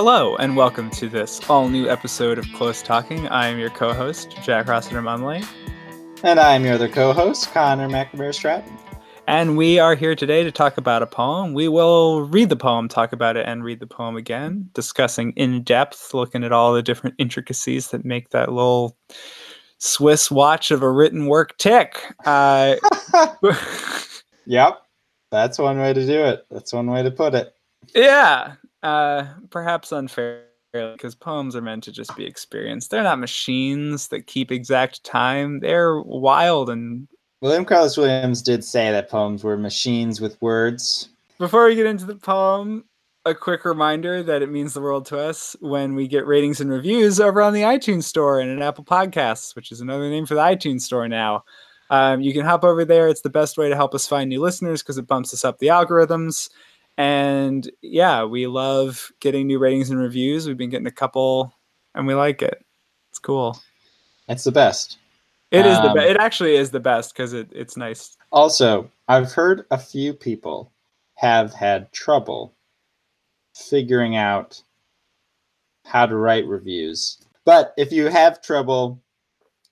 Hello, 0.00 0.36
and 0.36 0.54
welcome 0.54 0.90
to 0.90 1.08
this 1.08 1.40
all 1.50 1.68
new 1.68 1.88
episode 1.90 2.38
of 2.38 2.46
Close 2.52 2.82
Talking. 2.82 3.26
I 3.30 3.48
am 3.48 3.58
your 3.58 3.70
co 3.70 3.92
host, 3.92 4.30
Jack 4.44 4.68
Rossiter 4.68 5.02
Mumley. 5.02 5.44
And 6.22 6.38
I'm 6.38 6.64
your 6.64 6.74
other 6.74 6.88
co 6.88 7.12
host, 7.12 7.50
Connor 7.50 7.88
McNamara 7.88 8.32
Stratton. 8.32 8.78
And 9.26 9.56
we 9.56 9.80
are 9.80 9.96
here 9.96 10.14
today 10.14 10.44
to 10.44 10.52
talk 10.52 10.78
about 10.78 11.02
a 11.02 11.06
poem. 11.08 11.52
We 11.52 11.66
will 11.66 12.22
read 12.28 12.48
the 12.48 12.54
poem, 12.54 12.86
talk 12.86 13.12
about 13.12 13.36
it, 13.36 13.44
and 13.44 13.64
read 13.64 13.80
the 13.80 13.88
poem 13.88 14.16
again, 14.16 14.70
discussing 14.72 15.32
in 15.32 15.64
depth, 15.64 16.14
looking 16.14 16.44
at 16.44 16.52
all 16.52 16.72
the 16.72 16.80
different 16.80 17.16
intricacies 17.18 17.88
that 17.88 18.04
make 18.04 18.28
that 18.28 18.52
little 18.52 18.96
Swiss 19.78 20.30
watch 20.30 20.70
of 20.70 20.80
a 20.80 20.92
written 20.92 21.26
work 21.26 21.58
tick. 21.58 22.00
Uh, 22.24 22.76
yep, 24.46 24.78
that's 25.32 25.58
one 25.58 25.80
way 25.80 25.92
to 25.92 26.06
do 26.06 26.22
it. 26.22 26.46
That's 26.52 26.72
one 26.72 26.86
way 26.86 27.02
to 27.02 27.10
put 27.10 27.34
it. 27.34 27.52
Yeah, 27.96 28.54
uh, 28.82 29.24
perhaps 29.50 29.92
unfair 29.92 30.44
because 30.72 31.14
poems 31.14 31.56
are 31.56 31.62
meant 31.62 31.82
to 31.84 31.92
just 31.92 32.14
be 32.16 32.26
experienced. 32.26 32.90
They're 32.90 33.02
not 33.02 33.18
machines 33.18 34.08
that 34.08 34.26
keep 34.26 34.52
exact 34.52 35.02
time. 35.04 35.60
They're 35.60 36.00
wild 36.00 36.70
and. 36.70 37.08
William 37.40 37.64
Carlos 37.64 37.96
Williams 37.96 38.42
did 38.42 38.64
say 38.64 38.90
that 38.90 39.08
poems 39.08 39.44
were 39.44 39.56
machines 39.56 40.20
with 40.20 40.40
words. 40.42 41.08
Before 41.38 41.66
we 41.66 41.76
get 41.76 41.86
into 41.86 42.04
the 42.04 42.16
poem, 42.16 42.84
a 43.24 43.34
quick 43.34 43.64
reminder 43.64 44.22
that 44.24 44.42
it 44.42 44.50
means 44.50 44.74
the 44.74 44.80
world 44.80 45.06
to 45.06 45.18
us 45.18 45.54
when 45.60 45.94
we 45.94 46.08
get 46.08 46.26
ratings 46.26 46.60
and 46.60 46.70
reviews 46.70 47.20
over 47.20 47.40
on 47.40 47.52
the 47.52 47.62
iTunes 47.62 48.04
Store 48.04 48.40
and 48.40 48.50
in 48.50 48.60
Apple 48.60 48.84
Podcasts, 48.84 49.54
which 49.54 49.70
is 49.70 49.80
another 49.80 50.10
name 50.10 50.26
for 50.26 50.34
the 50.34 50.40
iTunes 50.40 50.80
Store 50.80 51.08
now. 51.08 51.44
Um, 51.90 52.20
you 52.20 52.32
can 52.32 52.44
hop 52.44 52.64
over 52.64 52.84
there. 52.84 53.08
It's 53.08 53.20
the 53.20 53.30
best 53.30 53.56
way 53.56 53.68
to 53.68 53.76
help 53.76 53.94
us 53.94 54.06
find 54.06 54.28
new 54.28 54.40
listeners 54.40 54.82
because 54.82 54.98
it 54.98 55.06
bumps 55.06 55.32
us 55.32 55.44
up 55.44 55.58
the 55.58 55.68
algorithms. 55.68 56.50
And 56.98 57.70
yeah, 57.80 58.24
we 58.24 58.48
love 58.48 59.12
getting 59.20 59.46
new 59.46 59.60
ratings 59.60 59.88
and 59.88 60.00
reviews. 60.00 60.46
We've 60.46 60.56
been 60.56 60.68
getting 60.68 60.88
a 60.88 60.92
couple 60.92 61.54
and 61.94 62.06
we 62.08 62.14
like 62.14 62.42
it. 62.42 62.64
It's 63.10 63.20
cool. 63.20 63.58
It's 64.28 64.42
the 64.44 64.52
best. 64.52 64.98
It 65.52 65.64
is 65.64 65.80
the 65.80 65.92
best. 65.94 66.10
It 66.10 66.16
actually 66.18 66.56
is 66.56 66.70
the 66.72 66.80
best 66.80 67.14
because 67.14 67.32
it, 67.32 67.48
it's 67.52 67.76
nice. 67.76 68.18
Also, 68.32 68.90
I've 69.06 69.32
heard 69.32 69.64
a 69.70 69.78
few 69.78 70.12
people 70.12 70.72
have 71.14 71.54
had 71.54 71.90
trouble 71.92 72.52
figuring 73.54 74.16
out 74.16 74.60
how 75.86 76.04
to 76.04 76.16
write 76.16 76.46
reviews. 76.46 77.18
But 77.44 77.72
if 77.78 77.92
you 77.92 78.06
have 78.06 78.42
trouble, 78.42 79.00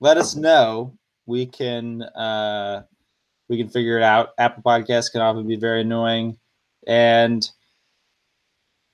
let 0.00 0.16
us 0.16 0.34
know. 0.34 0.96
We 1.26 1.44
can 1.44 2.02
uh, 2.02 2.84
we 3.48 3.58
can 3.58 3.68
figure 3.68 3.98
it 3.98 4.02
out. 4.02 4.30
Apple 4.38 4.62
Podcasts 4.62 5.10
can 5.10 5.20
often 5.20 5.46
be 5.46 5.56
very 5.56 5.82
annoying. 5.82 6.38
And, 6.86 7.48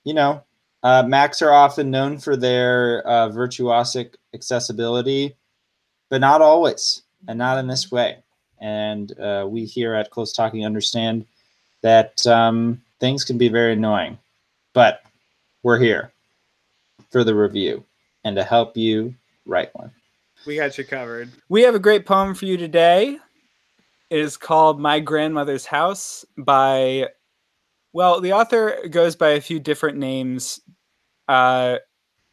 you 0.05 0.15
know, 0.15 0.43
uh, 0.83 1.05
Macs 1.07 1.43
are 1.43 1.53
often 1.53 1.91
known 1.91 2.19
for 2.19 2.37
their 2.37 3.07
uh, 3.07 3.29
virtuosic 3.29 4.15
accessibility, 4.35 5.37
but 6.11 6.21
not 6.21 6.43
always, 6.43 7.03
and 7.29 7.39
not 7.39 7.59
in 7.59 7.67
this 7.67 7.91
way. 7.91 8.19
And 8.61 9.19
uh, 9.19 9.47
we 9.49 9.65
here 9.65 9.95
at 9.95 10.11
Close 10.11 10.33
Talking 10.33 10.65
understand 10.65 11.27
that 11.83 12.27
um, 12.27 12.81
things 13.01 13.25
can 13.25 13.39
be 13.39 13.49
very 13.49 13.73
annoying, 13.75 14.19
but 14.73 15.03
we're 15.63 15.79
here 15.79 16.13
for 17.11 17.25
the 17.25 17.35
review 17.35 17.85
and 18.25 18.37
to 18.37 18.45
help 18.45 18.77
you 18.77 19.15
write 19.47 19.75
one. 19.75 19.91
We 20.47 20.57
got 20.57 20.77
you 20.79 20.85
covered. 20.85 21.31
We 21.49 21.63
have 21.63 21.75
a 21.75 21.81
great 21.81 22.07
poem 22.07 22.35
for 22.35 22.47
you 22.47 22.57
today. 22.57 23.19
It 24.11 24.19
is 24.19 24.37
called 24.37 24.81
My 24.81 25.01
Grandmother's 25.01 25.67
House 25.67 26.25
by 26.37 27.09
well, 27.93 28.21
the 28.21 28.33
author 28.33 28.89
goes 28.91 29.17
by 29.17 29.31
a 29.31 29.41
few 29.41 29.61
different 29.61 29.99
names. 29.99 30.61
Uh, 31.29 31.77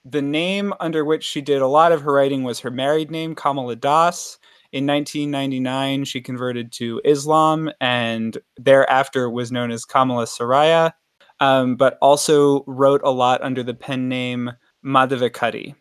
the 0.05 0.21
name 0.21 0.73
under 0.79 1.03
which 1.03 1.23
she 1.23 1.41
did 1.41 1.61
a 1.61 1.67
lot 1.67 1.91
of 1.91 2.01
her 2.01 2.13
writing 2.13 2.43
was 2.43 2.59
her 2.59 2.71
married 2.71 3.11
name, 3.11 3.35
Kamala 3.35 3.75
Das. 3.75 4.37
In 4.71 4.85
1999, 4.85 6.05
she 6.05 6.21
converted 6.21 6.71
to 6.73 7.01
Islam 7.03 7.71
and 7.81 8.37
thereafter 8.57 9.29
was 9.29 9.51
known 9.51 9.71
as 9.71 9.83
Kamala 9.83 10.25
Surayya, 10.25 10.93
um, 11.39 11.75
but 11.75 11.97
also 12.01 12.63
wrote 12.65 13.01
a 13.03 13.11
lot 13.11 13.41
under 13.41 13.63
the 13.63 13.73
pen 13.73 14.07
name 14.07 14.51
Madhavikutty. 14.85 15.75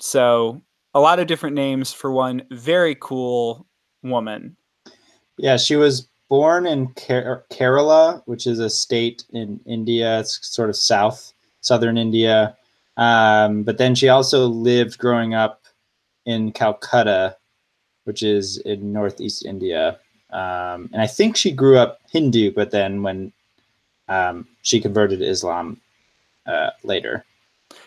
So, 0.00 0.62
a 0.94 1.00
lot 1.00 1.18
of 1.18 1.26
different 1.26 1.56
names 1.56 1.92
for 1.92 2.10
one 2.10 2.42
very 2.50 2.96
cool 2.98 3.66
woman. 4.02 4.56
Yeah, 5.36 5.56
she 5.56 5.76
was 5.76 6.08
born 6.28 6.66
in 6.66 6.88
Kerala, 6.88 8.22
which 8.26 8.46
is 8.46 8.58
a 8.58 8.70
state 8.70 9.24
in 9.32 9.60
India. 9.66 10.20
It's 10.20 10.46
sort 10.46 10.70
of 10.70 10.76
south, 10.76 11.32
southern 11.60 11.96
India. 11.96 12.56
Um, 12.96 13.62
but 13.62 13.78
then 13.78 13.94
she 13.94 14.08
also 14.08 14.46
lived 14.46 14.98
growing 14.98 15.34
up 15.34 15.62
in 16.26 16.52
Calcutta, 16.52 17.36
which 18.04 18.22
is 18.22 18.58
in 18.58 18.92
northeast 18.92 19.46
India. 19.46 19.98
Um, 20.30 20.90
and 20.92 21.00
I 21.00 21.06
think 21.06 21.36
she 21.36 21.52
grew 21.52 21.78
up 21.78 22.00
Hindu, 22.10 22.52
but 22.52 22.70
then 22.70 23.02
when 23.02 23.32
um, 24.08 24.46
she 24.62 24.80
converted 24.80 25.20
to 25.20 25.26
Islam 25.26 25.80
uh, 26.46 26.70
later. 26.82 27.24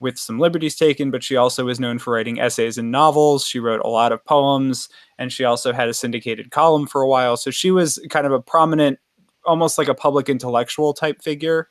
with 0.00 0.18
some 0.18 0.38
liberties 0.38 0.76
taken, 0.76 1.10
but 1.10 1.22
she 1.22 1.36
also 1.36 1.64
was 1.64 1.80
known 1.80 1.98
for 1.98 2.14
writing 2.14 2.40
essays 2.40 2.78
and 2.78 2.90
novels. 2.90 3.44
She 3.44 3.58
wrote 3.58 3.80
a 3.84 3.88
lot 3.88 4.12
of 4.12 4.24
poems, 4.24 4.88
and 5.18 5.32
she 5.32 5.44
also 5.44 5.72
had 5.72 5.88
a 5.88 5.94
syndicated 5.94 6.50
column 6.50 6.86
for 6.86 7.00
a 7.00 7.08
while. 7.08 7.36
So 7.36 7.50
she 7.50 7.70
was 7.70 7.98
kind 8.10 8.26
of 8.26 8.32
a 8.32 8.40
prominent, 8.40 8.98
almost 9.44 9.78
like 9.78 9.88
a 9.88 9.94
public 9.94 10.28
intellectual 10.28 10.94
type 10.94 11.22
figure, 11.22 11.68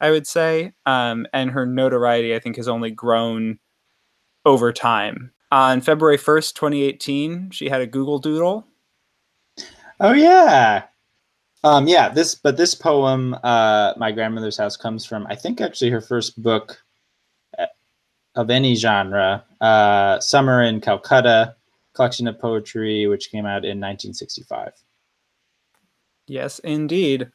I 0.00 0.10
would 0.10 0.26
say. 0.26 0.72
Um, 0.86 1.26
and 1.32 1.50
her 1.50 1.66
notoriety, 1.66 2.34
I 2.34 2.40
think, 2.40 2.56
has 2.56 2.68
only 2.68 2.90
grown 2.90 3.58
over 4.44 4.72
time. 4.72 5.32
On 5.50 5.80
February 5.80 6.18
1st, 6.18 6.54
2018, 6.54 7.50
she 7.50 7.68
had 7.68 7.80
a 7.80 7.86
Google 7.86 8.18
Doodle. 8.18 8.66
Oh, 10.00 10.12
yeah. 10.12 10.84
Um, 11.64 11.88
yeah, 11.88 12.08
this, 12.08 12.34
but 12.34 12.56
this 12.56 12.74
poem, 12.74 13.36
uh, 13.42 13.94
My 13.96 14.12
Grandmother's 14.12 14.58
House, 14.58 14.76
comes 14.76 15.04
from, 15.04 15.26
I 15.28 15.34
think, 15.34 15.60
actually 15.60 15.90
her 15.90 16.00
first 16.00 16.40
book 16.40 16.82
of 18.34 18.50
any 18.50 18.74
genre. 18.74 19.44
Uh, 19.60 20.20
Summer 20.20 20.62
in 20.62 20.80
Calcutta, 20.80 21.56
collection 21.94 22.28
of 22.28 22.38
poetry, 22.38 23.06
which 23.06 23.30
came 23.30 23.44
out 23.44 23.64
in 23.64 23.80
1965. 23.80 24.72
Yes, 26.28 26.58
indeed. 26.60 27.30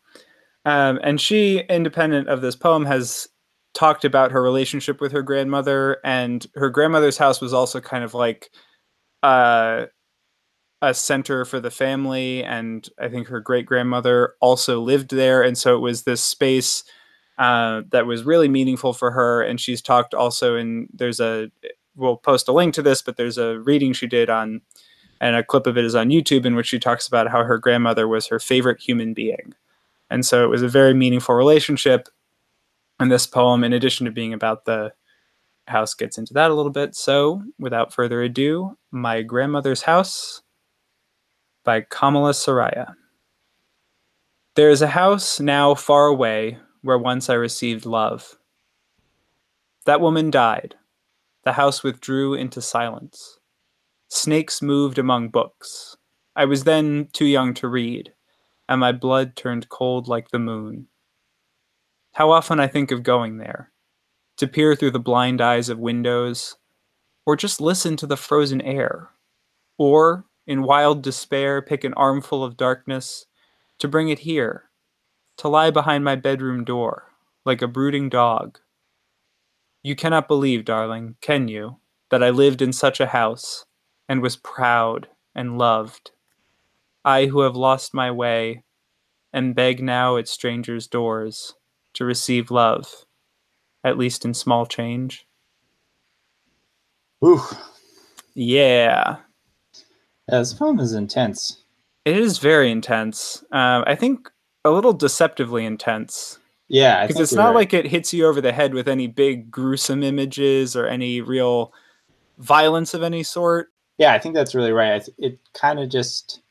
Um, 0.66 1.00
and 1.04 1.20
she, 1.20 1.60
independent 1.70 2.30
of 2.30 2.42
this 2.42 2.56
poem, 2.56 2.86
has 2.86 3.28
talked 3.74 4.06
about 4.06 4.32
her 4.32 4.42
relationship 4.42 5.02
with 5.02 5.12
her 5.12 5.22
grandmother, 5.22 5.98
and 6.04 6.46
her 6.56 6.70
grandmother's 6.70 7.18
house 7.18 7.42
was 7.42 7.54
also 7.54 7.82
kind 7.82 8.04
of 8.04 8.14
like 8.14 8.50
uh, 9.24 9.88
a 10.82 10.94
center 10.94 11.44
for 11.44 11.60
the 11.60 11.72
family. 11.72 12.44
And 12.44 12.88
I 13.00 13.10
think 13.10 13.28
her 13.28 13.40
great 13.40 13.66
grandmother 13.66 14.36
also 14.40 14.80
lived 14.80 15.12
there, 15.12 15.42
and 15.42 15.58
so 15.58 15.76
it 15.76 15.80
was 15.80 16.04
this 16.04 16.24
space 16.24 16.84
uh, 17.38 17.82
that 17.90 18.06
was 18.06 18.24
really 18.24 18.48
meaningful 18.48 18.94
for 18.94 19.12
her. 19.12 19.42
And 19.42 19.60
she's 19.60 19.82
talked 19.82 20.14
also 20.14 20.56
in 20.56 20.88
there's 20.94 21.20
a 21.20 21.50
we'll 21.96 22.18
post 22.18 22.48
a 22.48 22.52
link 22.52 22.74
to 22.76 22.82
this, 22.82 23.02
but 23.02 23.18
there's 23.18 23.38
a 23.38 23.60
reading 23.60 23.94
she 23.94 24.08
did 24.08 24.30
on, 24.30 24.62
and 25.22 25.36
a 25.36 25.44
clip 25.44 25.68
of 25.68 25.78
it 25.78 25.86
is 25.86 25.96
on 25.96 26.10
YouTube 26.10 26.46
in 26.46 26.56
which 26.56 26.68
she 26.68 26.80
talks 26.80 27.08
about 27.08 27.30
how 27.30 27.44
her 27.44 27.58
grandmother 27.58 28.08
was 28.08 28.28
her 28.28 28.40
favorite 28.40 28.82
human 28.82 29.14
being. 29.14 29.54
And 30.10 30.26
so 30.26 30.44
it 30.44 30.50
was 30.50 30.62
a 30.62 30.68
very 30.68 30.94
meaningful 30.94 31.36
relationship. 31.36 32.08
And 33.00 33.12
this 33.12 33.26
poem, 33.26 33.64
in 33.64 33.74
addition 33.74 34.06
to 34.06 34.12
being 34.12 34.34
about 34.34 34.66
the 34.66 34.94
house, 35.68 35.94
gets 35.94 36.18
into 36.18 36.34
that 36.34 36.52
a 36.52 36.54
little 36.54 36.72
bit. 36.72 36.96
So 36.96 37.44
without 37.58 37.94
further 37.94 38.22
ado, 38.22 38.78
My 38.92 39.22
Grandmother's 39.22 39.84
House 39.84 40.42
by 41.64 41.82
Kamala 41.82 42.32
Surayya. 42.32 42.94
There 44.56 44.70
is 44.70 44.84
a 44.84 44.88
house 44.88 45.40
now 45.40 45.74
far 45.74 46.06
away 46.08 46.60
where 46.84 46.98
once 46.98 47.30
I 47.30 47.34
received 47.34 47.86
love. 47.86 48.38
That 49.86 50.02
woman 50.02 50.30
died 50.30 50.76
the 51.44 51.54
house 51.54 51.84
withdrew 51.84 52.34
into 52.34 52.62
silence. 52.62 53.40
Snakes 54.08 54.62
moved 54.62 54.98
among 54.98 55.30
books. 55.30 55.98
I 56.36 56.46
was 56.46 56.64
then 56.64 57.10
too 57.12 57.26
young 57.26 57.54
to 57.56 57.68
read, 57.68 58.14
and 58.70 58.80
my 58.80 58.92
blood 58.92 59.36
turned 59.36 59.70
cold 59.70 60.08
like 60.08 60.30
the 60.30 60.40
moon. 60.40 60.88
How 62.14 62.32
often 62.32 62.60
I 62.60 62.68
think 62.68 62.92
of 62.92 63.04
going 63.04 63.38
there, 63.38 63.72
to 64.38 64.48
peer 64.48 64.76
through 64.76 64.92
the 64.92 65.00
blind 65.00 65.42
eyes 65.42 65.68
of 65.68 65.80
windows, 65.80 66.56
or 67.26 67.36
just 67.36 67.60
listen 67.60 67.98
to 67.98 68.08
the 68.08 68.18
frozen 68.18 68.62
air, 68.62 69.10
or, 69.78 70.26
in 70.48 70.64
wild 70.64 71.02
despair, 71.02 71.62
pick 71.62 71.84
an 71.84 71.94
armful 71.96 72.44
of 72.44 72.58
darkness 72.58 73.26
to 73.80 73.88
bring 73.88 74.10
it 74.10 74.20
here, 74.20 74.70
to 75.38 75.48
lie 75.48 75.72
behind 75.72 76.04
my 76.04 76.16
bedroom 76.16 76.64
door, 76.64 77.12
like 77.46 77.62
a 77.62 77.68
brooding 77.68 78.10
dog, 78.10 78.60
you 79.84 79.96
cannot 79.96 80.30
believe, 80.30 80.64
darling, 80.64 81.16
can 81.20 81.50
you, 81.50 81.78
that 82.10 82.24
I 82.24 82.30
lived 82.30 82.62
in 82.62 82.72
such 82.72 83.02
a 83.02 83.08
house, 83.08 83.66
and 84.08 84.22
was 84.22 84.38
proud 84.38 85.10
and 85.36 85.58
loved? 85.58 86.12
I 87.04 87.26
who 87.26 87.42
have 87.42 87.58
lost 87.58 87.94
my 87.94 88.10
way, 88.10 88.64
and 89.34 89.56
beg 89.56 89.84
now 89.84 90.16
at 90.16 90.30
strangers' 90.30 90.88
doors 90.88 91.56
to 91.96 92.06
receive 92.06 92.50
love, 92.50 93.06
at 93.84 93.98
least 93.98 94.24
in 94.24 94.34
small 94.34 94.66
change. 94.66 95.28
Ooh. 97.26 97.42
Yeah. 98.36 99.18
Yeah, 100.30 100.40
this 100.40 100.54
poem 100.54 100.80
is 100.80 100.94
intense. 100.94 101.64
It 102.06 102.18
is 102.18 102.38
very 102.38 102.72
intense. 102.72 103.44
Uh, 103.52 103.84
I 103.86 103.96
think 103.96 104.30
a 104.66 104.72
little 104.72 104.94
deceptively 104.94 105.66
intense. 105.66 106.40
Yeah, 106.68 107.06
because 107.06 107.22
it's 107.22 107.34
not 107.34 107.48
right. 107.48 107.56
like 107.56 107.74
it 107.74 107.86
hits 107.86 108.14
you 108.14 108.26
over 108.26 108.42
the 108.42 108.54
head 108.54 108.74
with 108.74 108.88
any 108.88 109.08
big 109.08 109.52
gruesome 109.52 110.02
images 110.02 110.76
or 110.76 110.88
any 110.88 111.22
real 111.22 111.74
violence 112.38 112.94
of 112.94 113.04
any 113.04 113.24
sort. 113.24 113.70
Yeah, 113.98 114.14
I 114.14 114.20
think 114.20 114.34
that's 114.34 114.56
really 114.56 114.72
right. 114.72 115.08
It 115.18 115.40
kind 115.54 115.80
of 115.80 115.90
just 115.90 116.42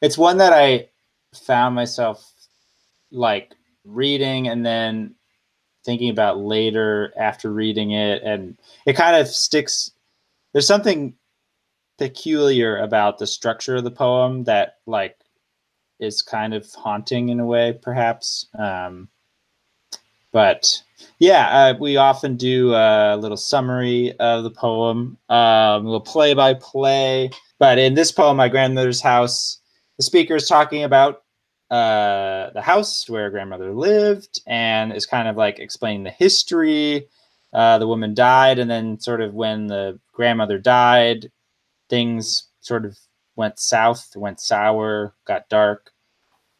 it's 0.00 0.16
one 0.16 0.38
that 0.38 0.52
I 0.52 0.88
found 1.34 1.74
myself 1.74 2.32
like 3.10 3.54
reading 3.84 4.48
and 4.48 4.64
then 4.64 5.14
thinking 5.84 6.10
about 6.10 6.38
later 6.38 7.12
after 7.18 7.52
reading 7.52 7.92
it 7.92 8.22
and 8.22 8.58
it 8.86 8.94
kind 8.94 9.16
of 9.16 9.26
sticks 9.26 9.90
there's 10.52 10.66
something 10.66 11.14
peculiar 11.98 12.76
about 12.78 13.18
the 13.18 13.26
structure 13.26 13.76
of 13.76 13.84
the 13.84 13.90
poem 13.90 14.44
that 14.44 14.76
like 14.86 15.16
is 16.00 16.22
kind 16.22 16.54
of 16.54 16.66
haunting 16.72 17.28
in 17.28 17.40
a 17.40 17.46
way, 17.46 17.78
perhaps. 17.80 18.46
Um, 18.58 19.08
but 20.32 20.82
yeah, 21.18 21.48
uh, 21.48 21.74
we 21.78 21.96
often 21.96 22.36
do 22.36 22.72
a 22.74 23.16
little 23.16 23.36
summary 23.36 24.14
of 24.18 24.44
the 24.44 24.50
poem, 24.50 25.18
um, 25.28 25.38
a 25.38 25.78
little 25.78 26.00
play 26.00 26.34
by 26.34 26.54
play. 26.54 27.30
But 27.58 27.78
in 27.78 27.94
this 27.94 28.12
poem, 28.12 28.36
My 28.36 28.48
Grandmother's 28.48 29.00
House, 29.00 29.58
the 29.98 30.04
speaker 30.04 30.36
is 30.36 30.48
talking 30.48 30.84
about 30.84 31.22
uh, 31.70 32.50
the 32.50 32.62
house 32.62 33.08
where 33.08 33.30
grandmother 33.30 33.72
lived 33.72 34.40
and 34.46 34.92
is 34.92 35.06
kind 35.06 35.28
of 35.28 35.36
like 35.36 35.58
explaining 35.58 36.04
the 36.04 36.10
history. 36.10 37.06
Uh, 37.52 37.78
the 37.78 37.86
woman 37.86 38.14
died, 38.14 38.58
and 38.58 38.70
then 38.70 38.98
sort 39.00 39.20
of 39.20 39.34
when 39.34 39.66
the 39.66 39.98
grandmother 40.12 40.58
died, 40.58 41.30
things 41.88 42.48
sort 42.60 42.84
of 42.84 42.96
went 43.40 43.58
south, 43.58 44.14
went 44.14 44.38
sour, 44.38 45.14
got 45.24 45.48
dark. 45.48 45.90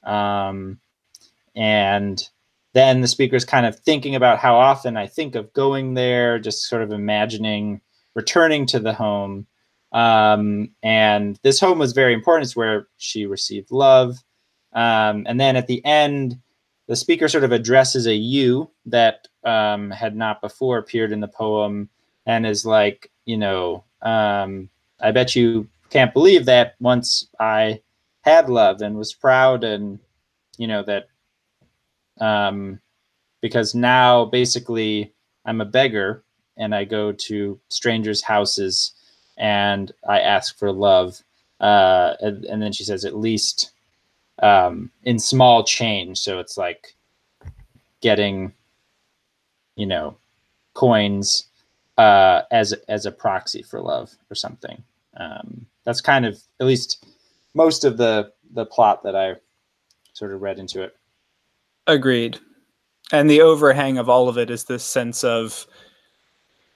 Um, 0.03 0.81
and 1.55 2.27
then 2.73 3.03
the 3.03 3.09
speaker's 3.09 3.45
kind 3.45 3.67
of 3.67 3.79
thinking 3.79 4.15
about 4.15 4.39
how 4.39 4.57
often 4.57 4.97
I 4.97 5.07
think 5.07 5.35
of 5.35 5.53
going 5.53 5.93
there, 5.93 6.39
just 6.39 6.69
sort 6.69 6.83
of 6.83 6.91
imagining 6.91 7.83
returning 8.15 8.65
to 8.67 8.81
the 8.81 8.95
home. 8.95 9.47
Um, 9.93 10.71
and 10.83 11.39
this 11.43 11.61
home 11.61 11.79
was 11.79 11.93
very 11.93 12.15
important. 12.15 12.47
It's 12.47 12.57
where 12.57 12.89
she 12.97 13.27
received 13.27 13.71
love. 13.71 14.17
Um, 14.73 15.27
and 15.29 15.39
then 15.39 15.57
at 15.57 15.67
the 15.67 15.85
end, 15.85 16.41
the 16.87 16.97
speaker 16.97 17.29
sort 17.29 17.45
of 17.45 17.53
addresses 17.53 18.07
a 18.07 18.15
you 18.15 18.71
that 18.87 19.29
um, 19.45 19.91
had 19.91 20.17
not 20.17 20.41
before 20.41 20.79
appeared 20.79 21.13
in 21.13 21.21
the 21.21 21.29
poem 21.29 21.91
and 22.25 22.47
is 22.47 22.65
like, 22.65 23.11
you 23.27 23.37
know, 23.37 23.85
um, 24.01 24.71
I 24.99 25.11
bet 25.11 25.37
you 25.37 25.69
can't 25.91 26.15
believe 26.15 26.47
that 26.47 26.77
once 26.81 27.29
I 27.39 27.83
had 28.23 28.49
love 28.49 28.81
and 28.83 28.97
was 28.97 29.13
proud 29.13 29.65
and 29.65 29.99
you 30.57 30.67
know 30.67 30.83
that 30.83 31.09
um 32.21 32.81
because 33.41 33.75
now 33.75 34.25
basically 34.27 35.13
I'm 35.45 35.61
a 35.61 35.65
beggar 35.67 36.23
and 36.57 36.75
I 36.75 36.85
go 36.85 37.13
to 37.13 37.59
strangers' 37.69 38.23
houses 38.23 38.93
and 39.39 39.91
I 40.09 40.21
ask 40.21 40.59
for 40.59 40.71
love. 40.71 41.23
Uh, 41.59 42.15
and, 42.21 42.45
and 42.45 42.63
then 42.63 42.73
she 42.73 42.85
says, 42.85 43.05
at 43.05 43.17
least 43.17 43.73
um, 44.43 44.91
in 45.05 45.19
small 45.19 45.65
change. 45.65 46.19
So 46.19 46.39
it's 46.39 46.57
like 46.57 46.95
getting, 48.01 48.53
you 49.77 49.87
know, 49.87 50.17
coins 50.75 51.47
uh, 51.99 52.43
as 52.51 52.73
as 52.89 53.07
a 53.07 53.13
proxy 53.13 53.63
for 53.63 53.81
love 53.81 54.15
or 54.31 54.35
something. 54.35 54.83
Um, 55.17 55.67
that's 55.85 56.01
kind 56.01 56.27
of 56.27 56.41
at 56.61 56.67
least 56.67 57.05
most 57.55 57.85
of 57.85 57.97
the 57.97 58.33
the 58.53 58.67
plot 58.67 59.03
that 59.05 59.17
I 59.17 59.35
sort 60.13 60.33
of 60.33 60.43
read 60.43 60.59
into 60.59 60.83
it. 60.83 60.95
Agreed. 61.87 62.39
And 63.13 63.29
the 63.29 63.41
overhang 63.41 63.99
of 63.99 64.09
all 64.09 64.29
of 64.29 64.39
it 64.39 64.51
is 64.51 64.65
this 64.65 64.85
sense 64.85 65.25
of 65.25 65.67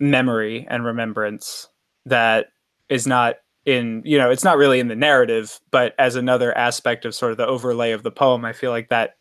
memory 0.00 0.66
and 0.68 0.84
remembrance 0.84 1.68
that 2.06 2.48
is 2.88 3.06
not 3.06 3.36
in, 3.64 4.02
you 4.04 4.18
know, 4.18 4.30
it's 4.30 4.44
not 4.44 4.58
really 4.58 4.80
in 4.80 4.88
the 4.88 4.96
narrative, 4.96 5.60
but 5.70 5.94
as 5.98 6.16
another 6.16 6.56
aspect 6.56 7.04
of 7.04 7.14
sort 7.14 7.32
of 7.32 7.38
the 7.38 7.46
overlay 7.46 7.92
of 7.92 8.02
the 8.02 8.10
poem, 8.10 8.44
I 8.44 8.52
feel 8.52 8.70
like 8.70 8.88
that 8.88 9.16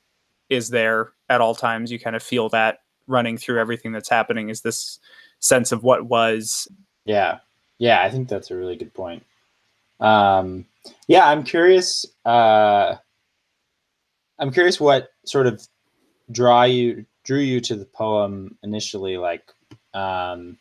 is 0.49 0.69
there 0.69 1.11
at 1.29 1.41
all 1.41 1.55
times. 1.55 1.91
You 1.91 1.99
kind 1.99 2.15
of 2.15 2.23
feel 2.23 2.49
that 2.49 2.79
running 3.07 3.37
through 3.37 3.59
everything 3.59 3.91
that's 3.91 4.09
happening 4.09 4.49
is 4.49 4.61
this 4.61 4.99
sense 5.39 5.71
of 5.71 5.83
what 5.83 6.07
was. 6.07 6.67
Yeah. 7.05 7.39
Yeah, 7.79 8.01
I 8.01 8.09
think 8.09 8.29
that's 8.29 8.51
a 8.51 8.55
really 8.55 8.75
good 8.75 8.93
point. 8.93 9.23
Um, 9.99 10.65
yeah, 11.07 11.27
I'm 11.27 11.43
curious. 11.43 12.05
Uh, 12.25 12.95
I'm 14.39 14.51
curious 14.51 14.79
what 14.79 15.09
sort 15.25 15.47
of 15.47 15.65
draw 16.31 16.63
you 16.63 17.05
drew 17.23 17.39
you 17.39 17.61
to 17.61 17.75
the 17.75 17.85
poem 17.85 18.57
initially, 18.63 19.17
like, 19.17 19.43
um, 19.93 20.57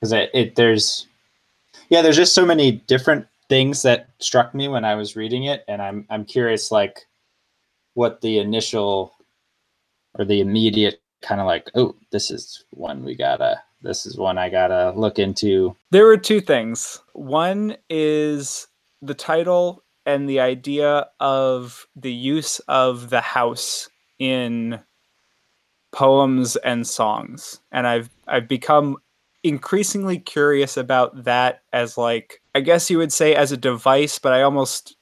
because 0.00 0.12
it, 0.12 0.30
it 0.34 0.56
there's, 0.56 1.06
yeah, 1.88 2.02
there's 2.02 2.16
just 2.16 2.34
so 2.34 2.46
many 2.46 2.72
different 2.72 3.26
things 3.48 3.82
that 3.82 4.08
struck 4.18 4.54
me 4.54 4.68
when 4.68 4.84
I 4.84 4.94
was 4.94 5.16
reading 5.16 5.44
it, 5.44 5.64
and 5.68 5.82
I'm 5.82 6.06
I'm 6.10 6.24
curious, 6.24 6.70
like, 6.72 7.06
what 7.94 8.20
the 8.20 8.38
initial 8.38 9.12
or 10.18 10.24
the 10.24 10.40
immediate 10.40 11.00
kind 11.22 11.40
of 11.40 11.46
like, 11.46 11.70
oh, 11.74 11.94
this 12.10 12.30
is 12.30 12.64
one 12.70 13.04
we 13.04 13.14
gotta 13.14 13.62
this 13.82 14.06
is 14.06 14.16
one 14.16 14.38
I 14.38 14.48
gotta 14.48 14.92
look 14.96 15.18
into. 15.18 15.76
There 15.90 16.06
were 16.06 16.16
two 16.16 16.40
things. 16.40 17.00
One 17.12 17.76
is 17.88 18.66
the 19.02 19.14
title 19.14 19.82
and 20.06 20.28
the 20.28 20.40
idea 20.40 21.06
of 21.18 21.86
the 21.96 22.12
use 22.12 22.58
of 22.60 23.10
the 23.10 23.20
house 23.20 23.88
in 24.18 24.80
poems 25.92 26.56
and 26.56 26.86
songs. 26.86 27.60
And 27.72 27.86
I've 27.86 28.10
I've 28.26 28.48
become 28.48 28.98
increasingly 29.42 30.18
curious 30.18 30.76
about 30.76 31.24
that 31.24 31.62
as 31.72 31.96
like 31.96 32.42
I 32.54 32.60
guess 32.60 32.90
you 32.90 32.98
would 32.98 33.12
say 33.12 33.34
as 33.34 33.52
a 33.52 33.56
device, 33.56 34.18
but 34.18 34.32
I 34.32 34.42
almost 34.42 34.96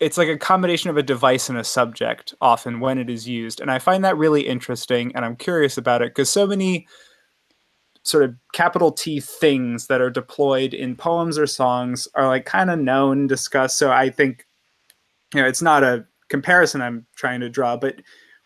it's 0.00 0.18
like 0.18 0.28
a 0.28 0.36
combination 0.36 0.90
of 0.90 0.96
a 0.96 1.02
device 1.02 1.48
and 1.48 1.56
a 1.56 1.64
subject 1.64 2.34
often 2.40 2.80
when 2.80 2.98
it 2.98 3.08
is 3.08 3.28
used 3.28 3.60
and 3.60 3.70
i 3.70 3.78
find 3.78 4.04
that 4.04 4.16
really 4.16 4.42
interesting 4.46 5.14
and 5.14 5.24
i'm 5.24 5.36
curious 5.36 5.78
about 5.78 6.02
it 6.02 6.10
because 6.10 6.28
so 6.28 6.46
many 6.46 6.86
sort 8.04 8.24
of 8.24 8.34
capital 8.52 8.92
t 8.92 9.20
things 9.20 9.86
that 9.86 10.00
are 10.00 10.10
deployed 10.10 10.74
in 10.74 10.94
poems 10.94 11.38
or 11.38 11.46
songs 11.46 12.06
are 12.14 12.28
like 12.28 12.44
kind 12.44 12.70
of 12.70 12.78
known 12.78 13.26
discussed 13.26 13.78
so 13.78 13.90
i 13.90 14.08
think 14.08 14.46
you 15.34 15.40
know 15.40 15.48
it's 15.48 15.62
not 15.62 15.82
a 15.82 16.04
comparison 16.28 16.80
i'm 16.80 17.06
trying 17.16 17.40
to 17.40 17.48
draw 17.48 17.76
but 17.76 17.96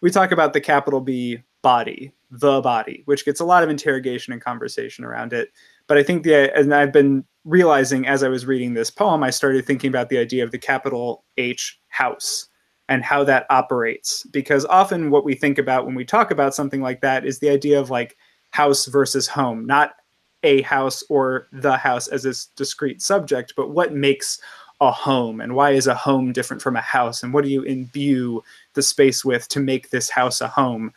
we 0.01 0.11
talk 0.11 0.33
about 0.33 0.53
the 0.53 0.61
capital 0.61 1.01
b 1.01 1.39
body 1.63 2.13
the 2.31 2.61
body 2.61 3.03
which 3.07 3.25
gets 3.25 3.41
a 3.41 3.45
lot 3.45 3.63
of 3.63 3.71
interrogation 3.71 4.33
and 4.33 4.43
conversation 4.43 5.05
around 5.05 5.33
it 5.33 5.51
but 5.89 5.97
I 5.97 6.03
think 6.05 6.23
the 6.23 6.55
and 6.57 6.73
I've 6.73 6.93
been 6.93 7.25
realizing 7.45 8.07
as 8.07 8.23
I 8.23 8.29
was 8.29 8.47
reading 8.47 8.75
this 8.75 8.91
poem, 8.91 9.25
I 9.25 9.31
started 9.31 9.67
thinking 9.67 9.89
about 9.89 10.11
the 10.11 10.19
idea 10.19 10.45
of 10.45 10.53
the 10.53 10.59
capital 10.59 11.25
H 11.39 11.81
house 11.89 12.47
and 12.89 13.03
how 13.03 13.25
that 13.25 13.47
operates. 13.51 14.25
Because 14.25 14.65
often 14.67 15.11
what 15.11 15.25
we 15.25 15.35
think 15.35 15.59
about 15.59 15.87
when 15.87 15.95
we 15.95 16.05
talk 16.05 16.31
about 16.31 16.55
something 16.55 16.83
like 16.83 17.01
that 17.01 17.27
is 17.27 17.39
the 17.39 17.49
idea 17.49 17.81
of 17.81 17.91
like 17.91 18.17
house 18.59 18.87
versus 18.87 19.27
home, 19.27 19.67
not 19.67 19.95
a 20.43 20.63
house 20.63 21.03
or 21.09 21.49
the 21.53 21.77
house 21.77 22.09
as 22.09 22.25
a 22.25 22.35
discrete 22.57 23.01
subject, 23.01 23.55
but 23.57 23.71
what 23.71 23.93
makes 23.93 24.41
a 24.81 24.91
home 24.91 25.41
and 25.41 25.55
why 25.55 25.71
is 25.71 25.87
a 25.87 25.95
home 25.95 26.33
different 26.33 26.63
from 26.63 26.77
a 26.77 26.81
house 26.81 27.23
and 27.23 27.33
what 27.33 27.45
do 27.45 27.51
you 27.51 27.63
imbue 27.63 28.43
the 28.75 28.83
space 28.83 29.25
with 29.25 29.49
to 29.49 29.59
make 29.59 29.91
this 29.91 30.09
house 30.09 30.41
a 30.41 30.47
home 30.47 30.93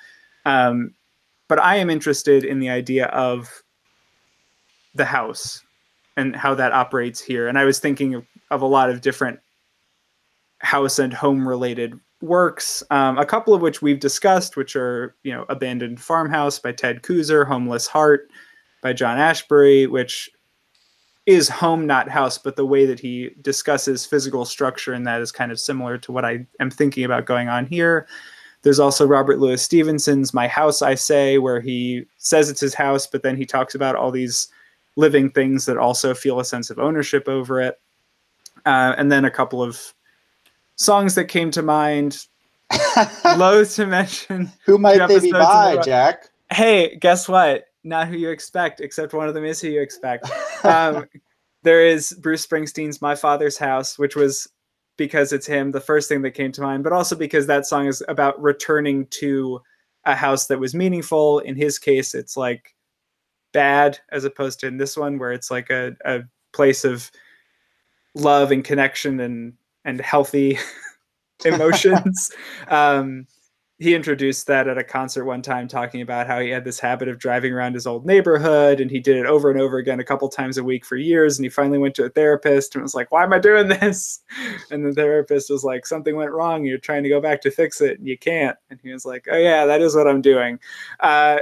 um, 0.45 0.93
but 1.47 1.57
i 1.57 1.77
am 1.77 1.89
interested 1.89 2.45
in 2.45 2.59
the 2.59 2.69
idea 2.69 3.07
of 3.07 3.63
the 4.93 5.05
house 5.05 5.63
and 6.17 6.35
how 6.35 6.53
that 6.55 6.73
operates 6.73 7.21
here. 7.21 7.47
And 7.47 7.57
I 7.57 7.65
was 7.65 7.79
thinking 7.79 8.15
of, 8.15 8.25
of 8.49 8.61
a 8.61 8.67
lot 8.67 8.89
of 8.89 9.01
different 9.01 9.39
house 10.59 10.99
and 10.99 11.13
home 11.13 11.47
related 11.47 11.99
works, 12.21 12.83
um, 12.91 13.17
a 13.17 13.25
couple 13.25 13.53
of 13.53 13.61
which 13.61 13.81
we've 13.81 13.99
discussed, 13.99 14.55
which 14.55 14.75
are, 14.75 15.15
you 15.23 15.31
know, 15.31 15.45
Abandoned 15.49 15.99
Farmhouse 15.99 16.59
by 16.59 16.71
Ted 16.71 17.01
Kooser, 17.01 17.47
Homeless 17.47 17.87
Heart 17.87 18.29
by 18.81 18.93
John 18.93 19.17
Ashbery, 19.17 19.89
which 19.89 20.29
is 21.25 21.49
home, 21.49 21.85
not 21.85 22.09
house, 22.09 22.37
but 22.37 22.55
the 22.55 22.65
way 22.65 22.85
that 22.85 22.99
he 22.99 23.31
discusses 23.41 24.05
physical 24.05 24.43
structure 24.43 24.93
and 24.93 25.05
that 25.05 25.21
is 25.21 25.31
kind 25.31 25.51
of 25.51 25.59
similar 25.59 25.97
to 25.99 26.11
what 26.11 26.25
I 26.25 26.45
am 26.59 26.71
thinking 26.71 27.03
about 27.03 27.25
going 27.25 27.47
on 27.47 27.65
here. 27.65 28.07
There's 28.63 28.79
also 28.79 29.05
Robert 29.07 29.39
Louis 29.39 29.61
Stevenson's 29.61 30.33
My 30.33 30.47
House, 30.47 30.81
I 30.81 30.95
Say, 30.95 31.37
where 31.37 31.59
he 31.59 32.05
says 32.17 32.49
it's 32.49 32.61
his 32.61 32.73
house, 32.73 33.07
but 33.07 33.23
then 33.23 33.35
he 33.35 33.45
talks 33.45 33.75
about 33.75 33.95
all 33.95 34.11
these 34.11 34.47
living 34.95 35.31
things 35.31 35.65
that 35.65 35.77
also 35.77 36.13
feel 36.13 36.39
a 36.39 36.45
sense 36.45 36.69
of 36.69 36.79
ownership 36.79 37.27
over 37.27 37.61
it. 37.61 37.79
Uh, 38.65 38.93
and 38.97 39.11
then 39.11 39.25
a 39.25 39.31
couple 39.31 39.63
of 39.63 39.93
songs 40.81 41.15
that 41.15 41.25
came 41.25 41.51
to 41.51 41.61
mind. 41.61 42.25
Loath 43.37 43.75
to 43.75 43.85
mention. 43.85 44.51
Who 44.65 44.77
might 44.77 45.05
they 45.07 45.19
be 45.19 45.31
by, 45.31 45.77
Jack? 45.83 46.29
Hey, 46.51 46.95
guess 46.97 47.27
what? 47.27 47.65
Not 47.83 48.07
who 48.07 48.17
you 48.17 48.29
expect, 48.29 48.81
except 48.81 49.13
one 49.13 49.27
of 49.27 49.33
them 49.33 49.45
is 49.45 49.61
who 49.61 49.69
you 49.69 49.81
expect. 49.81 50.29
Um, 50.63 51.05
there 51.63 51.85
is 51.85 52.13
Bruce 52.21 52.45
Springsteen's 52.45 53.01
My 53.01 53.15
Father's 53.15 53.57
House, 53.57 53.99
which 53.99 54.15
was 54.15 54.47
because 54.97 55.33
it's 55.33 55.47
him, 55.47 55.71
the 55.71 55.81
first 55.81 56.07
thing 56.07 56.21
that 56.21 56.31
came 56.31 56.51
to 56.51 56.61
mind, 56.61 56.83
but 56.83 56.93
also 56.93 57.15
because 57.15 57.47
that 57.47 57.65
song 57.65 57.87
is 57.87 58.03
about 58.07 58.41
returning 58.41 59.07
to 59.07 59.59
a 60.05 60.15
house 60.15 60.47
that 60.47 60.59
was 60.59 60.75
meaningful. 60.75 61.39
In 61.39 61.55
his 61.55 61.79
case, 61.79 62.13
it's 62.13 62.37
like 62.37 62.75
bad 63.51 63.99
as 64.11 64.23
opposed 64.23 64.59
to 64.59 64.67
in 64.67 64.77
this 64.77 64.95
one 64.95 65.17
where 65.17 65.31
it's 65.31 65.51
like 65.51 65.69
a, 65.69 65.95
a 66.05 66.21
place 66.53 66.85
of 66.85 67.11
love 68.13 68.51
and 68.51 68.63
connection 68.63 69.19
and 69.19 69.53
and 69.85 69.99
healthy 70.01 70.57
emotions. 71.45 72.31
Um, 72.67 73.27
he 73.79 73.95
introduced 73.95 74.45
that 74.45 74.67
at 74.67 74.77
a 74.77 74.83
concert 74.83 75.25
one 75.25 75.41
time 75.41 75.67
talking 75.67 76.01
about 76.01 76.27
how 76.27 76.39
he 76.39 76.49
had 76.51 76.63
this 76.63 76.79
habit 76.79 77.07
of 77.07 77.17
driving 77.17 77.51
around 77.51 77.73
his 77.73 77.87
old 77.87 78.05
neighborhood 78.05 78.79
and 78.79 78.91
he 78.91 78.99
did 78.99 79.17
it 79.17 79.25
over 79.25 79.49
and 79.49 79.59
over 79.59 79.77
again 79.79 79.99
a 79.99 80.03
couple 80.03 80.29
times 80.29 80.59
a 80.59 80.63
week 80.63 80.85
for 80.85 80.97
years 80.97 81.39
and 81.39 81.45
he 81.45 81.49
finally 81.49 81.79
went 81.79 81.95
to 81.95 82.03
a 82.05 82.09
therapist 82.09 82.75
and 82.75 82.83
was 82.83 82.93
like 82.93 83.11
why 83.11 83.23
am 83.23 83.33
i 83.33 83.39
doing 83.39 83.67
this? 83.67 84.21
And 84.69 84.85
the 84.85 84.93
therapist 84.93 85.49
was 85.49 85.63
like 85.63 85.87
something 85.87 86.15
went 86.15 86.29
wrong. 86.29 86.63
You're 86.63 86.77
trying 86.77 87.01
to 87.01 87.09
go 87.09 87.19
back 87.19 87.41
to 87.41 87.49
fix 87.49 87.81
it 87.81 87.97
and 87.97 88.07
you 88.07 88.19
can't. 88.19 88.55
And 88.69 88.79
he 88.83 88.93
was 88.93 89.03
like 89.03 89.25
oh 89.31 89.37
yeah 89.37 89.65
that 89.65 89.81
is 89.81 89.95
what 89.95 90.07
i'm 90.07 90.21
doing. 90.21 90.59
Uh, 90.99 91.39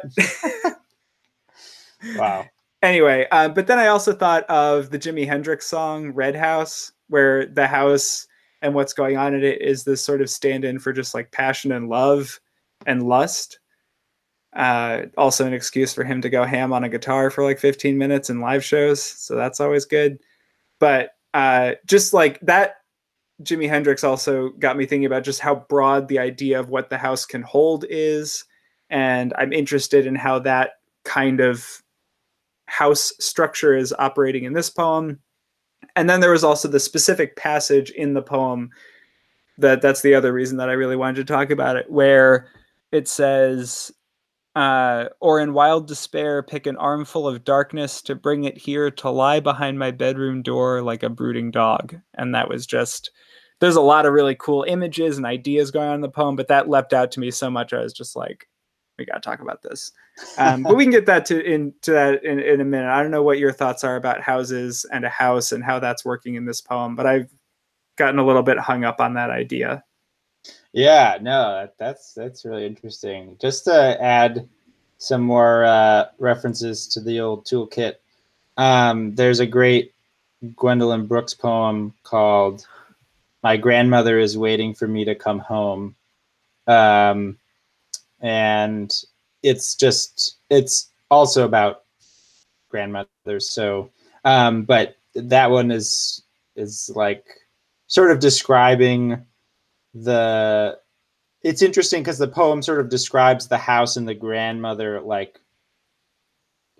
Wow. 2.15 2.45
anyway, 2.81 3.27
uh, 3.31 3.49
but 3.49 3.67
then 3.67 3.79
I 3.79 3.87
also 3.87 4.13
thought 4.13 4.45
of 4.49 4.89
the 4.91 4.99
Jimi 4.99 5.27
Hendrix 5.27 5.67
song 5.67 6.11
"Red 6.11 6.37
House," 6.37 6.93
where 7.09 7.45
the 7.45 7.67
house 7.67 8.27
and 8.61 8.73
what's 8.73 8.93
going 8.93 9.17
on 9.17 9.33
in 9.33 9.43
it 9.43 9.61
is 9.61 9.83
this 9.83 10.03
sort 10.03 10.21
of 10.21 10.29
stand-in 10.29 10.79
for 10.79 10.91
just 10.93 11.13
like 11.13 11.31
passion 11.31 11.71
and 11.71 11.89
love 11.89 12.39
and 12.85 13.07
lust. 13.07 13.59
Uh, 14.55 15.03
also, 15.17 15.45
an 15.45 15.53
excuse 15.53 15.93
for 15.93 16.03
him 16.03 16.21
to 16.21 16.29
go 16.29 16.43
ham 16.43 16.73
on 16.73 16.83
a 16.83 16.89
guitar 16.89 17.29
for 17.29 17.43
like 17.43 17.59
15 17.59 17.97
minutes 17.97 18.29
in 18.29 18.41
live 18.41 18.63
shows, 18.63 19.01
so 19.01 19.35
that's 19.35 19.59
always 19.59 19.85
good. 19.85 20.19
But 20.79 21.11
uh, 21.33 21.73
just 21.85 22.13
like 22.13 22.39
that, 22.41 22.77
Jimi 23.43 23.69
Hendrix 23.69 24.03
also 24.03 24.49
got 24.59 24.75
me 24.75 24.85
thinking 24.85 25.05
about 25.05 25.23
just 25.23 25.39
how 25.39 25.55
broad 25.69 26.07
the 26.07 26.19
idea 26.19 26.59
of 26.59 26.69
what 26.69 26.89
the 26.89 26.97
house 26.97 27.25
can 27.25 27.43
hold 27.43 27.85
is, 27.89 28.43
and 28.89 29.33
I'm 29.37 29.53
interested 29.53 30.07
in 30.07 30.15
how 30.15 30.39
that 30.39 30.71
kind 31.05 31.39
of 31.39 31.83
house 32.65 33.13
structure 33.19 33.75
is 33.75 33.93
operating 33.97 34.45
in 34.45 34.53
this 34.53 34.69
poem. 34.69 35.19
And 35.99 36.09
then 36.09 36.21
there 36.21 36.31
was 36.31 36.45
also 36.45 36.69
the 36.69 36.79
specific 36.79 37.35
passage 37.35 37.89
in 37.89 38.13
the 38.13 38.21
poem 38.21 38.69
that 39.57 39.81
that's 39.81 40.01
the 40.01 40.15
other 40.15 40.31
reason 40.31 40.55
that 40.55 40.69
I 40.69 40.73
really 40.73 40.95
wanted 40.95 41.27
to 41.27 41.33
talk 41.33 41.49
about 41.49 41.75
it, 41.75 41.91
where 41.91 42.47
it 42.93 43.05
says, 43.09 43.91
uh, 44.55 45.07
or 45.19 45.41
in 45.41 45.51
wild 45.51 45.89
despair, 45.89 46.41
pick 46.41 46.67
an 46.67 46.77
armful 46.77 47.27
of 47.27 47.43
darkness 47.43 48.01
to 48.03 48.15
bring 48.15 48.45
it 48.45 48.57
here 48.57 48.89
to 48.89 49.09
lie 49.09 49.41
behind 49.41 49.77
my 49.77 49.91
bedroom 49.91 50.41
door 50.41 50.81
like 50.81 51.03
a 51.03 51.09
brooding 51.09 51.51
dog. 51.51 51.97
And 52.13 52.33
that 52.33 52.47
was 52.47 52.65
just, 52.65 53.11
there's 53.59 53.75
a 53.75 53.81
lot 53.81 54.05
of 54.05 54.13
really 54.13 54.35
cool 54.35 54.63
images 54.69 55.17
and 55.17 55.25
ideas 55.25 55.69
going 55.69 55.89
on 55.89 55.95
in 55.95 56.01
the 56.01 56.07
poem, 56.07 56.37
but 56.37 56.47
that 56.47 56.69
leapt 56.69 56.93
out 56.93 57.11
to 57.11 57.19
me 57.19 57.29
so 57.29 57.51
much. 57.51 57.73
I 57.73 57.81
was 57.81 57.91
just 57.91 58.15
like, 58.15 58.47
we 58.99 59.05
got 59.05 59.15
to 59.15 59.21
talk 59.21 59.39
about 59.39 59.63
this. 59.63 59.91
Um, 60.37 60.63
but 60.63 60.75
we 60.75 60.83
can 60.83 60.91
get 60.91 61.05
that 61.07 61.25
to 61.27 61.43
into 61.43 61.91
that 61.91 62.23
in, 62.23 62.39
in 62.39 62.61
a 62.61 62.65
minute. 62.65 62.89
I 62.89 63.01
don't 63.01 63.11
know 63.11 63.23
what 63.23 63.39
your 63.39 63.53
thoughts 63.53 63.83
are 63.83 63.95
about 63.95 64.21
houses 64.21 64.85
and 64.91 65.05
a 65.05 65.09
house 65.09 65.51
and 65.51 65.63
how 65.63 65.79
that's 65.79 66.05
working 66.05 66.35
in 66.35 66.45
this 66.45 66.61
poem, 66.61 66.95
but 66.95 67.07
I've 67.07 67.33
gotten 67.95 68.19
a 68.19 68.25
little 68.25 68.43
bit 68.43 68.59
hung 68.59 68.83
up 68.83 68.99
on 68.99 69.13
that 69.15 69.29
idea. 69.29 69.83
Yeah, 70.71 71.17
no, 71.21 71.55
that, 71.55 71.77
that's 71.77 72.13
that's 72.13 72.45
really 72.45 72.65
interesting. 72.65 73.37
Just 73.41 73.65
to 73.65 73.97
add 74.01 74.47
some 74.99 75.21
more 75.21 75.65
uh, 75.65 76.05
references 76.19 76.87
to 76.89 77.01
the 77.01 77.19
old 77.19 77.45
toolkit, 77.45 77.95
um, 78.57 79.15
there's 79.15 79.39
a 79.39 79.47
great 79.47 79.93
Gwendolyn 80.55 81.07
Brooks 81.07 81.33
poem 81.33 81.93
called 82.03 82.67
"My 83.41 83.57
Grandmother 83.57 84.19
is 84.19 84.37
Waiting 84.37 84.75
for 84.75 84.87
Me 84.87 85.05
to 85.05 85.15
Come 85.15 85.39
Home." 85.39 85.95
Um, 86.67 87.38
and 88.21 88.93
it's 89.43 89.75
just 89.75 90.37
it's 90.49 90.89
also 91.09 91.45
about 91.45 91.83
grandmothers. 92.69 93.49
So, 93.49 93.89
um, 94.25 94.63
but 94.63 94.97
that 95.15 95.51
one 95.51 95.71
is 95.71 96.23
is 96.55 96.91
like 96.95 97.25
sort 97.87 98.11
of 98.11 98.19
describing 98.19 99.25
the. 99.93 100.77
It's 101.41 101.61
interesting 101.61 102.01
because 102.03 102.17
the 102.17 102.27
poem 102.27 102.61
sort 102.61 102.81
of 102.81 102.89
describes 102.89 103.47
the 103.47 103.57
house 103.57 103.95
and 103.95 104.07
the 104.07 104.13
grandmother 104.13 104.99
like 104.99 105.39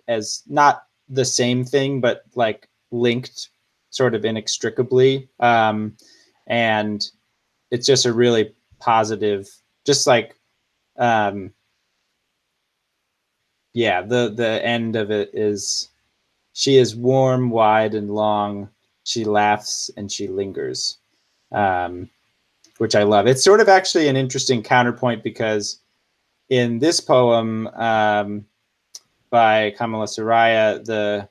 as 0.06 0.42
not 0.46 0.84
the 1.08 1.24
same 1.24 1.64
thing, 1.64 2.00
but 2.00 2.24
like 2.34 2.68
linked 2.90 3.48
sort 3.90 4.14
of 4.14 4.24
inextricably. 4.24 5.28
Um, 5.40 5.96
and 6.46 7.08
it's 7.70 7.86
just 7.86 8.06
a 8.06 8.12
really 8.12 8.54
positive, 8.80 9.48
just 9.86 10.06
like 10.06 10.36
um, 10.98 11.52
yeah, 13.72 14.02
the 14.02 14.32
the 14.34 14.64
end 14.64 14.96
of 14.96 15.10
it 15.10 15.30
is 15.32 15.88
she 16.52 16.76
is 16.76 16.96
warm, 16.96 17.50
wide, 17.50 17.94
and 17.94 18.10
long. 18.10 18.68
She 19.04 19.24
laughs 19.24 19.90
and 19.96 20.10
she 20.10 20.28
lingers, 20.28 20.98
um, 21.52 22.08
which 22.78 22.94
I 22.94 23.02
love. 23.04 23.26
It's 23.26 23.44
sort 23.44 23.60
of 23.60 23.68
actually 23.68 24.08
an 24.08 24.16
interesting 24.16 24.62
counterpoint 24.62 25.22
because 25.22 25.80
in 26.48 26.78
this 26.78 27.00
poem 27.00 27.68
um, 27.68 28.44
by 29.30 29.70
Kamala 29.78 30.06
Surayya, 30.06 30.84
the 30.84 31.28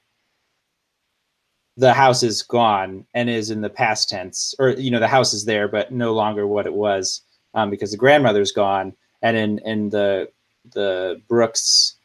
the 1.78 1.94
house 1.94 2.24
is 2.24 2.42
gone 2.42 3.06
and 3.14 3.30
is 3.30 3.52
in 3.52 3.62
the 3.62 3.70
past 3.70 4.10
tense, 4.10 4.54
or 4.60 4.72
you 4.72 4.92
know, 4.92 5.00
the 5.00 5.08
house 5.08 5.34
is 5.34 5.46
there, 5.46 5.68
but 5.68 5.92
no 5.92 6.14
longer 6.14 6.48
what 6.48 6.66
it 6.66 6.74
was 6.74 7.22
um, 7.54 7.70
because 7.70 7.92
the 7.92 7.98
grandmother's 7.98 8.52
gone 8.52 8.94
and 9.22 9.38
in 9.38 9.60
in 9.60 9.90
the 9.90 10.30
the 10.72 11.22
Brooks, 11.28 11.96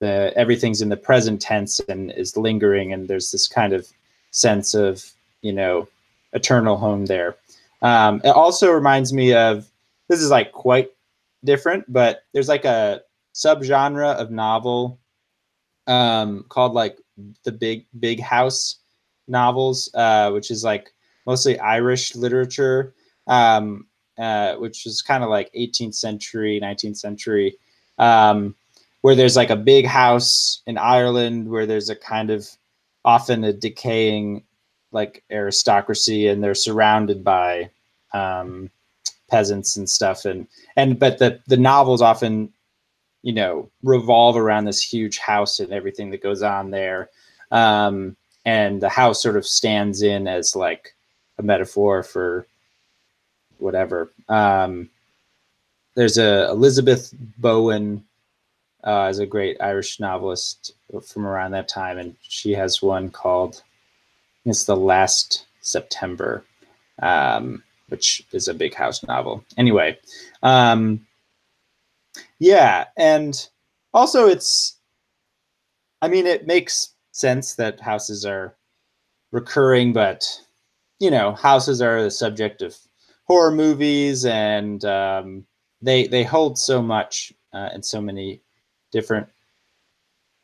the 0.00 0.32
everything's 0.36 0.80
in 0.80 0.88
the 0.88 0.96
present 0.96 1.40
tense 1.40 1.80
and 1.88 2.10
is 2.12 2.36
lingering, 2.36 2.92
and 2.92 3.08
there's 3.08 3.30
this 3.30 3.46
kind 3.46 3.72
of 3.72 3.88
sense 4.30 4.74
of 4.74 5.04
you 5.42 5.52
know 5.52 5.88
eternal 6.32 6.76
home 6.76 7.06
there. 7.06 7.36
Um, 7.82 8.20
it 8.24 8.30
also 8.30 8.70
reminds 8.70 9.12
me 9.12 9.34
of 9.34 9.68
this 10.08 10.20
is 10.20 10.30
like 10.30 10.52
quite 10.52 10.90
different, 11.44 11.90
but 11.92 12.24
there's 12.32 12.48
like 12.48 12.64
a 12.64 13.02
subgenre 13.34 14.14
of 14.14 14.30
novel 14.30 14.98
um, 15.86 16.44
called 16.48 16.72
like 16.72 16.98
the 17.44 17.52
big 17.52 17.86
big 17.98 18.20
house 18.20 18.76
novels, 19.28 19.90
uh, 19.94 20.30
which 20.30 20.50
is 20.50 20.64
like 20.64 20.92
mostly 21.26 21.58
Irish 21.58 22.14
literature, 22.14 22.94
um, 23.26 23.86
uh, 24.20 24.54
which 24.56 24.86
is 24.86 25.02
kind 25.02 25.24
of 25.24 25.30
like 25.30 25.50
18th 25.54 25.94
century, 25.94 26.60
19th 26.62 26.98
century, 26.98 27.56
um, 27.98 28.54
where 29.00 29.14
there's 29.14 29.36
like 29.36 29.50
a 29.50 29.56
big 29.56 29.86
house 29.86 30.62
in 30.66 30.76
Ireland 30.76 31.48
where 31.48 31.66
there's 31.66 31.88
a 31.88 31.96
kind 31.96 32.30
of 32.30 32.46
often 33.04 33.44
a 33.44 33.52
decaying 33.52 34.44
like 34.92 35.24
aristocracy 35.30 36.26
and 36.26 36.42
they're 36.42 36.54
surrounded 36.54 37.24
by 37.24 37.70
um, 38.12 38.70
peasants 39.30 39.76
and 39.76 39.88
stuff 39.88 40.24
and 40.24 40.46
and 40.76 40.98
but 40.98 41.18
the 41.18 41.40
the 41.46 41.56
novels 41.56 42.02
often 42.02 42.52
you 43.22 43.32
know 43.32 43.70
revolve 43.82 44.36
around 44.36 44.64
this 44.64 44.82
huge 44.82 45.18
house 45.18 45.60
and 45.60 45.72
everything 45.72 46.10
that 46.10 46.22
goes 46.22 46.42
on 46.42 46.70
there 46.70 47.08
um, 47.52 48.16
and 48.44 48.82
the 48.82 48.88
house 48.88 49.22
sort 49.22 49.36
of 49.36 49.46
stands 49.46 50.02
in 50.02 50.26
as 50.26 50.56
like 50.56 50.94
a 51.38 51.42
metaphor 51.42 52.02
for 52.02 52.46
whatever 53.60 54.10
um, 54.28 54.88
there's 55.94 56.18
a 56.18 56.48
elizabeth 56.50 57.12
bowen 57.38 58.04
uh, 58.84 59.08
is 59.10 59.18
a 59.18 59.26
great 59.26 59.56
irish 59.60 60.00
novelist 60.00 60.72
from 61.06 61.26
around 61.26 61.50
that 61.52 61.68
time 61.68 61.98
and 61.98 62.16
she 62.22 62.52
has 62.52 62.82
one 62.82 63.10
called 63.10 63.62
it's 64.44 64.64
the 64.64 64.76
last 64.76 65.46
september 65.60 66.42
um, 67.02 67.62
which 67.90 68.24
is 68.32 68.48
a 68.48 68.54
big 68.54 68.74
house 68.74 69.02
novel. 69.02 69.44
Anyway, 69.58 69.98
um, 70.42 71.06
yeah, 72.38 72.86
and 72.96 73.48
also 73.92 74.28
it's, 74.28 74.78
I 76.00 76.08
mean, 76.08 76.26
it 76.26 76.46
makes 76.46 76.94
sense 77.12 77.54
that 77.56 77.80
houses 77.80 78.24
are 78.24 78.54
recurring, 79.32 79.92
but 79.92 80.24
you 81.00 81.10
know, 81.10 81.32
houses 81.32 81.82
are 81.82 82.02
the 82.02 82.10
subject 82.10 82.62
of 82.62 82.76
horror 83.30 83.52
movies, 83.52 84.24
and 84.24 84.84
um, 84.84 85.46
they 85.80 86.08
they 86.08 86.24
hold 86.24 86.58
so 86.58 86.82
much 86.82 87.32
uh, 87.52 87.68
in 87.72 87.80
so 87.80 88.00
many 88.00 88.40
different 88.90 89.28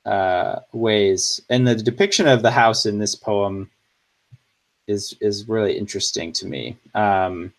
uh, 0.05 0.61
ways. 0.73 1.41
And 1.51 1.67
the 1.67 1.75
depiction 1.75 2.29
of 2.29 2.43
the 2.43 2.53
house 2.53 2.87
in 2.87 3.01
this 3.01 3.17
poem 3.17 3.69
is 4.87 5.17
is 5.21 5.49
really 5.49 5.77
interesting 5.77 6.33
to 6.35 6.47
me. 6.47 6.77
Um, 6.95 7.53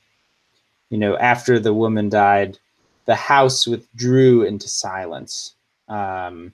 you 0.89 0.97
know, 0.97 1.17
after 1.17 1.59
the 1.59 1.73
woman 1.73 2.07
died, 2.07 2.57
the 3.03 3.15
house 3.15 3.67
withdrew 3.67 4.43
into 4.43 4.69
silence, 4.69 5.55
um, 5.89 6.53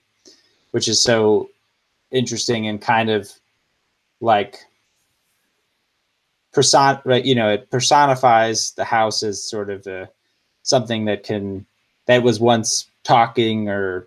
which 0.72 0.88
is 0.88 1.00
so 1.00 1.48
interesting 2.10 2.66
and 2.66 2.80
kind 2.82 3.08
of 3.08 3.30
like 4.20 4.66
person, 6.54 6.98
right? 7.04 7.24
You 7.24 7.34
know, 7.34 7.50
it 7.50 7.70
personifies 7.70 8.72
the 8.72 8.84
house 8.84 9.22
as 9.22 9.42
sort 9.42 9.70
of 9.70 9.86
a 9.86 10.08
something 10.62 11.04
that 11.06 11.24
can 11.24 11.66
that 12.06 12.22
was 12.22 12.40
once 12.40 12.88
talking 13.02 13.68
or 13.68 14.06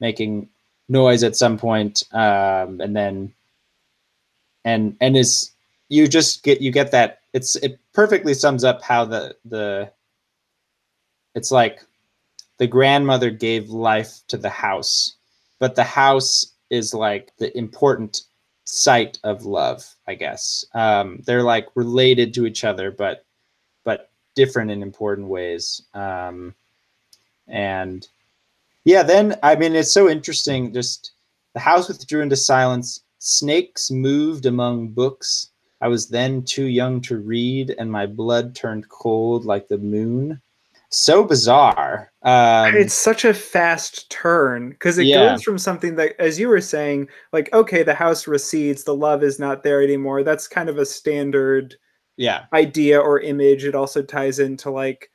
making 0.00 0.48
noise 0.88 1.22
at 1.22 1.36
some 1.36 1.58
point, 1.58 2.02
um, 2.12 2.80
and 2.80 2.96
then 2.96 3.32
and 4.64 4.96
and 5.00 5.16
is 5.16 5.50
you 5.88 6.06
just 6.08 6.42
get 6.42 6.60
you 6.60 6.70
get 6.70 6.90
that 6.92 7.20
it's 7.32 7.56
it 7.56 7.78
perfectly 7.92 8.34
sums 8.34 8.64
up 8.64 8.82
how 8.82 9.04
the 9.04 9.34
the 9.44 9.90
it's 11.34 11.50
like 11.50 11.80
the 12.58 12.66
grandmother 12.66 13.30
gave 13.30 13.70
life 13.70 14.20
to 14.28 14.36
the 14.36 14.50
house 14.50 15.14
but 15.58 15.76
the 15.76 15.84
house 15.84 16.52
is 16.70 16.94
like 16.94 17.32
the 17.38 17.56
important 17.56 18.22
site 18.72 19.18
of 19.24 19.44
love 19.44 19.84
i 20.06 20.14
guess. 20.14 20.64
Um, 20.74 21.22
they're 21.26 21.42
like 21.42 21.68
related 21.74 22.34
to 22.34 22.46
each 22.46 22.64
other 22.64 22.90
but 22.90 23.24
but 23.84 24.10
different 24.34 24.70
in 24.70 24.82
important 24.82 25.28
ways. 25.28 25.82
Um, 25.94 26.54
and 27.48 28.06
yeah 28.84 29.02
then 29.02 29.36
i 29.42 29.56
mean 29.56 29.74
it's 29.74 29.92
so 29.92 30.08
interesting 30.08 30.72
just 30.72 31.12
the 31.52 31.60
house 31.60 31.88
withdrew 31.88 32.22
into 32.22 32.36
silence 32.36 33.02
snakes 33.20 33.90
moved 33.90 34.46
among 34.46 34.88
books. 34.88 35.50
I 35.80 35.88
was 35.88 36.08
then 36.08 36.42
too 36.42 36.64
young 36.64 37.00
to 37.02 37.18
read, 37.18 37.74
and 37.78 37.90
my 37.90 38.06
blood 38.06 38.54
turned 38.54 38.88
cold 38.88 39.44
like 39.44 39.68
the 39.68 39.78
moon. 39.78 40.40
So 40.90 41.22
bizarre. 41.22 42.12
Um, 42.22 42.74
it's 42.74 42.94
such 42.94 43.24
a 43.24 43.32
fast 43.32 44.10
turn 44.10 44.70
because 44.70 44.98
it 44.98 45.06
yeah. 45.06 45.30
goes 45.30 45.42
from 45.42 45.56
something 45.56 45.94
that, 45.96 46.14
as 46.18 46.38
you 46.38 46.48
were 46.48 46.60
saying, 46.60 47.08
like, 47.32 47.52
okay, 47.52 47.82
the 47.82 47.94
house 47.94 48.26
recedes, 48.26 48.82
the 48.84 48.94
love 48.94 49.22
is 49.22 49.38
not 49.38 49.62
there 49.62 49.82
anymore. 49.82 50.24
That's 50.24 50.48
kind 50.48 50.68
of 50.68 50.78
a 50.78 50.86
standard 50.86 51.76
yeah 52.16 52.44
idea 52.52 53.00
or 53.00 53.20
image. 53.20 53.64
It 53.64 53.74
also 53.74 54.02
ties 54.02 54.40
into 54.40 54.70
like, 54.70 55.10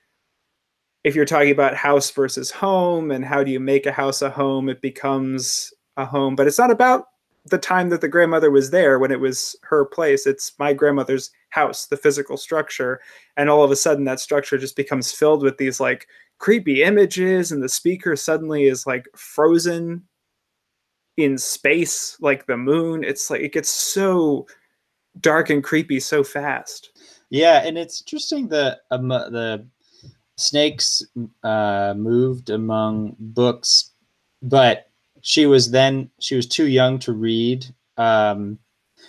if 1.03 1.13
you're 1.13 1.25
talking 1.25 1.51
about 1.51 1.75
house 1.75 2.09
versus 2.09 2.49
home 2.49 3.11
and 3.11 3.23
how 3.23 3.43
do 3.43 3.51
you 3.51 3.59
make 3.59 3.85
a 3.85 3.91
house 3.91 4.21
a 4.21 4.29
home, 4.29 4.69
it 4.69 4.81
becomes 4.81 5.71
a 5.97 6.05
home, 6.05 6.35
but 6.35 6.47
it's 6.47 6.57
not 6.57 6.71
about 6.71 7.05
the 7.45 7.57
time 7.57 7.89
that 7.89 8.01
the 8.01 8.07
grandmother 8.07 8.49
was 8.49 8.71
there 8.71 8.97
when 8.97 9.11
it 9.11 9.19
was 9.19 9.55
her 9.63 9.85
place. 9.85 10.25
It's 10.25 10.53
my 10.57 10.73
grandmother's 10.73 11.31
house, 11.49 11.85
the 11.85 11.97
physical 11.97 12.37
structure. 12.37 12.99
And 13.37 13.49
all 13.49 13.63
of 13.63 13.71
a 13.71 13.75
sudden 13.75 14.05
that 14.05 14.19
structure 14.19 14.57
just 14.57 14.75
becomes 14.75 15.11
filled 15.11 15.43
with 15.43 15.57
these 15.57 15.79
like 15.79 16.07
creepy 16.39 16.83
images 16.83 17.51
and 17.51 17.63
the 17.63 17.69
speaker 17.69 18.15
suddenly 18.15 18.65
is 18.65 18.87
like 18.87 19.07
frozen 19.15 20.03
in 21.17 21.37
space 21.37 22.17
like 22.19 22.47
the 22.47 22.57
moon. 22.57 23.03
It's 23.03 23.29
like 23.29 23.41
it 23.41 23.53
gets 23.53 23.69
so 23.69 24.47
dark 25.21 25.49
and 25.49 25.63
creepy 25.63 25.99
so 25.99 26.23
fast. 26.23 26.91
Yeah, 27.29 27.65
and 27.65 27.77
it's 27.77 28.01
interesting 28.01 28.47
that 28.49 28.79
um, 28.91 29.09
the 29.09 29.65
snakes 30.37 31.03
uh, 31.43 31.93
moved 31.95 32.49
among 32.49 33.15
books, 33.19 33.91
but 34.41 34.84
she 35.27 35.47
was 35.47 35.71
then 35.71 36.07
she 36.19 36.35
was 36.35 36.45
too 36.45 36.67
young 36.67 36.99
to 36.99 37.11
read. 37.11 37.65
Um, 37.97 38.59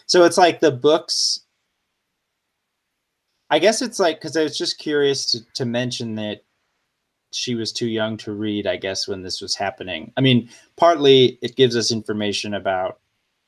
so 0.06 0.24
it's 0.24 0.38
like 0.38 0.60
the 0.60 0.72
books. 0.72 1.40
I 3.50 3.58
guess 3.58 3.82
it's 3.82 3.98
like 3.98 4.16
because 4.16 4.34
I 4.34 4.42
was 4.42 4.56
just 4.56 4.78
curious 4.78 5.30
to, 5.32 5.40
to 5.52 5.66
mention 5.66 6.14
that 6.14 6.42
she 7.32 7.54
was 7.54 7.70
too 7.70 7.86
young 7.86 8.16
to 8.18 8.32
read. 8.32 8.66
I 8.66 8.76
guess 8.76 9.06
when 9.06 9.22
this 9.22 9.42
was 9.42 9.54
happening. 9.54 10.10
I 10.16 10.22
mean, 10.22 10.48
partly 10.76 11.38
it 11.42 11.54
gives 11.54 11.76
us 11.76 11.92
information 11.92 12.54
about 12.54 12.98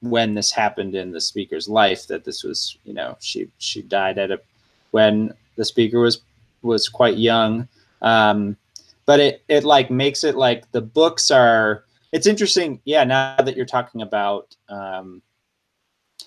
when 0.01 0.35
this 0.35 0.53
happened 0.53 0.95
in 0.95 1.13
the 1.13 1.23
speaker's 1.23 1.71
life. 1.71 2.07
That 2.09 2.25
this 2.25 2.45
was, 2.45 2.77
you 2.85 2.93
know, 2.93 3.17
she 3.19 3.51
she 3.57 3.81
died 3.81 4.19
at 4.19 4.31
a 4.31 4.43
when 4.91 5.33
the 5.57 5.65
speaker 5.65 6.01
was 6.01 6.21
was 6.61 6.87
quite 6.87 7.17
young. 7.17 7.67
Um, 8.03 8.59
but 9.07 9.21
it 9.21 9.43
it 9.49 9.65
like 9.65 9.91
makes 9.91 10.23
it 10.23 10.37
like 10.37 10.71
the 10.73 10.83
books 10.83 11.31
are 11.31 11.87
it's 12.13 12.27
interesting. 12.27 12.81
Yeah, 12.85 13.05
now 13.05 13.37
that 13.37 13.57
you're 13.57 13.67
talking 13.67 14.03
about 14.03 14.57
um, 14.69 15.23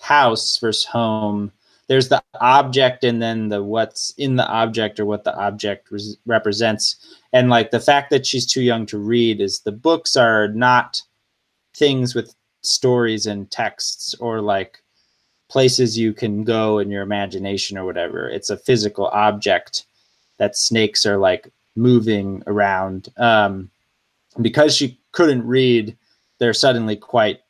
house 0.00 0.58
versus 0.58 0.84
home, 0.84 1.52
there's 1.88 2.08
the 2.08 2.22
object 2.40 3.04
and 3.04 3.20
then 3.20 3.48
the 3.48 3.62
what's 3.62 4.14
in 4.16 4.36
the 4.36 4.46
object 4.46 5.00
or 5.00 5.04
what 5.04 5.24
the 5.24 5.36
object 5.36 5.90
res- 5.90 6.16
represents. 6.26 6.96
And 7.32 7.50
like 7.50 7.70
the 7.70 7.80
fact 7.80 8.10
that 8.10 8.24
she's 8.24 8.46
too 8.46 8.62
young 8.62 8.86
to 8.86 8.98
read 8.98 9.40
is 9.40 9.60
the 9.60 9.72
books 9.72 10.16
are 10.16 10.48
not 10.48 11.02
things 11.74 12.14
with 12.14 12.34
stories 12.62 13.26
and 13.26 13.50
texts 13.50 14.14
or 14.20 14.40
like 14.40 14.82
places 15.48 15.98
you 15.98 16.12
can 16.14 16.44
go 16.44 16.78
in 16.78 16.90
your 16.90 17.02
imagination 17.02 17.76
or 17.76 17.84
whatever. 17.84 18.28
It's 18.28 18.50
a 18.50 18.56
physical 18.56 19.08
object 19.08 19.84
that 20.38 20.56
snakes 20.56 21.04
are 21.04 21.18
like 21.18 21.52
moving 21.76 22.42
around. 22.46 23.08
Um, 23.16 23.70
because 24.40 24.74
she 24.74 24.98
couldn't 25.12 25.46
read, 25.46 25.96
they're 26.38 26.54
suddenly 26.54 26.96
quite 26.96 27.40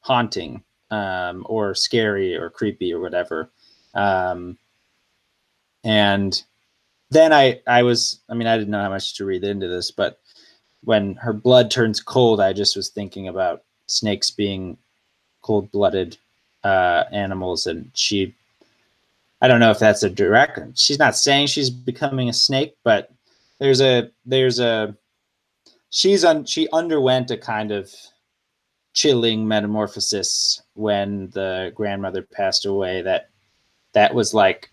haunting 0.00 0.62
um, 0.90 1.44
or 1.48 1.74
scary 1.74 2.36
or 2.36 2.50
creepy 2.50 2.92
or 2.92 3.00
whatever. 3.00 3.50
Um, 3.94 4.58
and 5.84 6.42
then 7.10 7.32
I, 7.32 7.60
I 7.66 7.82
was, 7.82 8.20
I 8.28 8.34
mean, 8.34 8.46
I 8.46 8.56
didn't 8.56 8.70
know 8.70 8.82
how 8.82 8.90
much 8.90 9.14
to 9.14 9.24
read 9.24 9.44
into 9.44 9.68
this, 9.68 9.90
but 9.90 10.20
when 10.84 11.14
her 11.16 11.32
blood 11.32 11.70
turns 11.70 12.00
cold, 12.00 12.40
I 12.40 12.52
just 12.52 12.76
was 12.76 12.90
thinking 12.90 13.28
about 13.28 13.64
snakes 13.86 14.30
being 14.30 14.76
cold 15.42 15.70
blooded 15.72 16.16
uh, 16.64 17.04
animals. 17.10 17.66
And 17.66 17.90
she, 17.94 18.34
I 19.40 19.48
don't 19.48 19.60
know 19.60 19.70
if 19.70 19.78
that's 19.78 20.02
a 20.02 20.10
direct, 20.10 20.78
she's 20.78 20.98
not 20.98 21.16
saying 21.16 21.46
she's 21.46 21.70
becoming 21.70 22.28
a 22.28 22.32
snake, 22.34 22.76
but 22.84 23.10
there's 23.58 23.80
a, 23.80 24.10
there's 24.26 24.58
a, 24.60 24.94
she's 25.90 26.24
on 26.24 26.44
she 26.44 26.68
underwent 26.72 27.30
a 27.30 27.36
kind 27.36 27.70
of 27.70 27.92
chilling 28.92 29.46
metamorphosis 29.46 30.62
when 30.74 31.30
the 31.30 31.72
grandmother 31.74 32.22
passed 32.22 32.66
away 32.66 33.02
that 33.02 33.30
that 33.92 34.14
was 34.14 34.34
like 34.34 34.70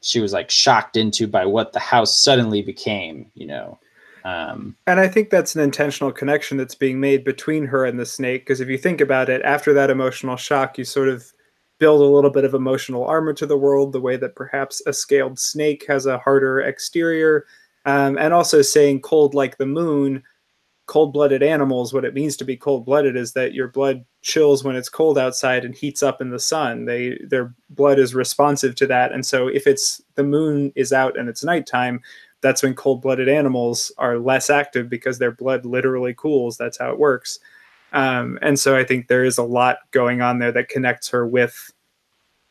she 0.00 0.20
was 0.20 0.32
like 0.32 0.50
shocked 0.50 0.96
into 0.96 1.26
by 1.26 1.44
what 1.44 1.72
the 1.72 1.80
house 1.80 2.16
suddenly 2.16 2.62
became, 2.62 3.30
you 3.34 3.46
know. 3.46 3.78
Um, 4.24 4.76
and 4.86 4.98
I 4.98 5.08
think 5.08 5.30
that's 5.30 5.54
an 5.54 5.60
intentional 5.60 6.12
connection 6.12 6.56
that's 6.56 6.74
being 6.74 6.98
made 6.98 7.24
between 7.24 7.64
her 7.66 7.84
and 7.84 7.98
the 7.98 8.06
snake. 8.06 8.42
Because 8.42 8.60
if 8.60 8.68
you 8.68 8.78
think 8.78 9.00
about 9.00 9.28
it, 9.28 9.42
after 9.42 9.72
that 9.74 9.90
emotional 9.90 10.36
shock, 10.36 10.78
you 10.78 10.84
sort 10.84 11.08
of 11.08 11.32
build 11.78 12.00
a 12.00 12.04
little 12.04 12.30
bit 12.30 12.44
of 12.44 12.54
emotional 12.54 13.04
armor 13.04 13.32
to 13.34 13.46
the 13.46 13.56
world, 13.56 13.92
the 13.92 14.00
way 14.00 14.16
that 14.16 14.34
perhaps 14.34 14.82
a 14.86 14.92
scaled 14.92 15.38
snake 15.38 15.84
has 15.86 16.06
a 16.06 16.18
harder 16.18 16.60
exterior. 16.60 17.46
Um, 17.86 18.18
and 18.18 18.34
also 18.34 18.62
saying 18.62 19.00
cold 19.00 19.34
like 19.34 19.56
the 19.56 19.66
moon, 19.66 20.22
cold 20.86 21.12
blooded 21.12 21.42
animals, 21.42 21.94
what 21.94 22.04
it 22.04 22.14
means 22.14 22.36
to 22.36 22.44
be 22.44 22.56
cold 22.56 22.84
blooded 22.84 23.16
is 23.16 23.32
that 23.32 23.54
your 23.54 23.68
blood 23.68 24.04
chills 24.22 24.64
when 24.64 24.74
it's 24.74 24.88
cold 24.88 25.16
outside 25.16 25.64
and 25.64 25.74
heats 25.74 26.02
up 26.02 26.20
in 26.20 26.30
the 26.30 26.38
sun. 26.38 26.84
They 26.84 27.18
their 27.24 27.54
blood 27.70 28.00
is 28.00 28.14
responsive 28.14 28.74
to 28.76 28.86
that. 28.88 29.12
And 29.12 29.24
so 29.24 29.46
if 29.46 29.68
it's 29.68 30.02
the 30.16 30.24
moon 30.24 30.72
is 30.74 30.92
out 30.92 31.16
and 31.16 31.28
it's 31.28 31.44
nighttime, 31.44 32.02
that's 32.40 32.62
when 32.62 32.74
cold 32.74 33.02
blooded 33.02 33.28
animals 33.28 33.92
are 33.98 34.18
less 34.18 34.50
active 34.50 34.88
because 34.88 35.18
their 35.18 35.32
blood 35.32 35.64
literally 35.64 36.12
cools. 36.12 36.56
That's 36.56 36.78
how 36.78 36.90
it 36.90 36.98
works. 36.98 37.38
Um, 37.92 38.38
and 38.42 38.58
so 38.58 38.76
I 38.76 38.84
think 38.84 39.06
there 39.06 39.24
is 39.24 39.38
a 39.38 39.44
lot 39.44 39.78
going 39.92 40.20
on 40.20 40.40
there 40.40 40.52
that 40.52 40.68
connects 40.68 41.08
her 41.10 41.26
with 41.26 41.72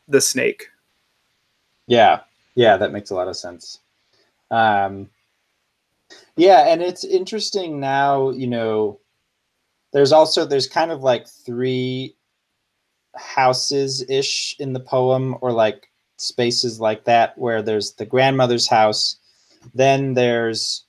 the 0.08 0.20
snake. 0.20 0.68
Yeah, 1.86 2.20
yeah, 2.54 2.78
that 2.78 2.92
makes 2.92 3.10
a 3.10 3.14
lot 3.14 3.28
of 3.28 3.36
sense. 3.36 3.80
Um, 4.50 5.08
yeah, 6.36 6.68
and 6.68 6.82
it's 6.82 7.04
interesting 7.04 7.80
now. 7.80 8.30
You 8.30 8.46
know, 8.46 9.00
there's 9.92 10.12
also 10.12 10.44
there's 10.44 10.68
kind 10.68 10.90
of 10.90 11.02
like 11.02 11.26
three 11.28 12.16
houses 13.14 14.04
ish 14.08 14.56
in 14.58 14.72
the 14.72 14.80
poem, 14.80 15.36
or 15.40 15.52
like 15.52 15.88
spaces 16.18 16.80
like 16.80 17.04
that, 17.04 17.36
where 17.38 17.62
there's 17.62 17.92
the 17.94 18.06
grandmother's 18.06 18.68
house, 18.68 19.16
then 19.74 20.14
there's 20.14 20.84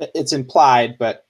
it's 0.00 0.32
implied, 0.32 0.96
but 0.98 1.26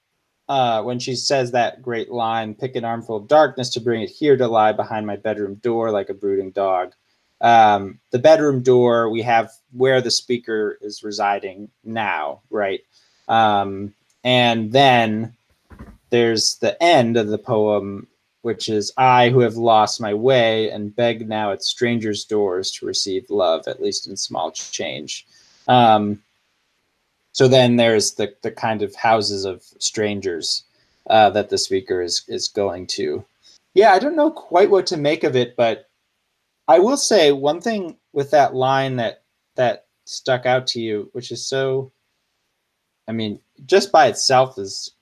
uh, 0.48 0.82
when 0.82 0.98
she 0.98 1.14
says 1.14 1.52
that 1.52 1.82
great 1.82 2.10
line, 2.10 2.54
pick 2.54 2.74
an 2.74 2.84
armful 2.84 3.16
of 3.16 3.28
darkness 3.28 3.70
to 3.70 3.80
bring 3.80 4.02
it 4.02 4.10
here 4.10 4.36
to 4.36 4.48
lie 4.48 4.72
behind 4.72 5.06
my 5.06 5.16
bedroom 5.16 5.56
door 5.56 5.90
like 5.90 6.08
a 6.08 6.14
brooding 6.14 6.50
dog. 6.50 6.92
Um, 7.40 8.00
the 8.10 8.18
bedroom 8.18 8.62
door, 8.62 9.10
we 9.10 9.22
have 9.22 9.52
where 9.72 10.00
the 10.00 10.10
speaker 10.10 10.78
is 10.80 11.04
residing 11.04 11.70
now, 11.84 12.40
right? 12.50 12.80
Um, 13.28 13.94
and 14.24 14.72
then 14.72 15.34
there's 16.10 16.56
the 16.56 16.82
end 16.82 17.16
of 17.16 17.28
the 17.28 17.38
poem, 17.38 18.06
which 18.42 18.68
is 18.68 18.92
I 18.96 19.28
who 19.28 19.40
have 19.40 19.56
lost 19.56 20.00
my 20.00 20.14
way 20.14 20.70
and 20.70 20.94
beg 20.94 21.28
now 21.28 21.52
at 21.52 21.62
strangers' 21.62 22.24
doors 22.24 22.70
to 22.72 22.86
receive 22.86 23.30
love, 23.30 23.68
at 23.68 23.82
least 23.82 24.08
in 24.08 24.16
small 24.16 24.50
change. 24.50 25.26
Um, 25.66 26.22
so 27.32 27.46
then 27.46 27.76
there's 27.76 28.12
the, 28.14 28.34
the 28.42 28.50
kind 28.50 28.82
of 28.82 28.94
houses 28.94 29.44
of 29.44 29.62
strangers 29.78 30.64
uh, 31.08 31.30
that 31.30 31.50
the 31.50 31.58
speaker 31.58 32.02
is, 32.02 32.24
is 32.28 32.48
going 32.48 32.86
to. 32.88 33.24
Yeah, 33.74 33.92
I 33.92 33.98
don't 33.98 34.16
know 34.16 34.30
quite 34.30 34.70
what 34.70 34.86
to 34.88 34.96
make 34.96 35.24
of 35.24 35.36
it, 35.36 35.54
but 35.56 35.88
I 36.66 36.78
will 36.78 36.96
say 36.96 37.32
one 37.32 37.60
thing 37.60 37.96
with 38.12 38.30
that 38.32 38.54
line 38.54 38.96
that 38.96 39.22
that 39.54 39.86
stuck 40.04 40.46
out 40.46 40.66
to 40.68 40.80
you, 40.80 41.10
which 41.12 41.30
is 41.30 41.46
so 41.46 41.92
I 43.08 43.12
mean, 43.12 43.40
just 43.66 43.90
by 43.90 44.06
itself 44.06 44.58
is 44.58 44.92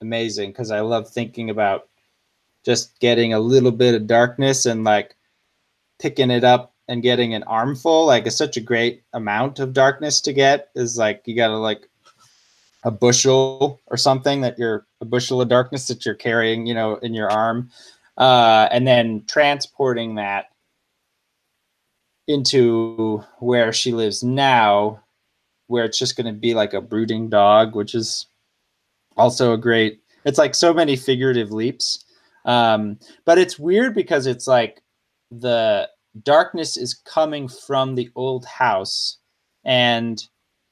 amazing 0.00 0.50
because 0.50 0.70
I 0.70 0.80
love 0.80 1.08
thinking 1.08 1.50
about 1.50 1.88
just 2.64 2.98
getting 3.00 3.34
a 3.34 3.40
little 3.40 3.72
bit 3.72 3.94
of 3.94 4.06
darkness 4.06 4.66
and 4.66 4.84
like 4.84 5.16
picking 5.98 6.30
it 6.30 6.44
up 6.44 6.74
and 6.88 7.02
getting 7.02 7.34
an 7.34 7.42
armful. 7.42 8.06
Like 8.06 8.26
it's 8.26 8.36
such 8.36 8.56
a 8.56 8.60
great 8.60 9.02
amount 9.12 9.58
of 9.58 9.72
darkness 9.72 10.20
to 10.22 10.32
get 10.32 10.70
is 10.74 10.96
like 10.96 11.22
you 11.26 11.34
gotta 11.34 11.58
like 11.58 11.88
a 12.84 12.90
bushel 12.90 13.80
or 13.86 13.96
something 13.96 14.42
that 14.42 14.58
you're 14.58 14.86
a 15.00 15.04
bushel 15.04 15.40
of 15.40 15.48
darkness 15.48 15.88
that 15.88 16.06
you're 16.06 16.14
carrying 16.14 16.66
you 16.66 16.74
know 16.74 16.96
in 16.96 17.14
your 17.14 17.30
arm. 17.30 17.70
Uh, 18.16 18.66
and 18.70 18.86
then 18.86 19.22
transporting 19.26 20.14
that 20.14 20.46
into 22.26 23.22
where 23.40 23.72
she 23.72 23.92
lives 23.92 24.22
now 24.22 25.00
where 25.66 25.84
it's 25.84 25.98
just 25.98 26.16
going 26.16 26.26
to 26.26 26.38
be 26.38 26.54
like 26.54 26.74
a 26.74 26.80
brooding 26.80 27.28
dog 27.28 27.74
which 27.74 27.94
is 27.94 28.26
also 29.16 29.52
a 29.52 29.58
great 29.58 30.00
it's 30.24 30.38
like 30.38 30.54
so 30.54 30.72
many 30.72 30.96
figurative 30.96 31.52
leaps 31.52 32.04
um, 32.44 32.98
but 33.24 33.38
it's 33.38 33.58
weird 33.58 33.94
because 33.94 34.26
it's 34.26 34.46
like 34.46 34.80
the 35.30 35.88
darkness 36.22 36.76
is 36.76 36.94
coming 36.94 37.48
from 37.48 37.94
the 37.94 38.10
old 38.14 38.46
house 38.46 39.18
and 39.64 40.24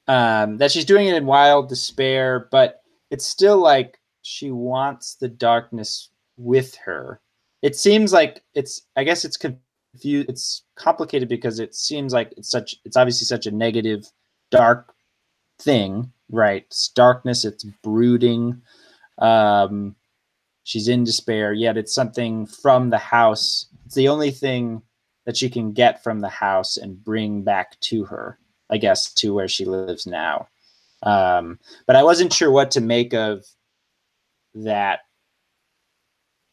um, 0.07 0.57
that 0.57 0.71
she's 0.71 0.85
doing 0.85 1.07
it 1.07 1.15
in 1.15 1.25
wild 1.25 1.69
despair, 1.69 2.47
but 2.51 2.81
it's 3.11 3.25
still 3.25 3.57
like 3.57 3.99
she 4.21 4.51
wants 4.51 5.15
the 5.15 5.27
darkness 5.27 6.09
with 6.37 6.75
her. 6.75 7.19
It 7.61 7.75
seems 7.75 8.13
like 8.13 8.43
it's, 8.53 8.83
I 8.95 9.03
guess 9.03 9.25
it's 9.25 9.37
confused, 9.37 10.29
it's 10.29 10.63
complicated 10.75 11.27
because 11.27 11.59
it 11.59 11.75
seems 11.75 12.13
like 12.13 12.33
it's 12.37 12.49
such, 12.49 12.75
it's 12.85 12.97
obviously 12.97 13.25
such 13.25 13.47
a 13.47 13.51
negative, 13.51 14.05
dark 14.51 14.93
thing, 15.59 16.11
right? 16.29 16.63
It's 16.67 16.89
darkness, 16.89 17.45
it's 17.45 17.63
brooding. 17.63 18.61
Um, 19.19 19.95
she's 20.63 20.87
in 20.87 21.03
despair, 21.03 21.53
yet 21.53 21.77
it's 21.77 21.93
something 21.93 22.45
from 22.45 22.89
the 22.89 22.97
house. 22.97 23.67
It's 23.85 23.95
the 23.95 24.07
only 24.07 24.31
thing 24.31 24.81
that 25.25 25.37
she 25.37 25.49
can 25.49 25.71
get 25.71 26.03
from 26.03 26.19
the 26.19 26.29
house 26.29 26.77
and 26.77 27.03
bring 27.03 27.41
back 27.41 27.79
to 27.81 28.05
her, 28.05 28.37
I 28.69 28.77
guess, 28.77 29.13
to 29.15 29.33
where 29.33 29.47
she 29.47 29.65
lives 29.65 30.05
now. 30.05 30.47
Um, 31.03 31.59
but 31.87 31.95
I 31.95 32.03
wasn't 32.03 32.33
sure 32.33 32.51
what 32.51 32.71
to 32.71 32.81
make 32.81 33.13
of 33.13 33.45
that 34.55 35.01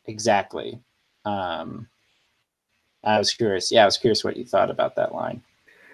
exactly. 0.06 0.80
Um, 1.24 1.88
I 3.04 3.18
was 3.18 3.32
curious. 3.32 3.72
Yeah, 3.72 3.82
I 3.82 3.86
was 3.86 3.98
curious 3.98 4.24
what 4.24 4.36
you 4.36 4.44
thought 4.44 4.70
about 4.70 4.96
that 4.96 5.14
line. 5.14 5.42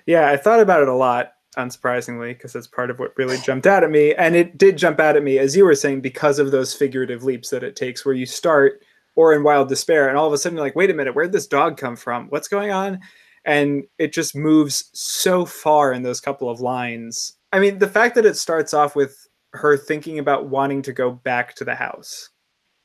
Yeah, 0.07 0.29
I 0.29 0.37
thought 0.37 0.61
about 0.61 0.83
it 0.83 0.89
a 0.89 0.95
lot, 0.95 1.35
unsurprisingly, 1.59 2.29
because 2.29 2.55
that's 2.55 2.67
part 2.67 2.91
of 2.91 2.99
what 2.99 3.17
really 3.19 3.37
jumped 3.39 3.67
out 3.67 3.85
at 3.85 3.91
me. 3.91 4.15
And 4.15 4.35
it 4.37 4.57
did 4.57 4.79
jump 4.79 5.01
out 5.01 5.17
at 5.17 5.23
me, 5.23 5.39
as 5.39 5.57
you 5.57 5.65
were 5.65 5.75
saying, 5.75 6.01
because 6.01 6.39
of 6.39 6.51
those 6.51 6.75
figurative 6.75 7.25
leaps 7.25 7.51
that 7.51 7.65
it 7.65 7.77
takes, 7.77 8.07
where 8.07 8.15
you 8.15 8.27
start 8.27 8.83
or 9.19 9.35
in 9.35 9.43
wild 9.43 9.69
despair 9.69 10.09
and 10.09 10.17
all 10.17 10.29
of 10.29 10.33
a 10.33 10.39
sudden 10.39 10.57
you're 10.57 10.65
like 10.65 10.77
wait 10.77 10.91
a 10.91 10.95
minute 10.95 11.13
where'd 11.13 11.33
this 11.33 11.49
dog 11.49 11.77
come 11.77 11.97
from? 11.97 12.29
What's 12.29 12.47
going 12.47 12.71
on? 12.71 13.01
And 13.45 13.83
it 13.99 14.13
just 14.13 14.37
moves 14.37 14.91
so 14.93 15.45
far 15.45 15.93
in 15.93 16.05
those 16.05 16.21
couple 16.21 16.49
of 16.49 16.61
lines. 16.61 17.37
I 17.53 17.59
mean 17.59 17.81
the 17.81 17.89
fact 17.89 18.15
that 18.15 18.25
it 18.25 18.37
starts 18.37 18.73
off 18.73 18.95
with 18.95 19.27
her 19.55 19.77
thinking 19.77 20.21
about 20.21 20.49
wanting 20.49 20.83
to 20.83 20.93
go 20.93 21.11
back 21.11 21.57
to 21.57 21.65
the 21.65 21.75
house 21.75 22.31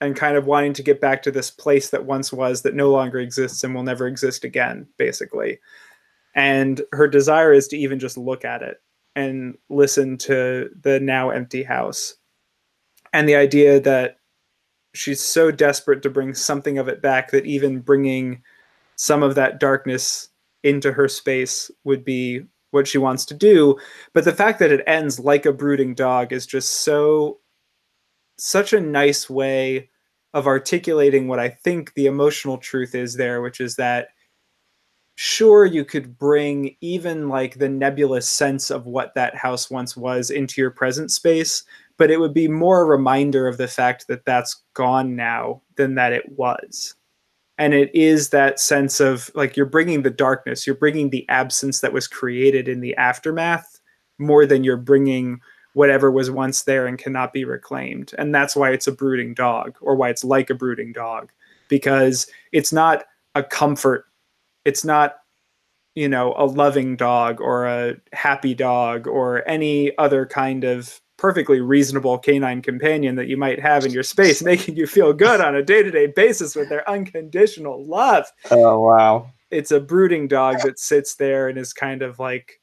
and 0.02 0.16
kind 0.16 0.36
of 0.36 0.48
wanting 0.48 0.74
to 0.74 0.82
get 0.82 1.00
back 1.00 1.22
to 1.22 1.32
this 1.32 1.52
place 1.52 1.92
that 1.92 2.06
once 2.06 2.34
was 2.34 2.64
that 2.64 2.74
no 2.74 2.90
longer 2.90 3.20
exists 3.20 3.64
and 3.64 3.76
will 3.76 3.84
never 3.84 4.08
exist 4.08 4.44
again 4.44 4.88
basically 4.98 5.60
and 6.36 6.82
her 6.92 7.08
desire 7.08 7.54
is 7.54 7.68
to 7.70 7.78
even 7.78 8.00
just 8.00 8.18
look 8.18 8.46
at 8.46 8.62
it 8.62 8.82
and 9.16 9.58
listen 9.70 10.18
to 10.18 10.70
the 10.82 11.00
now 11.00 11.30
empty 11.30 11.64
house. 11.64 12.16
And 13.12 13.30
the 13.30 13.36
idea 13.36 13.80
that 13.82 14.18
she's 14.94 15.22
so 15.22 15.52
desperate 15.52 16.02
to 16.02 16.10
bring 16.10 16.34
something 16.34 16.78
of 16.78 16.88
it 16.88 17.02
back 17.02 17.32
that 17.32 17.46
even 17.46 17.80
bringing 17.80 18.42
some 18.96 19.24
of 19.24 19.36
that 19.36 19.60
darkness 19.60 20.30
into 20.64 20.92
her 20.92 21.08
space 21.08 21.70
would 21.84 22.04
be 22.04 22.42
what 22.72 22.88
she 22.88 22.98
wants 22.98 23.26
to 23.26 23.34
do. 23.36 23.78
But 24.14 24.26
the 24.26 24.34
fact 24.34 24.60
that 24.60 24.72
it 24.72 24.84
ends 24.88 25.20
like 25.20 25.46
a 25.46 25.54
brooding 25.54 25.94
dog 25.94 26.34
is 26.34 26.46
just 26.46 26.84
so 26.84 27.40
such 28.38 28.74
a 28.74 28.82
nice 28.82 29.30
way 29.30 29.90
of 30.34 30.48
articulating 30.48 31.28
what 31.28 31.40
i 31.40 31.48
think 31.48 31.94
the 31.94 32.08
emotional 32.08 32.58
truth 32.58 32.96
is 32.96 33.16
there 33.16 33.42
which 33.42 33.62
is 33.62 33.76
that 33.76 34.10
sure 35.16 35.66
you 35.66 35.86
could 35.86 36.18
bring 36.18 36.76
even 36.82 37.30
like 37.30 37.60
the 37.60 37.70
nebulous 37.70 38.28
sense 38.28 38.72
of 38.72 38.88
what 38.88 39.14
that 39.14 39.36
house 39.36 39.70
once 39.70 39.96
was 39.96 40.32
into 40.32 40.60
your 40.60 40.72
present 40.72 41.12
space 41.12 41.64
but 41.98 42.12
it 42.12 42.20
would 42.20 42.34
be 42.34 42.48
more 42.48 42.82
a 42.82 42.86
reminder 42.86 43.48
of 43.48 43.58
the 43.58 43.68
fact 43.68 44.08
that 44.08 44.26
that's 44.26 44.62
gone 44.74 45.16
now 45.16 45.62
than 45.76 45.96
that 45.96 46.14
it 46.14 46.32
was. 46.38 46.96
And 47.58 47.74
it 47.74 47.94
is 47.94 48.30
that 48.30 48.60
sense 48.60 49.00
of 49.00 49.30
like 49.36 49.56
you're 49.56 49.66
bringing 49.66 50.02
the 50.02 50.10
darkness 50.10 50.66
you're 50.66 50.76
bringing 50.76 51.10
the 51.10 51.28
absence 51.30 51.82
that 51.82 51.94
was 51.94 52.08
created 52.08 52.68
in 52.68 52.82
the 52.82 52.96
aftermath 52.96 53.80
more 54.18 54.46
than 54.46 54.64
you're 54.64 54.78
bringing 54.78 55.40
whatever 55.74 56.12
was 56.12 56.30
once 56.30 56.64
there 56.64 56.86
and 56.86 57.00
cannot 57.00 57.34
be 57.34 57.46
reclaimed. 57.46 58.14
And 58.18 58.34
that's 58.34 58.56
why 58.56 58.72
it's 58.72 58.88
a 58.88 58.92
brooding 58.92 59.34
dog 59.34 59.76
or 59.82 59.96
why 59.96 60.10
it's 60.10 60.24
like 60.24 60.50
a 60.50 60.56
brooding 60.56 60.94
dog 60.94 61.32
because 61.68 62.28
it's 62.52 62.74
not 62.74 63.06
a 63.36 63.44
comfort 63.44 64.06
it's 64.66 64.86
not 64.86 65.16
you 65.96 66.10
know 66.10 66.34
a 66.38 66.46
loving 66.46 66.96
dog 66.96 67.40
or 67.42 67.66
a 67.66 67.96
happy 68.14 68.54
dog 68.54 69.08
or 69.08 69.48
any 69.48 69.96
other 69.98 70.26
kind 70.26 70.64
of 70.64 71.02
perfectly 71.24 71.62
reasonable 71.62 72.18
canine 72.18 72.62
companion 72.62 73.16
that 73.16 73.30
you 73.30 73.38
might 73.38 73.58
have 73.58 73.86
in 73.86 73.92
your 73.92 74.04
space, 74.04 74.44
making 74.44 74.76
you 74.76 74.86
feel 74.86 75.14
good 75.14 75.40
on 75.40 75.56
a 75.56 75.64
day 75.64 75.82
to 75.82 75.90
day 75.90 76.08
basis 76.08 76.54
with 76.54 76.68
their 76.68 76.88
unconditional 76.90 77.86
love. 77.86 78.26
Oh, 78.52 78.82
wow. 78.82 79.32
It's 79.50 79.72
a 79.72 79.80
brooding 79.80 80.28
dog 80.28 80.60
that 80.64 80.80
sits 80.80 81.16
there 81.16 81.48
and 81.48 81.58
is 81.58 81.72
kind 81.72 82.02
of 82.02 82.20
like 82.20 82.60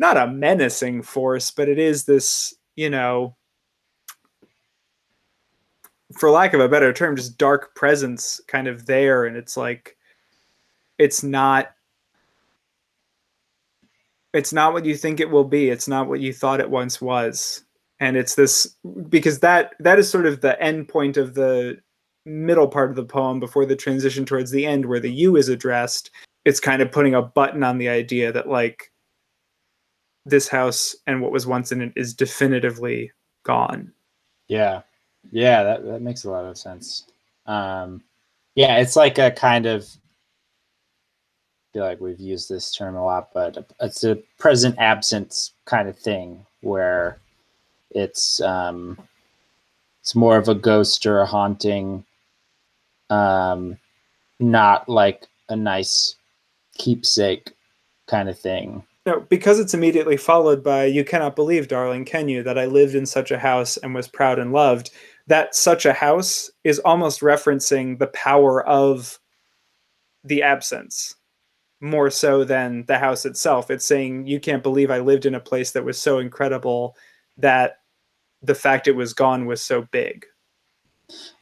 not 0.00 0.16
a 0.16 0.26
menacing 0.26 1.02
force, 1.02 1.52
but 1.52 1.68
it 1.68 1.78
is 1.78 2.04
this, 2.04 2.52
you 2.74 2.90
know, 2.90 3.36
for 6.18 6.28
lack 6.28 6.54
of 6.54 6.60
a 6.60 6.68
better 6.68 6.92
term, 6.92 7.14
just 7.14 7.38
dark 7.38 7.74
presence 7.76 8.40
kind 8.48 8.66
of 8.66 8.86
there. 8.86 9.26
And 9.26 9.36
it's 9.36 9.56
like, 9.56 9.96
it's 11.02 11.22
not, 11.22 11.72
it's 14.32 14.52
not 14.52 14.72
what 14.72 14.84
you 14.84 14.96
think 14.96 15.18
it 15.18 15.30
will 15.30 15.44
be. 15.44 15.68
It's 15.68 15.88
not 15.88 16.08
what 16.08 16.20
you 16.20 16.32
thought 16.32 16.60
it 16.60 16.70
once 16.70 17.00
was. 17.00 17.64
And 17.98 18.16
it's 18.16 18.34
this, 18.34 18.76
because 19.08 19.40
that, 19.40 19.74
that 19.80 19.98
is 19.98 20.08
sort 20.08 20.26
of 20.26 20.40
the 20.40 20.60
end 20.62 20.88
point 20.88 21.16
of 21.16 21.34
the 21.34 21.78
middle 22.24 22.68
part 22.68 22.90
of 22.90 22.96
the 22.96 23.04
poem 23.04 23.40
before 23.40 23.66
the 23.66 23.76
transition 23.76 24.24
towards 24.24 24.50
the 24.50 24.66
end 24.66 24.86
where 24.86 25.00
the 25.00 25.12
you 25.12 25.36
is 25.36 25.48
addressed. 25.48 26.10
It's 26.44 26.60
kind 26.60 26.82
of 26.82 26.92
putting 26.92 27.14
a 27.14 27.22
button 27.22 27.62
on 27.62 27.78
the 27.78 27.88
idea 27.88 28.32
that 28.32 28.48
like, 28.48 28.90
this 30.24 30.46
house 30.46 30.94
and 31.08 31.20
what 31.20 31.32
was 31.32 31.48
once 31.48 31.72
in 31.72 31.82
it 31.82 31.92
is 31.96 32.14
definitively 32.14 33.10
gone. 33.42 33.92
Yeah. 34.46 34.82
Yeah, 35.30 35.64
that, 35.64 35.84
that 35.84 36.02
makes 36.02 36.24
a 36.24 36.30
lot 36.30 36.44
of 36.44 36.56
sense. 36.56 37.06
Um, 37.46 38.02
yeah, 38.54 38.78
it's 38.78 38.96
like 38.96 39.18
a 39.18 39.30
kind 39.30 39.66
of 39.66 39.88
feel 41.72 41.84
like 41.84 42.00
we've 42.00 42.20
used 42.20 42.48
this 42.48 42.74
term 42.74 42.96
a 42.96 43.04
lot, 43.04 43.30
but 43.32 43.72
it's 43.80 44.04
a 44.04 44.16
present 44.38 44.76
absence 44.78 45.52
kind 45.64 45.88
of 45.88 45.98
thing 45.98 46.44
where 46.60 47.18
it's 47.90 48.40
um, 48.42 48.98
it's 50.00 50.14
more 50.14 50.36
of 50.36 50.48
a 50.48 50.54
ghost 50.54 51.06
or 51.06 51.20
a 51.20 51.26
haunting, 51.26 52.04
um, 53.10 53.78
not 54.38 54.88
like 54.88 55.26
a 55.48 55.56
nice 55.56 56.16
keepsake 56.76 57.52
kind 58.06 58.28
of 58.28 58.38
thing. 58.38 58.84
No, 59.04 59.20
because 59.20 59.58
it's 59.58 59.74
immediately 59.74 60.16
followed 60.16 60.62
by 60.62 60.84
"You 60.84 61.04
cannot 61.04 61.36
believe, 61.36 61.68
darling, 61.68 62.04
can 62.04 62.28
you, 62.28 62.42
that 62.42 62.58
I 62.58 62.66
lived 62.66 62.94
in 62.94 63.06
such 63.06 63.30
a 63.30 63.38
house 63.38 63.76
and 63.78 63.94
was 63.94 64.08
proud 64.08 64.38
and 64.38 64.52
loved." 64.52 64.90
That 65.28 65.54
such 65.54 65.86
a 65.86 65.92
house 65.92 66.50
is 66.64 66.80
almost 66.80 67.20
referencing 67.20 67.98
the 67.98 68.08
power 68.08 68.66
of 68.66 69.20
the 70.24 70.42
absence 70.42 71.14
more 71.82 72.10
so 72.10 72.44
than 72.44 72.84
the 72.86 72.98
house 72.98 73.26
itself. 73.26 73.70
It's 73.70 73.84
saying 73.84 74.26
you 74.26 74.38
can't 74.38 74.62
believe 74.62 74.90
I 74.90 75.00
lived 75.00 75.26
in 75.26 75.34
a 75.34 75.40
place 75.40 75.72
that 75.72 75.84
was 75.84 76.00
so 76.00 76.18
incredible 76.20 76.96
that 77.36 77.80
the 78.40 78.54
fact 78.54 78.86
it 78.86 78.96
was 78.96 79.12
gone 79.12 79.46
was 79.46 79.60
so 79.60 79.82
big. 79.90 80.24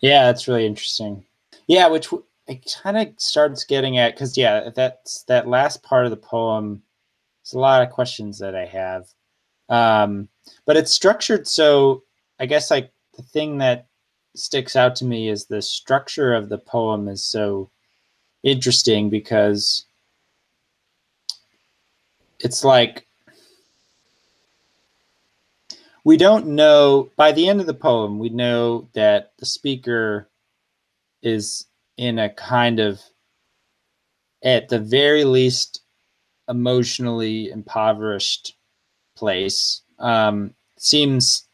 Yeah, 0.00 0.24
that's 0.24 0.48
really 0.48 0.66
interesting. 0.66 1.24
Yeah, 1.66 1.88
which 1.88 2.08
it 2.48 2.74
kind 2.82 2.96
of 2.96 3.08
starts 3.18 3.64
getting 3.64 3.98
at 3.98 4.14
because 4.14 4.36
yeah, 4.36 4.70
that's 4.74 5.24
that 5.24 5.46
last 5.46 5.82
part 5.82 6.06
of 6.06 6.10
the 6.10 6.16
poem 6.16 6.82
there's 7.44 7.54
a 7.54 7.58
lot 7.58 7.82
of 7.82 7.90
questions 7.90 8.38
that 8.38 8.54
I 8.54 8.64
have. 8.64 9.06
Um, 9.68 10.28
but 10.66 10.76
it's 10.76 10.92
structured 10.92 11.46
so 11.46 12.02
I 12.40 12.46
guess 12.46 12.70
like 12.70 12.92
the 13.14 13.22
thing 13.22 13.58
that 13.58 13.86
sticks 14.34 14.74
out 14.74 14.96
to 14.96 15.04
me 15.04 15.28
is 15.28 15.46
the 15.46 15.60
structure 15.60 16.32
of 16.32 16.48
the 16.48 16.58
poem 16.58 17.08
is 17.08 17.24
so 17.24 17.70
interesting 18.42 19.10
because 19.10 19.84
it's 22.40 22.64
like 22.64 23.06
we 26.04 26.16
don't 26.16 26.46
know 26.46 27.10
by 27.16 27.32
the 27.32 27.48
end 27.48 27.60
of 27.60 27.66
the 27.66 27.74
poem 27.74 28.18
we 28.18 28.28
know 28.28 28.88
that 28.94 29.32
the 29.38 29.46
speaker 29.46 30.28
is 31.22 31.66
in 31.96 32.18
a 32.18 32.30
kind 32.30 32.80
of 32.80 33.00
at 34.42 34.68
the 34.68 34.78
very 34.78 35.24
least 35.24 35.82
emotionally 36.48 37.50
impoverished 37.50 38.56
place. 39.16 39.82
Um, 39.98 40.54
seems 40.78 41.46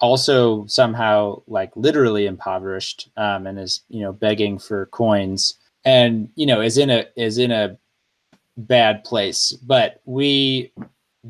also 0.00 0.64
somehow 0.66 1.42
like 1.46 1.70
literally 1.76 2.26
impoverished 2.26 3.10
um, 3.16 3.46
and 3.46 3.58
is 3.58 3.82
you 3.88 4.00
know 4.00 4.12
begging 4.12 4.58
for 4.58 4.86
coins 4.86 5.56
and 5.84 6.30
you 6.36 6.46
know 6.46 6.60
is 6.60 6.78
in 6.78 6.88
a 6.90 7.04
is 7.16 7.38
in 7.38 7.50
a 7.50 7.76
bad 8.66 9.04
place 9.04 9.52
but 9.62 10.00
we 10.04 10.72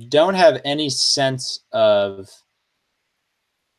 don't 0.09 0.35
have 0.35 0.61
any 0.64 0.88
sense 0.88 1.61
of 1.73 2.29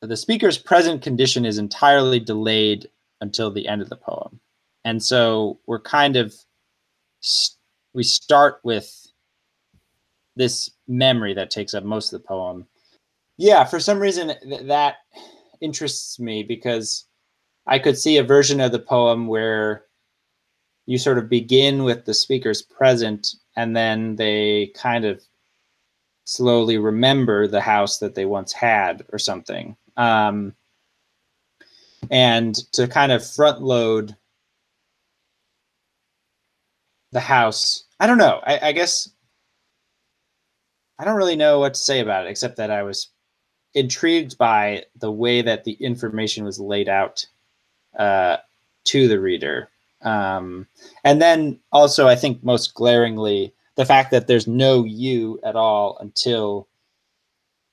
the 0.02 0.18
speaker's 0.18 0.58
present 0.58 1.02
condition 1.02 1.46
is 1.46 1.58
entirely 1.58 2.20
delayed 2.20 2.90
until 3.22 3.52
the 3.52 3.68
end 3.68 3.82
of 3.82 3.90
the 3.90 3.96
poem 3.96 4.40
and 4.84 5.02
so 5.02 5.60
we're 5.68 5.80
kind 5.80 6.16
of 6.16 6.34
we 7.94 8.04
start 8.04 8.60
with 8.64 9.08
this 10.36 10.72
memory 10.88 11.34
that 11.34 11.52
takes 11.52 11.74
up 11.74 11.84
most 11.84 12.14
of 12.14 12.22
the 12.22 12.28
poem. 12.28 12.68
Yeah, 13.38 13.64
for 13.64 13.80
some 13.80 14.00
reason 14.00 14.34
th- 14.44 14.68
that 14.68 14.98
interests 15.62 16.20
me 16.20 16.44
because 16.44 17.06
I 17.68 17.80
could 17.80 17.98
see 17.98 18.18
a 18.18 18.24
version 18.24 18.60
of 18.62 18.72
the 18.72 18.80
poem 18.80 19.28
where 19.28 19.86
you 20.86 20.98
sort 20.98 21.18
of 21.18 21.30
begin 21.30 21.84
with 21.84 22.06
the 22.06 22.14
speaker's 22.14 22.62
present 22.62 23.36
and 23.56 23.76
then 23.76 24.16
they 24.16 24.72
kind 24.76 25.06
of 25.06 25.22
slowly 26.26 26.78
remember 26.78 27.48
the 27.48 27.62
house 27.62 27.98
that 28.00 28.16
they 28.16 28.26
once 28.26 28.54
had 28.54 29.04
or 29.12 29.20
something. 29.20 29.76
Um, 29.98 30.56
and 32.10 32.56
to 32.74 32.88
kind 32.88 33.12
of 33.12 33.26
front 33.26 33.62
load 33.62 34.16
the 37.12 37.20
house. 37.20 37.86
I 38.00 38.08
don't 38.08 38.18
know. 38.18 38.42
I, 38.46 38.70
I 38.70 38.72
guess 38.72 39.10
I 40.98 41.04
don't 41.04 41.18
really 41.18 41.36
know 41.36 41.60
what 41.60 41.74
to 41.74 41.80
say 41.80 42.00
about 42.00 42.26
it 42.26 42.30
except 42.30 42.58
that 42.58 42.72
I 42.72 42.84
was 42.84 43.10
intrigued 43.74 44.38
by 44.38 44.86
the 45.00 45.12
way 45.12 45.42
that 45.42 45.64
the 45.64 45.74
information 45.74 46.46
was 46.46 46.60
laid 46.60 46.88
out 46.88 47.26
uh, 47.98 48.38
to 48.86 49.08
the 49.08 49.20
reader. 49.20 49.71
Um, 50.04 50.68
and 51.04 51.22
then 51.22 51.60
also, 51.72 52.08
I 52.08 52.16
think 52.16 52.44
most 52.44 52.74
glaringly, 52.74 53.54
the 53.76 53.86
fact 53.86 54.12
that 54.12 54.28
there's 54.28 54.48
no 54.48 54.84
you 54.84 55.40
at 55.44 55.56
all 55.56 55.98
until, 56.00 56.68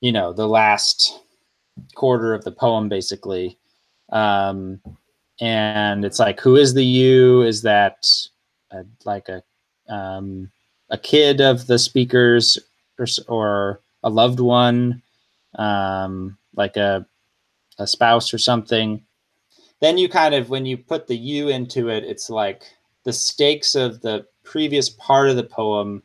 you 0.01 0.13
know, 0.13 0.33
the 0.33 0.49
last 0.49 1.21
quarter 1.95 2.35
of 2.35 2.45
the 2.45 2.53
poem, 2.53 2.89
basically. 2.89 3.59
Um, 4.11 4.81
and 5.41 6.05
it's 6.05 6.19
like, 6.19 6.41
who 6.41 6.57
is 6.57 6.75
the 6.75 6.85
you? 6.85 7.43
Is 7.43 7.63
that 7.63 8.07
a, 8.71 8.85
like 9.05 9.29
a 9.29 9.43
um, 9.93 10.51
a 10.91 10.99
kid 10.99 11.41
of 11.41 11.67
the 11.67 11.79
speakers 11.79 12.59
or, 12.99 13.07
or 13.29 13.81
a 14.03 14.11
loved 14.11 14.41
one, 14.41 15.03
um, 15.57 16.37
like 16.55 16.77
a 16.77 17.07
a 17.79 17.87
spouse 17.87 18.35
or 18.35 18.39
something. 18.39 19.03
Then 19.81 19.99
you 19.99 20.09
kind 20.09 20.35
of 20.35 20.51
when 20.51 20.67
you 20.67 20.77
put 20.77 21.07
the 21.07 21.17
you 21.17 21.49
into 21.49 21.89
it, 21.89 22.05
it's 22.05 22.31
like 22.31 22.65
the 23.05 23.13
stakes 23.13 23.75
of 23.75 24.01
the 24.01 24.27
previous 24.43 24.91
part 24.91 25.29
of 25.29 25.37
the 25.37 25.45
poem 25.45 26.03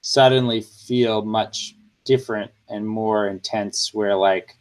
suddenly 0.00 0.60
feel 0.60 1.24
much 1.24 1.74
different 2.04 2.50
and 2.68 2.86
more 2.86 3.28
intense 3.28 3.92
where 3.92 4.14
like 4.14 4.56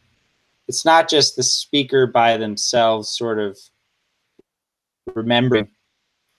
it's 0.68 0.86
not 0.86 1.08
just 1.08 1.36
the 1.36 1.44
speaker 1.44 2.08
by 2.08 2.38
themselves 2.38 3.10
sort 3.10 3.40
of 3.40 3.58
remembering 5.14 5.68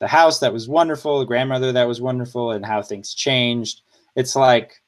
the 0.01 0.09
house 0.09 0.41
that 0.41 0.53
was 0.53 0.69
wonderful, 0.69 1.21
the 1.21 1.25
grandmother 1.25 1.73
that 1.73 1.89
was 1.89 2.01
wonderful, 2.01 2.51
and 2.51 2.67
how 2.67 2.83
things 2.83 3.15
changed. 3.15 3.83
It's 4.15 4.37
like 4.37 4.83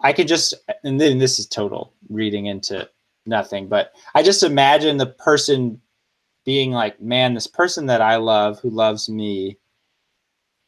I 0.00 0.12
could 0.12 0.28
just, 0.28 0.54
and 0.84 1.00
then 1.00 1.18
this 1.18 1.38
is 1.38 1.46
total 1.46 1.92
reading 2.08 2.46
into 2.46 2.88
nothing, 3.26 3.68
but 3.68 3.92
I 4.14 4.22
just 4.22 4.42
imagine 4.42 4.96
the 4.96 5.06
person 5.06 5.80
being 6.44 6.72
like, 6.72 7.00
man, 7.00 7.34
this 7.34 7.46
person 7.46 7.86
that 7.86 8.00
I 8.00 8.16
love, 8.16 8.60
who 8.60 8.70
loves 8.70 9.08
me, 9.08 9.58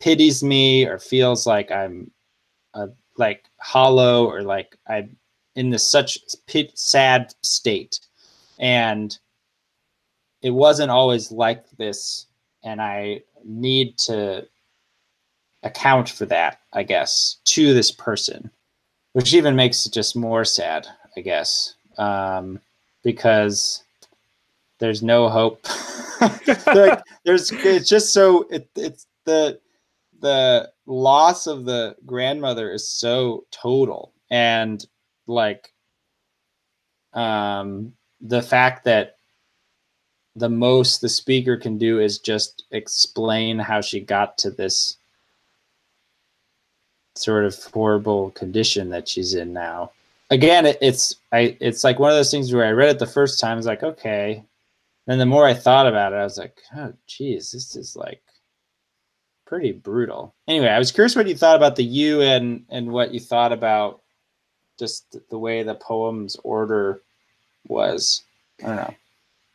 pities 0.00 0.42
me 0.42 0.84
or 0.86 0.98
feels 0.98 1.46
like 1.46 1.70
I'm 1.70 2.10
uh, 2.74 2.88
like 3.16 3.44
hollow 3.58 4.26
or 4.26 4.42
like 4.42 4.76
I'm 4.86 5.16
in 5.54 5.70
this 5.70 5.86
such 5.86 6.18
pit, 6.46 6.78
sad 6.78 7.34
state. 7.42 8.00
And 8.58 9.16
it 10.42 10.50
wasn't 10.50 10.90
always 10.90 11.30
like 11.30 11.68
this 11.78 12.26
and 12.64 12.80
I 12.80 13.22
need 13.44 13.98
to 13.98 14.46
account 15.62 16.08
for 16.08 16.26
that, 16.26 16.60
I 16.72 16.82
guess, 16.82 17.38
to 17.46 17.74
this 17.74 17.90
person, 17.90 18.50
which 19.12 19.34
even 19.34 19.56
makes 19.56 19.86
it 19.86 19.92
just 19.92 20.16
more 20.16 20.44
sad, 20.44 20.86
I 21.16 21.20
guess, 21.20 21.74
um, 21.98 22.60
because 23.02 23.82
there's 24.78 25.02
no 25.02 25.28
hope. 25.28 25.66
like, 26.66 27.00
there's 27.24 27.50
it's 27.52 27.88
just 27.88 28.12
so 28.12 28.46
it, 28.50 28.68
it's 28.76 29.06
the 29.24 29.58
the 30.20 30.70
loss 30.86 31.46
of 31.46 31.64
the 31.64 31.96
grandmother 32.06 32.70
is 32.70 32.88
so 32.88 33.44
total 33.50 34.12
and 34.30 34.86
like 35.26 35.72
um 37.12 37.92
the 38.20 38.40
fact 38.40 38.84
that 38.84 39.16
the 40.36 40.48
most 40.48 41.00
the 41.00 41.08
speaker 41.08 41.56
can 41.56 41.76
do 41.76 42.00
is 42.00 42.18
just 42.18 42.64
explain 42.70 43.58
how 43.58 43.80
she 43.80 44.00
got 44.00 44.38
to 44.38 44.50
this 44.50 44.96
sort 47.14 47.44
of 47.44 47.62
horrible 47.64 48.30
condition 48.30 48.88
that 48.90 49.08
she's 49.08 49.34
in 49.34 49.52
now. 49.52 49.90
Again, 50.32 50.64
it, 50.64 50.78
it's 50.80 51.16
I 51.30 51.56
it's 51.60 51.84
like 51.84 51.98
one 51.98 52.10
of 52.10 52.16
those 52.16 52.30
things 52.30 52.52
where 52.52 52.64
I 52.64 52.70
read 52.70 52.88
it 52.88 52.98
the 52.98 53.06
first 53.06 53.38
time, 53.38 53.52
I 53.52 53.56
was 53.56 53.66
like, 53.66 53.82
okay. 53.82 54.42
Then 55.06 55.18
the 55.18 55.26
more 55.26 55.46
I 55.46 55.52
thought 55.52 55.86
about 55.86 56.14
it, 56.14 56.16
I 56.16 56.24
was 56.24 56.38
like, 56.38 56.56
oh 56.74 56.94
geez, 57.06 57.50
this 57.50 57.76
is 57.76 57.94
like 57.94 58.22
pretty 59.46 59.72
brutal. 59.72 60.34
Anyway, 60.48 60.68
I 60.68 60.78
was 60.78 60.90
curious 60.90 61.14
what 61.14 61.28
you 61.28 61.36
thought 61.36 61.56
about 61.56 61.76
the 61.76 61.84
U 61.84 62.22
and 62.22 62.64
and 62.70 62.90
what 62.90 63.12
you 63.12 63.20
thought 63.20 63.52
about 63.52 64.00
just 64.78 65.18
the 65.28 65.38
way 65.38 65.62
the 65.62 65.74
poem's 65.74 66.36
order 66.44 67.02
was. 67.66 68.22
I 68.64 68.66
don't 68.66 68.76
know. 68.76 68.94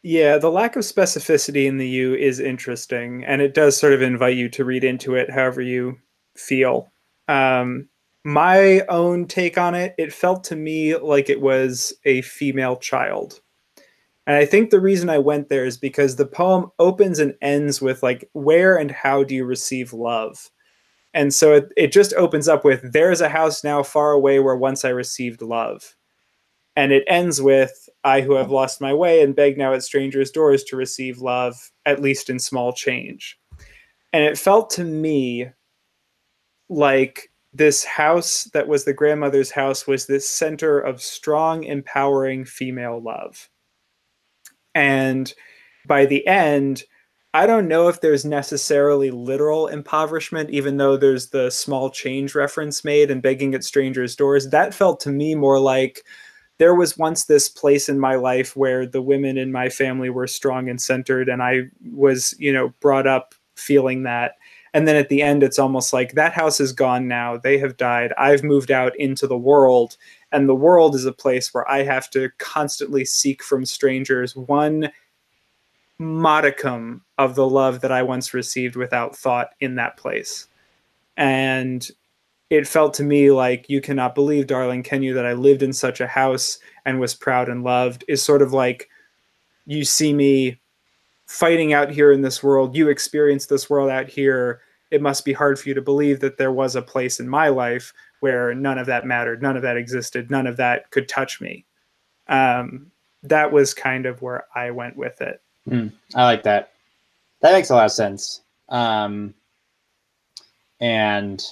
Yeah, 0.03 0.37
the 0.37 0.51
lack 0.51 0.75
of 0.75 0.83
specificity 0.83 1.65
in 1.65 1.79
the 1.79 1.87
U 1.87 2.13
is 2.13 2.39
interesting, 2.39 3.25
and 3.25 3.41
it 3.41 3.55
does 3.55 3.75
sort 3.75 3.93
of 3.93 4.03
invite 4.03 4.37
you 4.37 4.47
to 4.49 4.63
read 4.63 4.83
into 4.83 5.15
it 5.15 5.31
however 5.31 5.61
you 5.61 5.97
feel. 6.35 6.91
Um, 7.27 7.89
my 8.27 8.81
own 8.89 9.25
take 9.25 9.57
on 9.57 9.73
it, 9.73 9.95
it 9.97 10.11
felt 10.11 10.43
to 10.43 10.57
me 10.57 10.97
like 10.97 11.29
it 11.29 11.39
was 11.39 11.93
a 12.03 12.21
female 12.23 12.75
child. 12.75 13.39
And 14.25 14.35
I 14.35 14.45
think 14.45 14.69
the 14.69 14.81
reason 14.81 15.09
I 15.09 15.17
went 15.17 15.47
there 15.47 15.63
is 15.63 15.77
because 15.77 16.17
the 16.17 16.25
poem 16.25 16.69
opens 16.77 17.19
and 17.19 17.35
ends 17.41 17.81
with 17.81 18.03
like, 18.03 18.29
where 18.33 18.75
and 18.75 18.91
how 18.91 19.23
do 19.23 19.33
you 19.33 19.45
receive 19.45 19.93
love? 19.93 20.51
And 21.13 21.33
so 21.33 21.53
it, 21.53 21.71
it 21.77 21.93
just 21.93 22.13
opens 22.15 22.49
up 22.49 22.65
with, 22.65 22.91
there 22.91 23.11
is 23.11 23.21
a 23.21 23.29
house 23.29 23.63
now 23.63 23.81
far 23.81 24.11
away 24.11 24.41
where 24.41 24.57
once 24.57 24.83
I 24.83 24.89
received 24.89 25.41
love. 25.41 25.95
And 26.75 26.91
it 26.91 27.05
ends 27.07 27.41
with, 27.41 27.87
I 28.03 28.19
who 28.19 28.33
have 28.33 28.51
lost 28.51 28.81
my 28.81 28.93
way 28.93 29.21
and 29.21 29.37
beg 29.37 29.57
now 29.57 29.73
at 29.73 29.83
strangers' 29.83 30.31
doors 30.31 30.65
to 30.65 30.75
receive 30.75 31.19
love, 31.19 31.55
at 31.85 32.01
least 32.01 32.29
in 32.29 32.39
small 32.39 32.73
change. 32.73 33.39
And 34.11 34.25
it 34.25 34.37
felt 34.37 34.69
to 34.71 34.83
me 34.83 35.47
like 36.67 37.29
this 37.53 37.83
house 37.83 38.45
that 38.53 38.67
was 38.67 38.85
the 38.85 38.93
grandmother's 38.93 39.51
house 39.51 39.87
was 39.87 40.05
this 40.05 40.27
center 40.27 40.79
of 40.79 41.01
strong, 41.01 41.63
empowering 41.63 42.45
female 42.45 43.01
love. 43.01 43.49
And 44.75 45.33
by 45.87 46.05
the 46.05 46.25
end, 46.27 46.83
I 47.33 47.45
don't 47.45 47.67
know 47.67 47.87
if 47.87 48.01
there's 48.01 48.25
necessarily 48.25 49.11
literal 49.11 49.67
impoverishment, 49.67 50.49
even 50.49 50.77
though 50.77 50.97
there's 50.97 51.29
the 51.29 51.49
small 51.49 51.89
change 51.89 52.35
reference 52.35 52.83
made 52.83 53.11
and 53.11 53.21
begging 53.21 53.53
at 53.53 53.63
strangers' 53.63 54.15
doors. 54.15 54.49
That 54.49 54.73
felt 54.73 54.99
to 55.01 55.09
me 55.09 55.35
more 55.35 55.59
like 55.59 56.03
there 56.57 56.73
was 56.73 56.97
once 56.97 57.25
this 57.25 57.49
place 57.49 57.89
in 57.89 57.99
my 57.99 58.15
life 58.15 58.55
where 58.55 58.85
the 58.87 59.01
women 59.01 59.37
in 59.37 59.51
my 59.51 59.69
family 59.69 60.09
were 60.09 60.27
strong 60.27 60.69
and 60.69 60.81
centered, 60.81 61.29
and 61.29 61.43
I 61.43 61.69
was, 61.91 62.33
you 62.39 62.51
know, 62.51 62.73
brought 62.79 63.05
up 63.07 63.35
feeling 63.55 64.03
that 64.03 64.33
and 64.73 64.87
then 64.87 64.95
at 64.95 65.09
the 65.09 65.21
end 65.21 65.43
it's 65.43 65.59
almost 65.59 65.93
like 65.93 66.13
that 66.13 66.33
house 66.33 66.59
is 66.59 66.73
gone 66.73 67.07
now. 67.07 67.37
They 67.37 67.57
have 67.57 67.77
died. 67.77 68.13
I've 68.17 68.43
moved 68.43 68.71
out 68.71 68.95
into 68.97 69.27
the 69.27 69.37
world. 69.37 69.97
And 70.31 70.47
the 70.47 70.55
world 70.55 70.93
is 70.93 71.05
a 71.05 71.13
place 71.13 71.53
where 71.53 71.69
i 71.69 71.83
have 71.83 72.09
to 72.11 72.29
constantly 72.37 73.05
seek 73.05 73.41
from 73.43 73.65
strangers 73.65 74.35
one 74.35 74.91
modicum 75.99 77.03
of 77.17 77.35
the 77.35 77.47
love 77.47 77.81
that 77.81 77.91
i 77.91 78.03
once 78.03 78.33
received 78.33 78.75
without 78.75 79.15
thought 79.15 79.51
in 79.59 79.75
that 79.75 79.97
place. 79.97 80.47
And 81.15 81.89
it 82.49 82.67
felt 82.67 82.93
to 82.95 83.03
me 83.03 83.31
like 83.31 83.69
you 83.69 83.81
cannot 83.81 84.15
believe 84.15 84.47
darling 84.47 84.83
can 84.83 85.03
you 85.03 85.13
that 85.13 85.25
i 85.25 85.33
lived 85.33 85.63
in 85.63 85.73
such 85.73 85.99
a 85.99 86.07
house 86.07 86.59
and 86.85 86.99
was 86.99 87.15
proud 87.15 87.49
and 87.49 87.63
loved? 87.63 88.03
Is 88.07 88.21
sort 88.21 88.41
of 88.41 88.53
like 88.53 88.89
you 89.65 89.83
see 89.83 90.13
me 90.13 90.59
fighting 91.27 91.73
out 91.73 91.91
here 91.91 92.11
in 92.11 92.21
this 92.21 92.41
world. 92.41 92.75
You 92.75 92.89
experience 92.89 93.45
this 93.45 93.69
world 93.69 93.89
out 93.89 94.07
here. 94.07 94.61
It 94.89 95.01
must 95.01 95.25
be 95.25 95.33
hard 95.33 95.59
for 95.59 95.69
you 95.69 95.75
to 95.75 95.81
believe 95.81 96.21
that 96.21 96.37
there 96.37 96.51
was 96.51 96.75
a 96.75 96.81
place 96.81 97.19
in 97.19 97.27
my 97.27 97.49
life 97.49 97.93
where 98.21 98.53
none 98.53 98.77
of 98.77 98.87
that 98.87 99.05
mattered, 99.05 99.41
none 99.41 99.55
of 99.55 99.61
that 99.61 99.77
existed, 99.77 100.31
none 100.31 100.47
of 100.47 100.57
that 100.57 100.89
could 100.91 101.07
touch 101.07 101.39
me. 101.39 101.65
Um, 102.27 102.91
that 103.23 103.51
was 103.51 103.73
kind 103.73 104.05
of 104.05 104.21
where 104.21 104.45
I 104.55 104.71
went 104.71 104.95
with 104.95 105.21
it. 105.21 105.41
Mm, 105.69 105.91
I 106.15 106.23
like 106.23 106.43
that. 106.43 106.71
That 107.41 107.51
makes 107.51 107.69
a 107.69 107.75
lot 107.75 107.85
of 107.85 107.91
sense. 107.91 108.41
Um, 108.69 109.33
and 110.79 111.43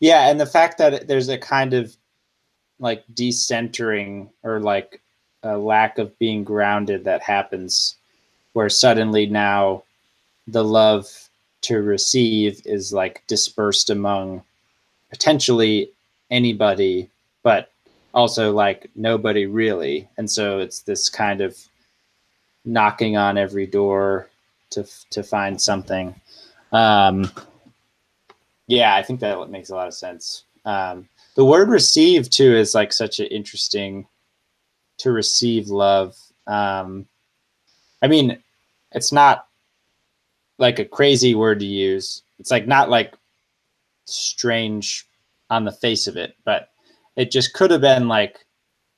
yeah, 0.00 0.30
and 0.30 0.40
the 0.40 0.46
fact 0.46 0.78
that 0.78 1.06
there's 1.06 1.28
a 1.28 1.38
kind 1.38 1.74
of 1.74 1.94
like 2.78 3.04
decentering 3.14 4.30
or 4.42 4.60
like 4.60 5.02
a 5.42 5.56
lack 5.56 5.98
of 5.98 6.16
being 6.18 6.44
grounded 6.44 7.04
that 7.04 7.22
happens 7.22 7.96
where 8.52 8.68
suddenly 8.68 9.26
now 9.26 9.82
the 10.46 10.64
love 10.64 11.06
to 11.62 11.78
receive 11.82 12.60
is 12.64 12.92
like 12.92 13.22
dispersed 13.26 13.90
among 13.90 14.42
potentially 15.10 15.90
anybody 16.30 17.08
but 17.42 17.70
also 18.14 18.52
like 18.52 18.90
nobody 18.94 19.46
really. 19.46 20.08
And 20.16 20.30
so 20.30 20.58
it's 20.58 20.80
this 20.80 21.08
kind 21.08 21.40
of 21.40 21.56
knocking 22.64 23.16
on 23.16 23.38
every 23.38 23.66
door 23.66 24.28
to 24.70 24.86
to 25.10 25.22
find 25.22 25.60
something. 25.60 26.14
Um 26.72 27.30
yeah 28.68 28.94
i 28.94 29.02
think 29.02 29.18
that 29.20 29.50
makes 29.50 29.70
a 29.70 29.74
lot 29.74 29.88
of 29.88 29.94
sense. 29.94 30.44
Um 30.64 31.08
the 31.34 31.44
word 31.44 31.68
receive 31.68 32.30
too 32.30 32.54
is 32.54 32.74
like 32.74 32.92
such 32.92 33.18
an 33.18 33.26
interesting 33.26 34.06
to 35.02 35.10
receive 35.10 35.68
love. 35.68 36.16
Um, 36.46 37.06
I 38.02 38.06
mean, 38.06 38.40
it's 38.92 39.12
not 39.12 39.48
like 40.58 40.78
a 40.78 40.84
crazy 40.84 41.34
word 41.34 41.58
to 41.58 41.66
use. 41.66 42.22
It's 42.38 42.52
like 42.52 42.68
not 42.68 42.88
like 42.88 43.14
strange 44.04 45.06
on 45.50 45.64
the 45.64 45.72
face 45.72 46.06
of 46.06 46.16
it, 46.16 46.36
but 46.44 46.68
it 47.16 47.32
just 47.32 47.52
could 47.52 47.72
have 47.72 47.80
been 47.80 48.06
like 48.06 48.46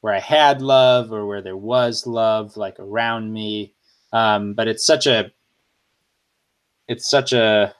where 0.02 0.14
I 0.14 0.20
had 0.20 0.60
love 0.60 1.10
or 1.10 1.26
where 1.26 1.40
there 1.40 1.56
was 1.56 2.06
love 2.06 2.58
like 2.58 2.78
around 2.78 3.32
me. 3.32 3.72
Um, 4.12 4.52
but 4.52 4.68
it's 4.68 4.86
such 4.86 5.06
a 5.06 5.32
it's 6.86 7.08
such 7.08 7.32
a 7.32 7.74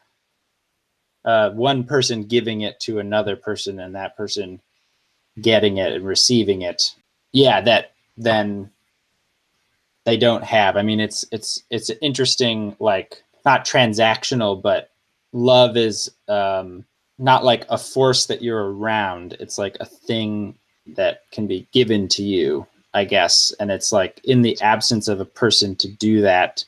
uh, 1.27 1.51
one 1.51 1.85
person 1.85 2.25
giving 2.25 2.63
it 2.63 2.81
to 2.81 3.01
another 3.01 3.37
person 3.37 3.81
and 3.81 3.95
that 3.95 4.17
person 4.17 4.63
getting 5.43 5.77
it 5.77 5.93
and 5.93 6.07
receiving 6.07 6.63
it. 6.63 6.95
Yeah, 7.33 7.61
that 7.63 7.94
then 8.17 8.71
they 10.05 10.17
don't 10.17 10.45
have. 10.45 10.77
I 10.77 10.83
mean, 10.83 11.01
it's 11.01 11.25
it's 11.33 11.63
it's 11.71 11.91
interesting, 12.03 12.77
like 12.79 13.23
not 13.45 13.65
transactional, 13.65 14.61
but 14.61 14.91
love 15.33 15.77
is 15.77 16.11
um, 16.29 16.85
not 17.19 17.45
like 17.45 17.67
a 17.69 17.79
force 17.79 18.27
that 18.27 18.43
you're 18.43 18.73
around. 18.73 19.37
It's 19.41 19.59
like 19.59 19.77
a 19.81 19.87
thing 19.87 20.55
that 20.97 21.23
can 21.33 21.47
be 21.47 21.67
given 21.73 22.09
to 22.09 22.23
you, 22.23 22.67
I 22.93 23.05
guess. 23.05 23.53
And 23.59 23.71
it's 23.71 23.93
like 23.93 24.21
in 24.25 24.43
the 24.43 24.61
absence 24.61 25.09
of 25.09 25.21
a 25.21 25.25
person 25.25 25.77
to 25.77 25.89
do 25.89 26.21
that, 26.23 26.65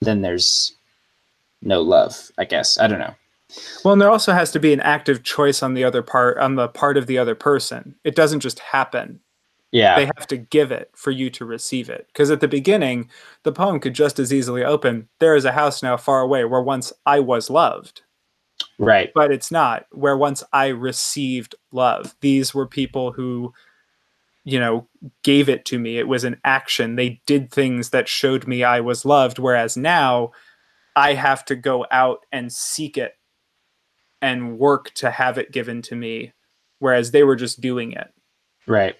then 0.00 0.22
there's 0.22 0.72
no 1.60 1.80
love, 1.80 2.30
I 2.38 2.44
guess. 2.44 2.78
I 2.78 2.86
don't 2.86 2.98
know. 2.98 3.14
Well, 3.84 3.92
and 3.92 4.00
there 4.00 4.10
also 4.10 4.32
has 4.32 4.50
to 4.52 4.60
be 4.60 4.72
an 4.72 4.80
active 4.80 5.22
choice 5.22 5.62
on 5.62 5.74
the 5.74 5.84
other 5.84 6.02
part, 6.02 6.38
on 6.38 6.54
the 6.54 6.68
part 6.68 6.96
of 6.96 7.06
the 7.06 7.18
other 7.18 7.34
person. 7.34 7.94
It 8.02 8.16
doesn't 8.16 8.40
just 8.40 8.58
happen. 8.58 9.20
Yeah. 9.72 9.96
They 9.96 10.04
have 10.04 10.26
to 10.28 10.36
give 10.36 10.70
it 10.70 10.90
for 10.94 11.10
you 11.10 11.30
to 11.30 11.46
receive 11.46 11.88
it. 11.88 12.06
Because 12.08 12.30
at 12.30 12.40
the 12.40 12.48
beginning, 12.48 13.10
the 13.42 13.52
poem 13.52 13.80
could 13.80 13.94
just 13.94 14.18
as 14.18 14.32
easily 14.32 14.62
open, 14.62 15.08
There 15.18 15.34
is 15.34 15.46
a 15.46 15.52
house 15.52 15.82
now 15.82 15.96
far 15.96 16.20
away 16.20 16.44
where 16.44 16.62
once 16.62 16.92
I 17.06 17.20
was 17.20 17.48
loved. 17.48 18.02
Right. 18.78 19.10
But 19.14 19.32
it's 19.32 19.50
not 19.50 19.86
where 19.90 20.16
once 20.16 20.44
I 20.52 20.68
received 20.68 21.54
love. 21.72 22.14
These 22.20 22.54
were 22.54 22.66
people 22.66 23.12
who, 23.12 23.54
you 24.44 24.60
know, 24.60 24.86
gave 25.22 25.48
it 25.48 25.64
to 25.66 25.78
me. 25.78 25.98
It 25.98 26.08
was 26.08 26.24
an 26.24 26.38
action. 26.44 26.96
They 26.96 27.22
did 27.26 27.50
things 27.50 27.90
that 27.90 28.08
showed 28.08 28.46
me 28.46 28.62
I 28.62 28.80
was 28.80 29.06
loved. 29.06 29.38
Whereas 29.38 29.76
now 29.76 30.32
I 30.94 31.14
have 31.14 31.46
to 31.46 31.56
go 31.56 31.86
out 31.90 32.26
and 32.30 32.52
seek 32.52 32.98
it 32.98 33.14
and 34.20 34.58
work 34.58 34.92
to 34.94 35.10
have 35.10 35.38
it 35.38 35.50
given 35.50 35.80
to 35.82 35.96
me. 35.96 36.34
Whereas 36.78 37.10
they 37.10 37.22
were 37.22 37.36
just 37.36 37.60
doing 37.60 37.92
it. 37.92 38.12
Right. 38.66 38.96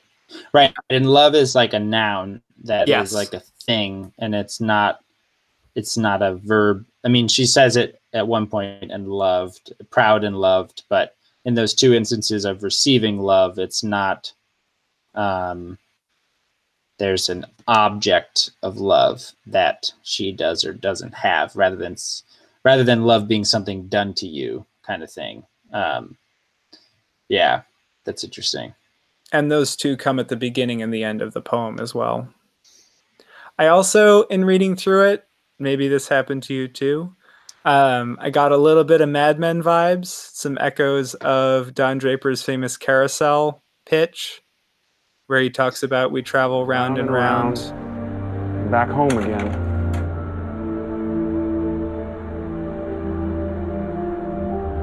Right. 0.53 0.74
And 0.91 1.11
love 1.11 1.35
is 1.35 1.55
like 1.55 1.72
a 1.72 1.78
noun 1.78 2.43
that 2.64 2.89
yes. 2.89 3.09
is 3.09 3.14
like 3.14 3.35
a 3.35 3.41
thing 3.41 4.12
and 4.18 4.35
it's 4.35 4.61
not 4.61 5.01
it's 5.74 5.97
not 5.97 6.22
a 6.22 6.35
verb. 6.35 6.85
I 7.05 7.09
mean, 7.09 7.28
she 7.28 7.47
says 7.47 7.76
it 7.76 8.01
at 8.12 8.28
one 8.28 8.47
point 8.47 8.93
and 8.93 9.09
loved, 9.09 9.72
proud 9.91 10.22
and 10.22 10.37
loved, 10.39 10.83
but 10.91 11.16
in 11.47 11.55
those 11.55 11.72
two 11.72 11.95
instances 11.95 12.45
of 12.45 12.62
receiving 12.62 13.18
love, 13.18 13.59
it's 13.59 13.83
not 13.83 14.33
um 15.14 15.78
there's 16.99 17.28
an 17.28 17.45
object 17.66 18.53
of 18.62 18.76
love 18.78 19.33
that 19.47 19.93
she 20.03 20.30
does 20.30 20.64
or 20.64 20.72
doesn't 20.72 21.14
have 21.14 21.55
rather 21.57 21.76
than 21.76 21.97
rather 22.64 22.85
than 22.85 23.05
love 23.05 23.26
being 23.26 23.45
something 23.45 23.89
done 23.89 24.14
to 24.14 24.26
you 24.26 24.64
kind 24.83 25.03
of 25.03 25.11
thing. 25.11 25.45
Um 25.72 26.16
yeah, 27.28 27.62
that's 28.05 28.24
interesting 28.24 28.74
and 29.33 29.51
those 29.51 29.74
two 29.74 29.97
come 29.97 30.18
at 30.18 30.28
the 30.28 30.37
beginning 30.37 30.83
and 30.83 30.93
the 30.93 31.03
end 31.03 31.22
of 31.22 31.33
the 31.33 31.41
poem 31.41 31.80
as 31.80 31.95
well. 31.95 32.28
I 33.59 33.66
also, 33.66 34.22
in 34.24 34.45
reading 34.45 34.76
through 34.76 35.09
it, 35.09 35.24
maybe 35.59 35.89
this 35.89 36.09
happened 36.09 36.43
to 36.45 36.55
you 36.55 36.68
too, 36.68 37.14
Um, 37.64 38.18
I 38.20 38.30
got 38.30 38.51
a 38.51 38.57
little 38.57 38.83
bit 38.83 39.01
of 39.01 39.09
Mad 39.09 39.39
Men 39.39 39.62
vibes, 39.62 40.09
some 40.09 40.59
echoes 40.61 41.14
of 41.14 41.74
Don 41.74 41.99
Draper's 41.99 42.43
famous 42.43 42.76
carousel 42.76 43.62
pitch, 43.87 44.43
where 45.28 45.41
he 45.41 45.49
talks 45.49 45.85
about 45.85 46.11
we 46.11 46.22
travel 46.22 46.66
round, 46.66 46.99
and 46.99 47.11
round. 47.12 47.57
Back 48.70 48.89
home 48.89 49.16
again. 49.16 49.53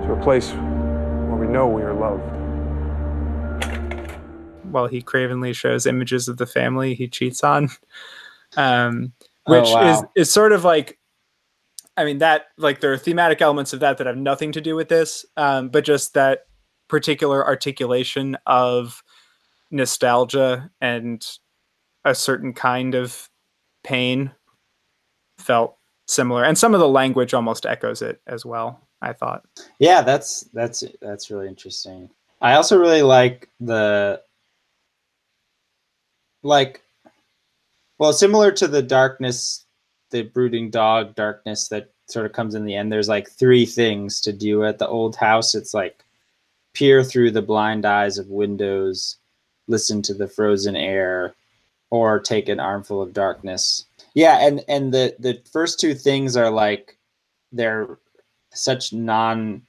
To 0.05 0.13
a 0.13 0.21
place 0.23 0.51
where 0.51 1.35
we 1.35 1.47
know 1.47 1.67
we 1.67 1.81
are 1.81 1.93
loved. 1.93 2.38
While 4.71 4.87
he 4.87 5.01
cravenly 5.01 5.53
shows 5.53 5.85
images 5.85 6.27
of 6.27 6.37
the 6.37 6.45
family 6.45 6.93
he 6.93 7.07
cheats 7.07 7.43
on, 7.43 7.69
um, 8.57 9.13
which 9.45 9.65
Oh, 9.67 9.73
wow. 9.73 9.91
is 10.15 10.27
is 10.27 10.33
sort 10.33 10.51
of 10.51 10.63
like 10.63 10.97
I 11.97 12.05
mean 12.05 12.19
that 12.19 12.45
like 12.57 12.79
there 12.79 12.93
are 12.93 12.97
thematic 12.97 13.41
elements 13.41 13.73
of 13.73 13.79
that 13.81 13.97
that 13.97 14.07
have 14.07 14.17
nothing 14.17 14.51
to 14.53 14.61
do 14.61 14.75
with 14.75 14.89
this, 14.89 15.25
um, 15.37 15.69
but 15.69 15.83
just 15.83 16.13
that 16.13 16.41
particular 16.87 17.45
articulation 17.45 18.37
of 18.45 19.03
nostalgia 19.71 20.69
and 20.81 21.25
a 22.05 22.15
certain 22.15 22.53
kind 22.53 22.95
of 22.95 23.29
pain 23.83 24.31
felt 25.37 25.77
similar, 26.07 26.43
and 26.43 26.57
some 26.57 26.73
of 26.73 26.79
the 26.79 26.87
language 26.87 27.33
almost 27.33 27.65
echoes 27.65 28.01
it 28.01 28.21
as 28.27 28.45
well. 28.45 28.87
I 29.01 29.13
thought. 29.13 29.43
Yeah, 29.79 30.01
that's 30.01 30.41
that's 30.53 30.83
that's 31.01 31.31
really 31.31 31.47
interesting. 31.47 32.09
I 32.41 32.53
also 32.53 32.77
really 32.77 33.01
like 33.01 33.49
the 33.59 34.21
like 36.43 36.81
well, 37.99 38.13
similar 38.13 38.51
to 38.53 38.67
the 38.67 38.81
darkness, 38.81 39.65
the 40.11 40.23
brooding 40.23 40.69
dog 40.69 41.15
darkness 41.15 41.67
that 41.67 41.91
sort 42.07 42.25
of 42.25 42.31
comes 42.31 42.55
in 42.55 42.65
the 42.65 42.75
end. 42.75 42.91
There's 42.91 43.09
like 43.09 43.29
three 43.29 43.65
things 43.65 44.21
to 44.21 44.33
do 44.33 44.63
at 44.63 44.79
the 44.79 44.87
old 44.87 45.15
house. 45.17 45.53
It's 45.53 45.73
like 45.73 46.03
peer 46.73 47.03
through 47.03 47.31
the 47.31 47.41
blind 47.41 47.85
eyes 47.85 48.17
of 48.17 48.29
windows, 48.29 49.17
listen 49.67 50.01
to 50.03 50.13
the 50.13 50.27
frozen 50.27 50.75
air, 50.75 51.35
or 51.91 52.19
take 52.19 52.47
an 52.47 52.59
armful 52.59 53.01
of 53.01 53.13
darkness. 53.13 53.85
Yeah, 54.13 54.45
and 54.45 54.63
and 54.67 54.93
the 54.93 55.15
the 55.19 55.41
first 55.51 55.79
two 55.79 55.93
things 55.93 56.37
are 56.37 56.49
like 56.49 56.97
they're 57.51 57.97
such 58.51 58.93
non 58.93 59.61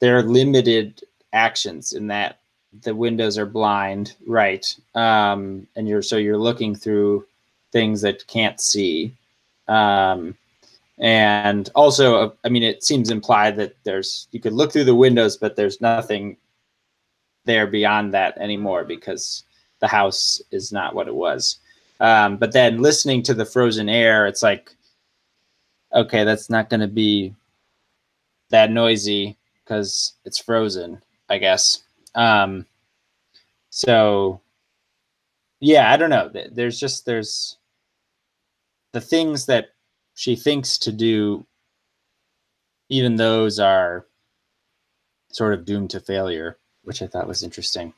they're 0.00 0.22
limited 0.22 1.02
actions 1.32 1.92
in 1.94 2.08
that 2.08 2.38
the 2.82 2.94
windows 2.94 3.38
are 3.38 3.46
blind 3.46 4.14
right 4.26 4.74
um 4.94 5.66
and 5.76 5.88
you're 5.88 6.02
so 6.02 6.16
you're 6.16 6.38
looking 6.38 6.74
through 6.74 7.24
things 7.72 8.00
that 8.00 8.26
can't 8.26 8.60
see 8.60 9.14
um 9.68 10.36
and 10.98 11.70
also 11.74 12.34
i 12.44 12.48
mean 12.48 12.62
it 12.62 12.82
seems 12.82 13.10
implied 13.10 13.56
that 13.56 13.74
there's 13.84 14.28
you 14.32 14.40
could 14.40 14.52
look 14.52 14.72
through 14.72 14.84
the 14.84 14.94
windows 14.94 15.36
but 15.36 15.56
there's 15.56 15.80
nothing 15.80 16.36
there 17.44 17.66
beyond 17.66 18.12
that 18.12 18.36
anymore 18.38 18.84
because 18.84 19.44
the 19.80 19.86
house 19.86 20.40
is 20.50 20.72
not 20.72 20.94
what 20.94 21.08
it 21.08 21.14
was 21.14 21.58
um 22.00 22.36
but 22.36 22.52
then 22.52 22.80
listening 22.80 23.22
to 23.22 23.34
the 23.34 23.44
frozen 23.44 23.88
air 23.88 24.26
it's 24.26 24.42
like 24.42 24.76
okay, 25.96 26.24
that's 26.24 26.50
not 26.50 26.70
going 26.70 26.80
to 26.80 26.88
be 26.88 27.34
that 28.50 28.70
noisy 28.70 29.36
because 29.64 30.14
it's 30.24 30.38
frozen, 30.38 31.02
I 31.28 31.38
guess. 31.38 31.82
Um, 32.16 32.66
so, 33.70 34.40
yeah, 35.60 35.92
I 35.92 35.96
don't 35.96 36.10
know. 36.10 36.30
There's 36.50 36.80
just 36.80 37.06
there's 37.06 37.58
the 38.92 39.00
things 39.00 39.46
that 39.46 39.68
she 40.14 40.34
thinks 40.34 40.78
to 40.78 40.92
do. 40.92 41.46
Even 42.88 43.16
those 43.16 43.58
are 43.58 44.06
sort 45.30 45.52
of 45.52 45.64
doomed 45.64 45.90
to 45.90 46.00
failure, 46.00 46.56
which 46.82 47.02
I 47.02 47.06
thought 47.06 47.28
was 47.28 47.42
interesting. 47.42 47.92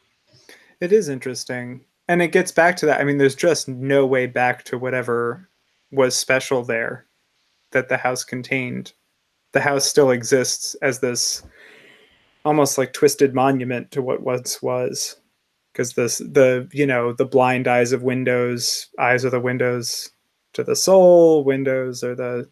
It 0.81 0.93
is 0.93 1.09
interesting. 1.09 1.85
And 2.09 2.23
it 2.23 2.33
gets 2.33 2.51
back 2.51 2.77
to 2.79 2.87
that. 2.87 3.01
I 3.01 3.05
mean, 3.05 3.19
there's 3.19 3.35
just 3.35 3.69
no 3.69 4.07
way 4.07 4.27
back 4.27 4.65
to 4.65 4.79
whatever 4.79 5.49
was 5.93 6.17
special 6.17 6.65
there 6.65 7.07
that 7.73 7.89
the 7.89 7.99
house 7.99 8.25
contained. 8.25 8.93
The 9.53 9.61
house 9.61 9.85
still 9.85 10.11
exists 10.11 10.75
as 10.77 11.01
this 11.01 11.43
almost 12.49 12.79
like 12.79 12.95
twisted 12.95 13.35
monument 13.35 13.91
to 13.91 14.01
what 14.01 14.23
once 14.23 14.63
was. 14.63 15.17
Because 15.73 15.93
this 15.93 16.19
the 16.19 16.67
you 16.73 16.87
know, 16.87 17.13
the 17.13 17.27
blind 17.27 17.69
eyes 17.69 17.93
of 17.93 18.03
windows, 18.03 18.89
eyes 18.99 19.25
are 19.25 19.31
the 19.31 19.39
windows 19.39 20.11
to 20.55 20.65
the 20.65 20.75
soul, 20.75 21.45
windows 21.45 22.03
are 22.03 22.15
the 22.15 22.49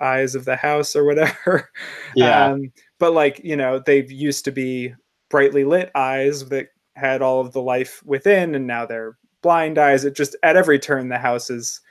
eyes 0.00 0.36
of 0.36 0.44
the 0.44 0.54
house 0.54 0.94
or 0.94 1.04
whatever. 1.04 1.68
Yeah. 2.14 2.46
Um, 2.46 2.72
but 2.98 3.12
like, 3.12 3.42
you 3.44 3.56
know, 3.56 3.78
they 3.78 4.06
used 4.06 4.46
to 4.46 4.52
be 4.52 4.94
brightly 5.28 5.64
lit 5.64 5.90
eyes 5.94 6.48
that 6.48 6.68
had 6.94 7.20
all 7.20 7.40
of 7.40 7.52
the 7.52 7.60
life 7.60 8.00
within, 8.06 8.54
and 8.54 8.66
now 8.66 8.86
they're 8.86 9.18
blind 9.42 9.76
eyes. 9.76 10.06
It 10.06 10.16
just 10.16 10.34
at 10.42 10.56
every 10.56 10.78
turn 10.78 11.08
the 11.08 11.18
house 11.18 11.50
is 11.50 11.82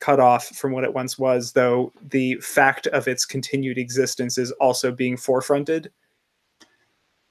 cut 0.00 0.20
off 0.20 0.48
from 0.48 0.72
what 0.72 0.84
it 0.84 0.92
once 0.92 1.18
was, 1.18 1.52
though 1.52 1.92
the 2.10 2.34
fact 2.36 2.88
of 2.88 3.08
its 3.08 3.24
continued 3.24 3.78
existence 3.78 4.36
is 4.36 4.50
also 4.52 4.92
being 4.92 5.16
forefronted. 5.16 5.86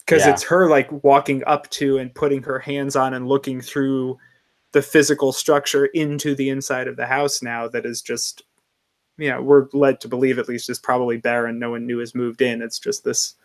Because 0.09 0.25
Yeah. 0.25 0.31
it's 0.31 0.43
her 0.45 0.67
like 0.67 1.03
walking 1.03 1.43
up 1.45 1.69
to 1.69 1.99
and 1.99 2.11
putting 2.15 2.41
her 2.41 2.57
hands 2.57 2.95
on 2.95 3.13
and 3.13 3.27
looking 3.27 3.61
through 3.61 4.17
the 4.71 4.81
physical 4.81 5.31
structure 5.31 5.85
into 5.85 6.33
the 6.33 6.49
inside 6.49 6.87
of 6.87 6.95
the 6.95 7.05
house 7.05 7.43
now 7.43 7.67
that 7.67 7.85
is 7.85 8.01
just 8.01 8.41
yeah 9.19 9.37
we're 9.37 9.67
led 9.71 10.01
to 10.01 10.07
believe 10.07 10.39
at 10.39 10.49
least 10.49 10.67
is 10.67 10.79
probably 10.79 11.17
barren. 11.17 11.59
No 11.59 11.69
one 11.71 11.85
new 11.85 11.99
has 11.99 12.15
moved 12.15 12.41
in. 12.41 12.63
It's 12.63 12.79
just 12.79 13.03
this 13.03 13.35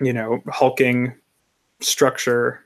you 0.00 0.12
know 0.12 0.42
hulking 0.48 1.14
structure. 1.78 2.64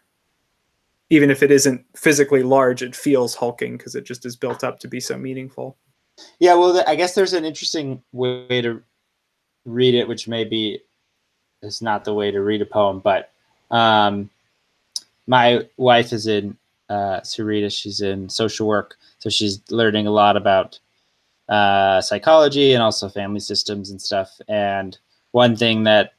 Even 1.10 1.30
if 1.30 1.42
it 1.42 1.50
isn't 1.50 1.84
physically 1.94 2.42
large 2.42 2.80
it 2.82 2.96
feels 2.96 3.34
hulking 3.34 3.76
because 3.76 3.94
it 3.94 4.04
just 4.04 4.24
is 4.24 4.34
built 4.34 4.64
up 4.64 4.78
to 4.80 4.88
be 4.88 4.98
so 4.98 5.18
meaningful. 5.18 5.76
Yeah, 6.38 6.54
well, 6.54 6.82
I 6.86 6.94
guess 6.94 7.14
there's 7.14 7.34
an 7.34 7.44
interesting 7.44 8.02
way 8.12 8.62
to 8.62 8.82
read 9.66 9.94
it, 9.94 10.08
which 10.08 10.26
maybe 10.26 10.80
is 11.62 11.82
not 11.82 12.04
the 12.04 12.14
way 12.14 12.30
to 12.30 12.40
read 12.40 12.62
a 12.62 12.66
poem, 12.66 13.00
but 13.00 13.30
um, 13.70 14.30
my 15.26 15.66
wife 15.76 16.12
is 16.12 16.26
in 16.26 16.56
uh, 16.88 17.20
Sarita. 17.20 17.70
She's 17.72 18.00
in 18.00 18.28
social 18.28 18.66
work, 18.66 18.96
so 19.18 19.28
she's 19.28 19.60
learning 19.70 20.06
a 20.06 20.10
lot 20.12 20.36
about 20.36 20.78
uh, 21.48 22.00
psychology 22.00 22.72
and 22.72 22.82
also 22.82 23.08
family 23.08 23.40
systems 23.40 23.90
and 23.90 24.00
stuff. 24.00 24.40
And 24.48 24.96
one 25.32 25.56
thing 25.56 25.84
that 25.84 26.12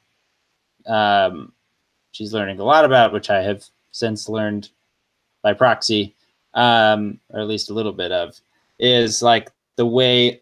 um, 0.86 1.52
she's 2.12 2.32
learning 2.32 2.60
a 2.60 2.64
lot 2.64 2.84
about, 2.84 3.12
which 3.12 3.30
I 3.30 3.42
have 3.42 3.64
since 3.92 4.28
learned 4.28 4.70
by 5.42 5.54
proxy, 5.54 6.14
um, 6.54 7.18
or 7.30 7.40
at 7.40 7.48
least 7.48 7.70
a 7.70 7.74
little 7.74 7.92
bit 7.92 8.12
of, 8.12 8.38
is 8.78 9.22
like 9.22 9.50
the 9.76 9.86
way 9.86 10.40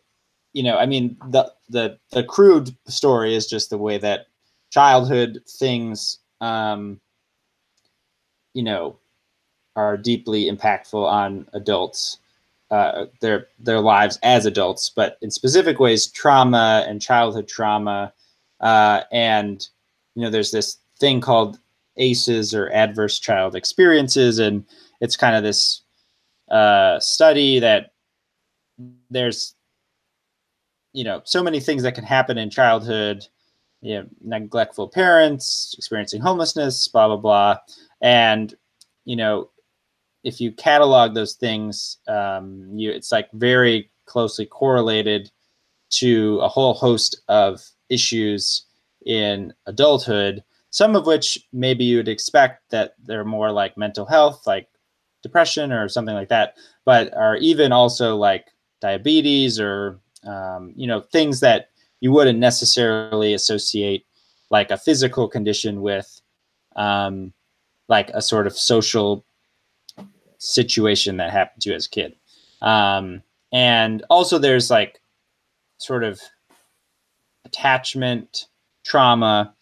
you 0.57 0.62
know 0.62 0.76
i 0.78 0.86
mean 0.86 1.16
the 1.28 1.53
the 1.68 1.99
the 2.11 2.24
crude 2.24 2.74
story 2.88 3.34
is 3.34 3.47
just 3.47 3.68
the 3.68 3.78
way 3.78 3.99
that 3.99 4.26
childhood 4.77 5.41
things 5.49 6.18
um 6.43 7.01
you 8.53 8.62
know 8.62 8.99
are 9.74 9.97
deeply 9.97 10.51
impactful 10.51 11.03
on 11.03 11.49
adults 11.55 12.18
uh 12.70 13.07
their 13.22 13.47
their 13.59 13.81
lives 13.81 14.18
as 14.22 14.45
adults 14.45 14.91
but 14.91 15.16
in 15.22 15.31
specific 15.31 15.81
ways 15.81 16.09
trauma 16.09 16.85
and 16.87 17.01
childhood 17.01 17.49
trauma 17.49 18.12
uh 18.61 19.01
and 19.12 19.68
you 20.14 20.20
know 20.20 20.29
there's 20.29 20.51
this 20.51 20.77
thing 20.99 21.22
called 21.22 21.59
ACEs 21.97 22.53
or 22.53 22.70
adverse 22.70 23.18
child 23.18 23.57
experiences 23.57 24.39
and 24.39 24.62
it's 25.01 25.16
kind 25.16 25.35
of 25.35 25.43
this 25.43 25.81
uh 26.51 27.01
study 27.01 27.61
that 27.61 27.93
there's 29.09 29.55
you 30.93 31.03
know 31.03 31.22
so 31.24 31.43
many 31.43 31.61
things 31.61 31.83
that 31.83 31.95
can 31.95 32.05
happen 32.05 32.37
in 32.37 32.51
childhood 32.51 33.27
you 33.87 33.95
know 33.95 34.07
neglectful 34.20 34.89
parents 34.89 35.74
experiencing 35.78 36.20
homelessness 36.20 36.89
blah 36.89 37.07
blah 37.07 37.16
blah. 37.16 37.57
And 38.03 38.53
you 39.05 39.14
know 39.14 39.51
if 40.24 40.41
you 40.41 40.51
catalog 40.51 41.14
those 41.14 41.34
things 41.34 41.99
um, 42.09 42.68
you 42.74 42.91
it's 42.91 43.12
like 43.12 43.30
very 43.32 43.91
closely 44.07 44.45
correlated 44.45 45.30
to 45.91 46.41
a 46.41 46.49
whole 46.49 46.74
host 46.74 47.20
of 47.28 47.64
issues 47.89 48.66
in 49.07 49.55
adulthood 49.66 50.43
some 50.70 50.97
of 50.97 51.07
which 51.07 51.39
maybe 51.53 51.84
you 51.84 51.97
would 51.99 52.09
expect 52.09 52.68
that 52.70 52.95
they're 53.05 53.24
more 53.24 53.53
like 53.53 53.78
mental 53.78 54.05
health 54.05 54.45
like 54.49 54.68
depression 55.22 55.70
or 55.70 55.89
something 55.89 56.14
like 56.14 56.28
that 56.28 56.57
but 56.84 57.14
are 57.14 57.37
even 57.37 57.70
also 57.70 58.16
like 58.16 58.49
diabetes 58.80 59.61
or 59.61 60.01
um, 60.24 60.72
you 60.74 60.89
know 60.89 61.01
things 61.01 61.39
that 61.39 61.70
you 62.01 62.12
wouldn't 62.12 62.38
necessarily 62.38 63.34
associate 63.34 64.07
like 64.51 64.70
a 64.70 64.76
physical 64.76 65.28
condition 65.28 65.80
with 65.80 66.20
um, 66.76 67.32
like 67.88 68.11
a 68.11 68.22
sort 68.22 68.47
of 68.47 68.57
social 68.57 69.24
situation 70.38 71.16
that 71.16 71.30
happened 71.30 71.62
to 71.62 71.70
you 71.70 71.76
as 71.76 71.86
a 71.86 71.90
kid. 71.90 72.14
Um, 72.62 73.22
and 73.53 74.05
also 74.11 74.38
there's 74.38 74.70
like 74.70 75.01
sort 75.78 76.05
of 76.05 76.20
attachment 77.44 78.47
trauma 78.84 79.55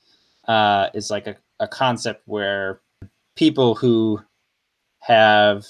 uh, 0.48 0.88
is 0.94 1.10
like 1.10 1.26
a, 1.26 1.36
a 1.60 1.68
concept 1.68 2.22
where 2.26 2.80
people 3.36 3.74
who 3.74 4.20
have 5.00 5.64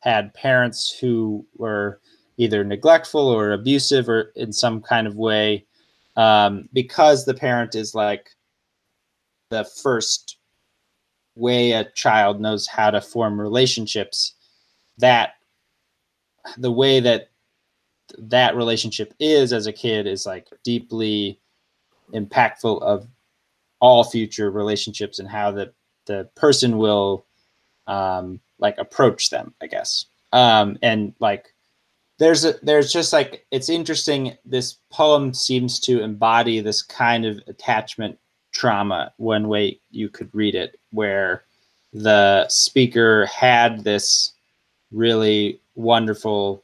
had 0.00 0.34
parents 0.34 0.96
who 1.00 1.46
were 1.56 2.00
either 2.38 2.64
neglectful 2.64 3.28
or 3.28 3.52
abusive 3.52 4.08
or 4.08 4.32
in 4.36 4.52
some 4.52 4.80
kind 4.80 5.06
of 5.06 5.16
way 5.16 5.64
um, 6.16 6.68
because 6.72 7.24
the 7.24 7.34
parent 7.34 7.74
is 7.74 7.94
like 7.94 8.30
the 9.50 9.64
first 9.64 10.38
way 11.36 11.72
a 11.72 11.84
child 11.92 12.40
knows 12.40 12.66
how 12.66 12.90
to 12.90 13.00
form 13.00 13.40
relationships 13.40 14.34
that 14.98 15.34
the 16.56 16.72
way 16.72 16.98
that 17.00 17.30
that 18.18 18.56
relationship 18.56 19.14
is 19.20 19.52
as 19.52 19.66
a 19.66 19.72
kid 19.72 20.06
is 20.06 20.24
like 20.26 20.48
deeply 20.64 21.38
impactful 22.14 22.80
of 22.82 23.06
all 23.80 24.02
future 24.02 24.50
relationships 24.50 25.18
and 25.18 25.28
how 25.28 25.50
the 25.50 25.72
the 26.06 26.28
person 26.34 26.78
will 26.78 27.24
um 27.86 28.40
like 28.58 28.76
approach 28.78 29.30
them 29.30 29.54
i 29.62 29.66
guess. 29.66 30.06
Um 30.32 30.78
and 30.82 31.14
like 31.20 31.54
there's 32.18 32.44
a 32.44 32.54
there's 32.62 32.92
just 32.92 33.12
like 33.12 33.46
it's 33.50 33.68
interesting 33.68 34.36
this 34.44 34.76
poem 34.90 35.32
seems 35.32 35.80
to 35.80 36.02
embody 36.02 36.60
this 36.60 36.82
kind 36.82 37.24
of 37.24 37.40
attachment 37.46 38.18
trauma 38.52 39.12
one 39.16 39.48
way 39.48 39.80
you 39.90 40.08
could 40.08 40.28
read 40.34 40.54
it 40.54 40.78
where 40.90 41.44
the 41.92 42.46
speaker 42.48 43.26
had 43.26 43.84
this 43.84 44.32
really 44.90 45.60
wonderful 45.74 46.62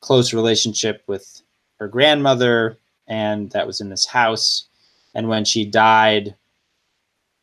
close 0.00 0.34
relationship 0.34 1.02
with 1.06 1.42
her 1.78 1.88
grandmother 1.88 2.78
and 3.08 3.50
that 3.52 3.66
was 3.66 3.80
in 3.80 3.88
this 3.88 4.06
house 4.06 4.66
and 5.14 5.28
when 5.28 5.44
she 5.44 5.64
died 5.64 6.34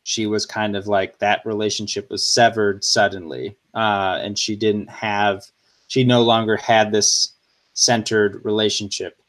she 0.02 0.26
was 0.26 0.44
kind 0.44 0.76
of 0.76 0.86
like 0.86 1.18
that 1.18 1.40
relationship 1.46 2.10
was 2.10 2.26
severed 2.26 2.84
suddenly 2.84 3.56
uh, 3.74 4.18
and 4.22 4.38
she 4.38 4.54
didn't 4.54 4.90
have 4.90 5.44
she 5.88 6.04
no 6.04 6.22
longer 6.22 6.56
had 6.56 6.92
this 6.92 7.32
centered 7.74 8.44
relationship. 8.44 9.20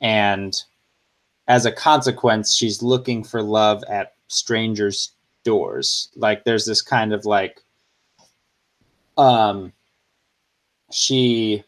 And 0.00 0.60
as 1.48 1.66
a 1.66 1.72
consequence 1.72 2.54
she's 2.54 2.82
looking 2.82 3.24
for 3.24 3.42
love 3.42 3.82
at 3.88 4.14
strangers 4.28 5.12
doors. 5.44 6.10
Like 6.16 6.44
there's 6.44 6.66
this 6.66 6.82
kind 6.82 7.12
of 7.12 7.24
like 7.24 7.60
um 9.18 9.72
she 10.92 11.64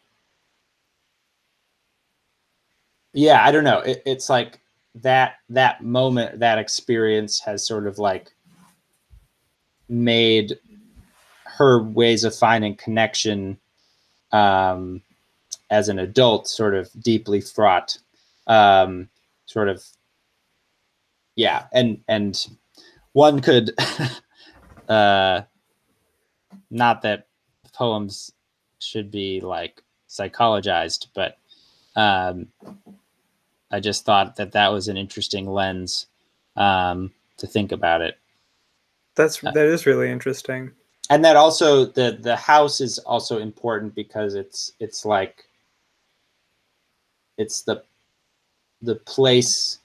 yeah 3.13 3.45
i 3.45 3.51
don't 3.51 3.65
know. 3.65 3.81
It, 3.81 4.03
it's 4.07 4.31
like 4.31 4.61
that 4.97 5.37
that 5.49 5.83
moment 5.83 6.39
that 6.41 6.59
experience 6.59 7.41
has 7.41 7.67
sort 7.67 7.87
of 7.87 7.99
like 7.99 8.31
made 9.89 10.59
her 11.45 11.83
ways 11.83 12.25
of 12.25 12.35
finding 12.35 12.77
connection 12.77 13.59
um, 14.33 15.03
as 15.71 15.89
an 15.89 15.99
adult 15.99 16.49
sort 16.49 16.75
of 16.75 16.91
deeply 17.01 17.41
fraught 17.41 17.99
um, 18.47 19.09
sort 19.47 19.69
of 19.69 19.85
yeah 21.35 21.67
and 21.73 22.03
and 22.09 22.49
one 23.13 23.41
could 23.41 23.73
uh 24.89 25.41
not 26.71 27.03
that 27.03 27.27
poems 27.73 28.33
should 28.79 29.11
be 29.11 29.41
like 29.41 29.83
psychologized 30.09 31.07
but 31.15 31.39
um 31.97 32.49
i 33.71 33.81
just 33.81 34.05
thought 34.05 34.37
that 34.37 34.53
that 34.53 34.73
was 34.73 34.89
an 34.89 34.99
interesting 34.99 35.47
lens 35.47 36.07
um 36.57 37.11
to 37.39 37.47
think 37.47 37.73
about 37.73 38.03
it 38.03 38.19
That's 39.15 39.41
that 39.41 39.57
is 39.57 39.87
really 39.87 40.11
interesting. 40.11 40.73
And 41.13 41.23
that 41.23 41.37
also 41.37 41.85
the 41.85 42.17
the 42.23 42.35
house 42.35 42.81
is 42.81 42.99
also 43.01 43.39
important 43.39 43.95
because 43.95 44.35
it's 44.35 44.73
it's 44.81 45.05
like 45.05 45.45
it's 47.37 47.61
the 47.61 47.83
the 48.81 48.95
place 48.95 49.81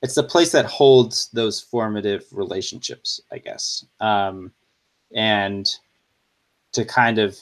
it's 0.00 0.14
the 0.14 0.22
place 0.22 0.52
that 0.52 0.64
holds 0.64 1.28
those 1.32 1.60
formative 1.60 2.24
relationships 2.30 3.20
i 3.32 3.38
guess. 3.38 3.84
Um 3.98 4.52
and 5.12 5.68
to 6.70 6.84
kind 6.84 7.18
of 7.18 7.36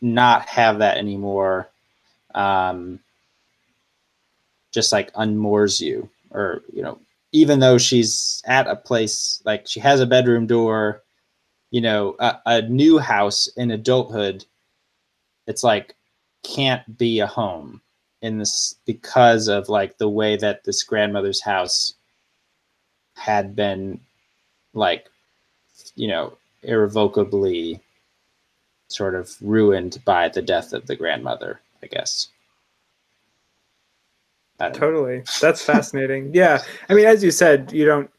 not 0.00 0.46
have 0.48 0.78
that 0.78 0.96
anymore 0.96 1.68
um 2.34 2.98
just 4.72 4.90
like 4.90 5.12
unmoors 5.12 5.82
you 5.82 6.08
or 6.30 6.62
you 6.72 6.82
know 6.82 6.98
even 7.34 7.58
though 7.58 7.78
she's 7.78 8.40
at 8.46 8.68
a 8.68 8.76
place 8.76 9.42
like 9.44 9.66
she 9.66 9.80
has 9.80 10.00
a 10.00 10.06
bedroom 10.06 10.46
door 10.46 11.02
you 11.72 11.80
know 11.80 12.14
a, 12.20 12.36
a 12.46 12.62
new 12.62 12.98
house 12.98 13.48
in 13.56 13.72
adulthood 13.72 14.46
it's 15.48 15.64
like 15.64 15.96
can't 16.44 16.96
be 16.96 17.18
a 17.18 17.26
home 17.26 17.82
in 18.22 18.38
this 18.38 18.76
because 18.86 19.48
of 19.48 19.68
like 19.68 19.98
the 19.98 20.08
way 20.08 20.36
that 20.36 20.62
this 20.64 20.84
grandmother's 20.84 21.42
house 21.42 21.94
had 23.16 23.56
been 23.56 24.00
like 24.72 25.10
you 25.96 26.06
know 26.06 26.38
irrevocably 26.62 27.80
sort 28.88 29.16
of 29.16 29.34
ruined 29.40 29.98
by 30.04 30.28
the 30.28 30.42
death 30.42 30.72
of 30.72 30.86
the 30.86 30.96
grandmother 30.96 31.60
i 31.82 31.86
guess. 31.86 32.28
Totally. 34.70 35.22
That's 35.40 35.62
fascinating. 35.62 36.30
yeah. 36.34 36.62
I 36.88 36.94
mean, 36.94 37.06
as 37.06 37.22
you 37.22 37.30
said, 37.30 37.72
you 37.72 37.84
don't 37.84 38.10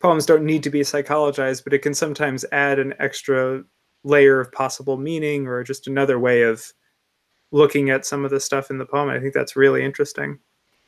poems 0.00 0.26
don't 0.26 0.44
need 0.44 0.62
to 0.62 0.70
be 0.70 0.80
psychologized, 0.80 1.64
but 1.64 1.72
it 1.72 1.80
can 1.80 1.94
sometimes 1.94 2.44
add 2.52 2.78
an 2.78 2.94
extra 2.98 3.64
layer 4.04 4.40
of 4.40 4.52
possible 4.52 4.96
meaning 4.96 5.46
or 5.46 5.64
just 5.64 5.86
another 5.86 6.18
way 6.18 6.42
of 6.42 6.72
looking 7.50 7.90
at 7.90 8.06
some 8.06 8.24
of 8.24 8.30
the 8.30 8.38
stuff 8.40 8.70
in 8.70 8.78
the 8.78 8.86
poem. 8.86 9.08
I 9.08 9.18
think 9.18 9.34
that's 9.34 9.56
really 9.56 9.84
interesting. 9.84 10.38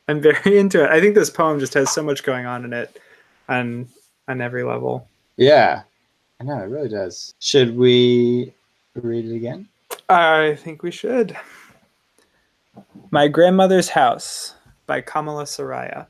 I'm 0.09 0.21
very 0.21 0.59
into 0.59 0.85
it. 0.85 0.91
I 0.91 1.01
think 1.01 1.15
this 1.15 1.31
poem 1.31 1.59
just 1.59 1.75
has 1.75 1.91
so 1.93 2.03
much 2.03 2.23
going 2.23 2.47
on 2.47 2.65
in 2.65 2.73
it 2.73 3.01
on 3.49 3.89
on 4.29 4.41
every 4.41 4.63
level. 4.63 5.09
yeah 5.37 5.83
i 6.41 6.45
know 6.45 6.57
it 6.59 6.69
really 6.69 6.89
does 6.89 7.35
should 7.41 7.77
we 7.77 8.53
read 8.95 9.25
it 9.25 9.35
again 9.35 9.67
I 10.09 10.57
think 10.57 10.83
we 10.83 10.91
should. 10.91 11.37
My 13.11 13.29
Grandmother's 13.29 13.89
House 13.89 14.55
by 14.91 15.01
Kamala 15.01 15.45
Surayya. 15.45 16.09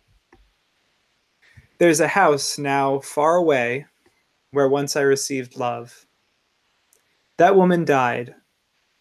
There's 1.77 2.01
a 2.01 2.09
house 2.09 2.57
now 2.57 3.01
far 3.01 3.37
away 3.37 3.85
where 4.53 4.71
once 4.71 4.97
I 4.97 5.03
received 5.03 5.59
love. 5.59 6.07
That 7.37 7.57
woman 7.57 7.85
died. 7.85 8.35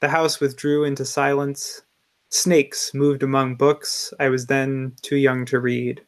The 0.01 0.09
house 0.09 0.41
withdrew 0.41 0.83
into 0.83 1.05
silence. 1.05 1.81
Snakes 2.27 2.93
moved 2.93 3.23
among 3.23 3.55
books 3.55 4.13
I 4.19 4.27
was 4.27 4.47
then 4.47 4.97
too 5.01 5.15
young 5.15 5.45
to 5.45 5.61
read, 5.61 6.01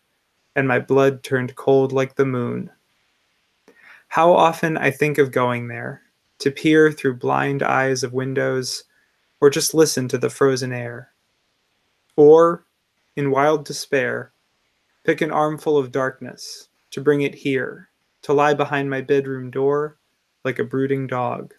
and 0.57 0.67
my 0.67 0.79
blood 0.79 1.23
turned 1.23 1.55
cold 1.55 1.93
like 1.93 2.15
the 2.15 2.25
moon. 2.25 2.69
How 4.09 4.33
often 4.33 4.75
I 4.75 4.91
think 4.91 5.17
of 5.17 5.31
going 5.31 5.69
there, 5.69 6.01
to 6.39 6.51
peer 6.51 6.91
through 6.91 7.19
blind 7.19 7.63
eyes 7.63 8.03
of 8.03 8.11
windows, 8.11 8.83
or 9.39 9.49
just 9.49 9.73
listen 9.73 10.09
to 10.09 10.17
the 10.17 10.29
frozen 10.29 10.73
air. 10.73 11.13
Or, 12.17 12.65
in 13.15 13.31
wild 13.31 13.65
despair, 13.65 14.33
pick 15.03 15.21
an 15.21 15.31
armful 15.31 15.77
of 15.77 15.91
darkness 15.91 16.69
to 16.91 17.01
bring 17.01 17.21
it 17.21 17.35
here, 17.35 17.89
to 18.21 18.33
lie 18.33 18.53
behind 18.53 18.89
my 18.89 19.01
bedroom 19.01 19.49
door 19.49 19.97
like 20.43 20.59
a 20.59 20.63
brooding 20.63 21.07
dog. 21.07 21.53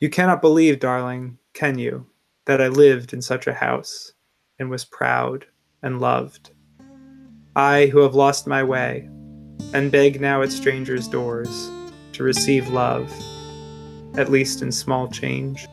You 0.00 0.08
cannot 0.08 0.40
believe, 0.40 0.78
darling, 0.78 1.38
can 1.52 1.78
you, 1.78 2.06
that 2.44 2.60
I 2.60 2.68
lived 2.68 3.12
in 3.12 3.20
such 3.20 3.46
a 3.46 3.54
house 3.54 4.12
and 4.58 4.70
was 4.70 4.84
proud 4.84 5.46
and 5.82 6.00
loved? 6.00 6.50
I 7.56 7.86
who 7.86 8.00
have 8.00 8.14
lost 8.14 8.46
my 8.46 8.62
way 8.62 9.08
and 9.74 9.90
beg 9.90 10.20
now 10.20 10.42
at 10.42 10.52
strangers' 10.52 11.08
doors 11.08 11.70
to 12.12 12.22
receive 12.22 12.68
love, 12.68 13.12
at 14.16 14.30
least 14.30 14.62
in 14.62 14.70
small 14.70 15.08
change. 15.08 15.66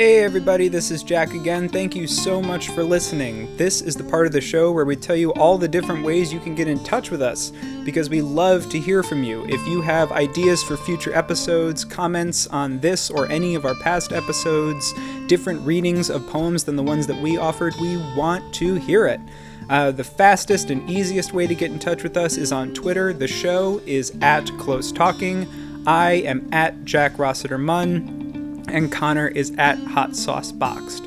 Hey 0.00 0.24
everybody, 0.24 0.68
this 0.68 0.90
is 0.90 1.02
Jack 1.02 1.34
again. 1.34 1.68
Thank 1.68 1.94
you 1.94 2.06
so 2.06 2.40
much 2.40 2.70
for 2.70 2.82
listening. 2.82 3.54
This 3.58 3.82
is 3.82 3.94
the 3.94 4.04
part 4.04 4.24
of 4.24 4.32
the 4.32 4.40
show 4.40 4.72
where 4.72 4.86
we 4.86 4.96
tell 4.96 5.14
you 5.14 5.30
all 5.34 5.58
the 5.58 5.68
different 5.68 6.02
ways 6.02 6.32
you 6.32 6.40
can 6.40 6.54
get 6.54 6.68
in 6.68 6.82
touch 6.82 7.10
with 7.10 7.20
us 7.20 7.52
because 7.84 8.08
we 8.08 8.22
love 8.22 8.70
to 8.70 8.80
hear 8.80 9.02
from 9.02 9.22
you. 9.22 9.44
If 9.46 9.60
you 9.68 9.82
have 9.82 10.10
ideas 10.10 10.62
for 10.62 10.78
future 10.78 11.14
episodes, 11.14 11.84
comments 11.84 12.46
on 12.46 12.80
this 12.80 13.10
or 13.10 13.28
any 13.28 13.54
of 13.54 13.66
our 13.66 13.74
past 13.74 14.10
episodes, 14.10 14.90
different 15.26 15.60
readings 15.66 16.08
of 16.08 16.26
poems 16.28 16.64
than 16.64 16.76
the 16.76 16.82
ones 16.82 17.06
that 17.06 17.20
we 17.20 17.36
offered, 17.36 17.74
we 17.78 17.98
want 18.16 18.54
to 18.54 18.76
hear 18.76 19.06
it. 19.06 19.20
Uh, 19.68 19.90
the 19.90 20.02
fastest 20.02 20.70
and 20.70 20.88
easiest 20.88 21.34
way 21.34 21.46
to 21.46 21.54
get 21.54 21.70
in 21.70 21.78
touch 21.78 22.02
with 22.02 22.16
us 22.16 22.38
is 22.38 22.52
on 22.52 22.72
Twitter. 22.72 23.12
The 23.12 23.28
show 23.28 23.82
is 23.84 24.16
at 24.22 24.46
Close 24.56 24.92
Talking. 24.92 25.46
I 25.86 26.12
am 26.12 26.48
at 26.52 26.86
Jack 26.86 27.18
Rossiter 27.18 27.58
Munn, 27.58 28.19
and 28.70 28.90
Connor 28.90 29.28
is 29.28 29.52
at 29.58 29.78
Hot 29.78 30.16
Sauce 30.16 30.52
Boxed. 30.52 31.04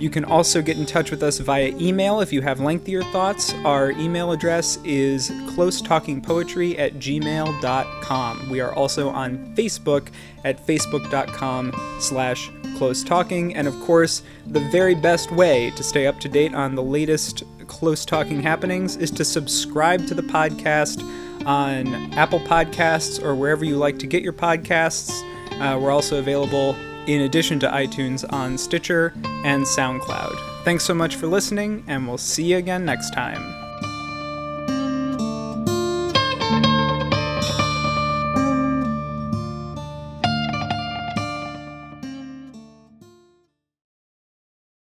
You 0.00 0.10
can 0.10 0.24
also 0.24 0.62
get 0.62 0.76
in 0.76 0.86
touch 0.86 1.10
with 1.10 1.22
us 1.22 1.38
via 1.38 1.68
email 1.78 2.20
if 2.20 2.32
you 2.32 2.42
have 2.42 2.60
lengthier 2.60 3.02
thoughts. 3.04 3.52
Our 3.64 3.92
email 3.92 4.32
address 4.32 4.78
is 4.84 5.30
closetalkingpoetry 5.30 6.78
at 6.78 6.94
gmail.com. 6.94 8.50
We 8.50 8.60
are 8.60 8.72
also 8.72 9.08
on 9.08 9.54
Facebook 9.54 10.08
at 10.44 10.64
facebook.com 10.64 11.72
slash 12.00 12.50
close 12.76 13.02
talking. 13.02 13.54
And 13.54 13.66
of 13.66 13.78
course, 13.80 14.22
the 14.46 14.60
very 14.70 14.94
best 14.94 15.32
way 15.32 15.70
to 15.70 15.82
stay 15.82 16.06
up 16.06 16.20
to 16.20 16.28
date 16.28 16.54
on 16.54 16.74
the 16.74 16.82
latest 16.82 17.42
close 17.66 18.04
talking 18.04 18.40
happenings 18.40 18.96
is 18.96 19.10
to 19.12 19.24
subscribe 19.24 20.06
to 20.06 20.14
the 20.14 20.22
podcast 20.22 21.02
on 21.44 22.12
Apple 22.14 22.40
Podcasts 22.40 23.22
or 23.22 23.34
wherever 23.34 23.64
you 23.64 23.76
like 23.76 23.98
to 23.98 24.06
get 24.06 24.22
your 24.22 24.32
podcasts. 24.32 25.22
Uh, 25.60 25.78
we're 25.78 25.90
also 25.90 26.18
available 26.18 26.76
in 27.08 27.22
addition 27.22 27.58
to 27.58 27.68
iTunes 27.68 28.24
on 28.32 28.58
Stitcher 28.58 29.14
and 29.44 29.64
SoundCloud. 29.64 30.36
Thanks 30.64 30.84
so 30.84 30.94
much 30.94 31.16
for 31.16 31.26
listening, 31.26 31.82
and 31.86 32.06
we'll 32.06 32.18
see 32.18 32.44
you 32.44 32.58
again 32.58 32.84
next 32.84 33.10
time. 33.10 33.57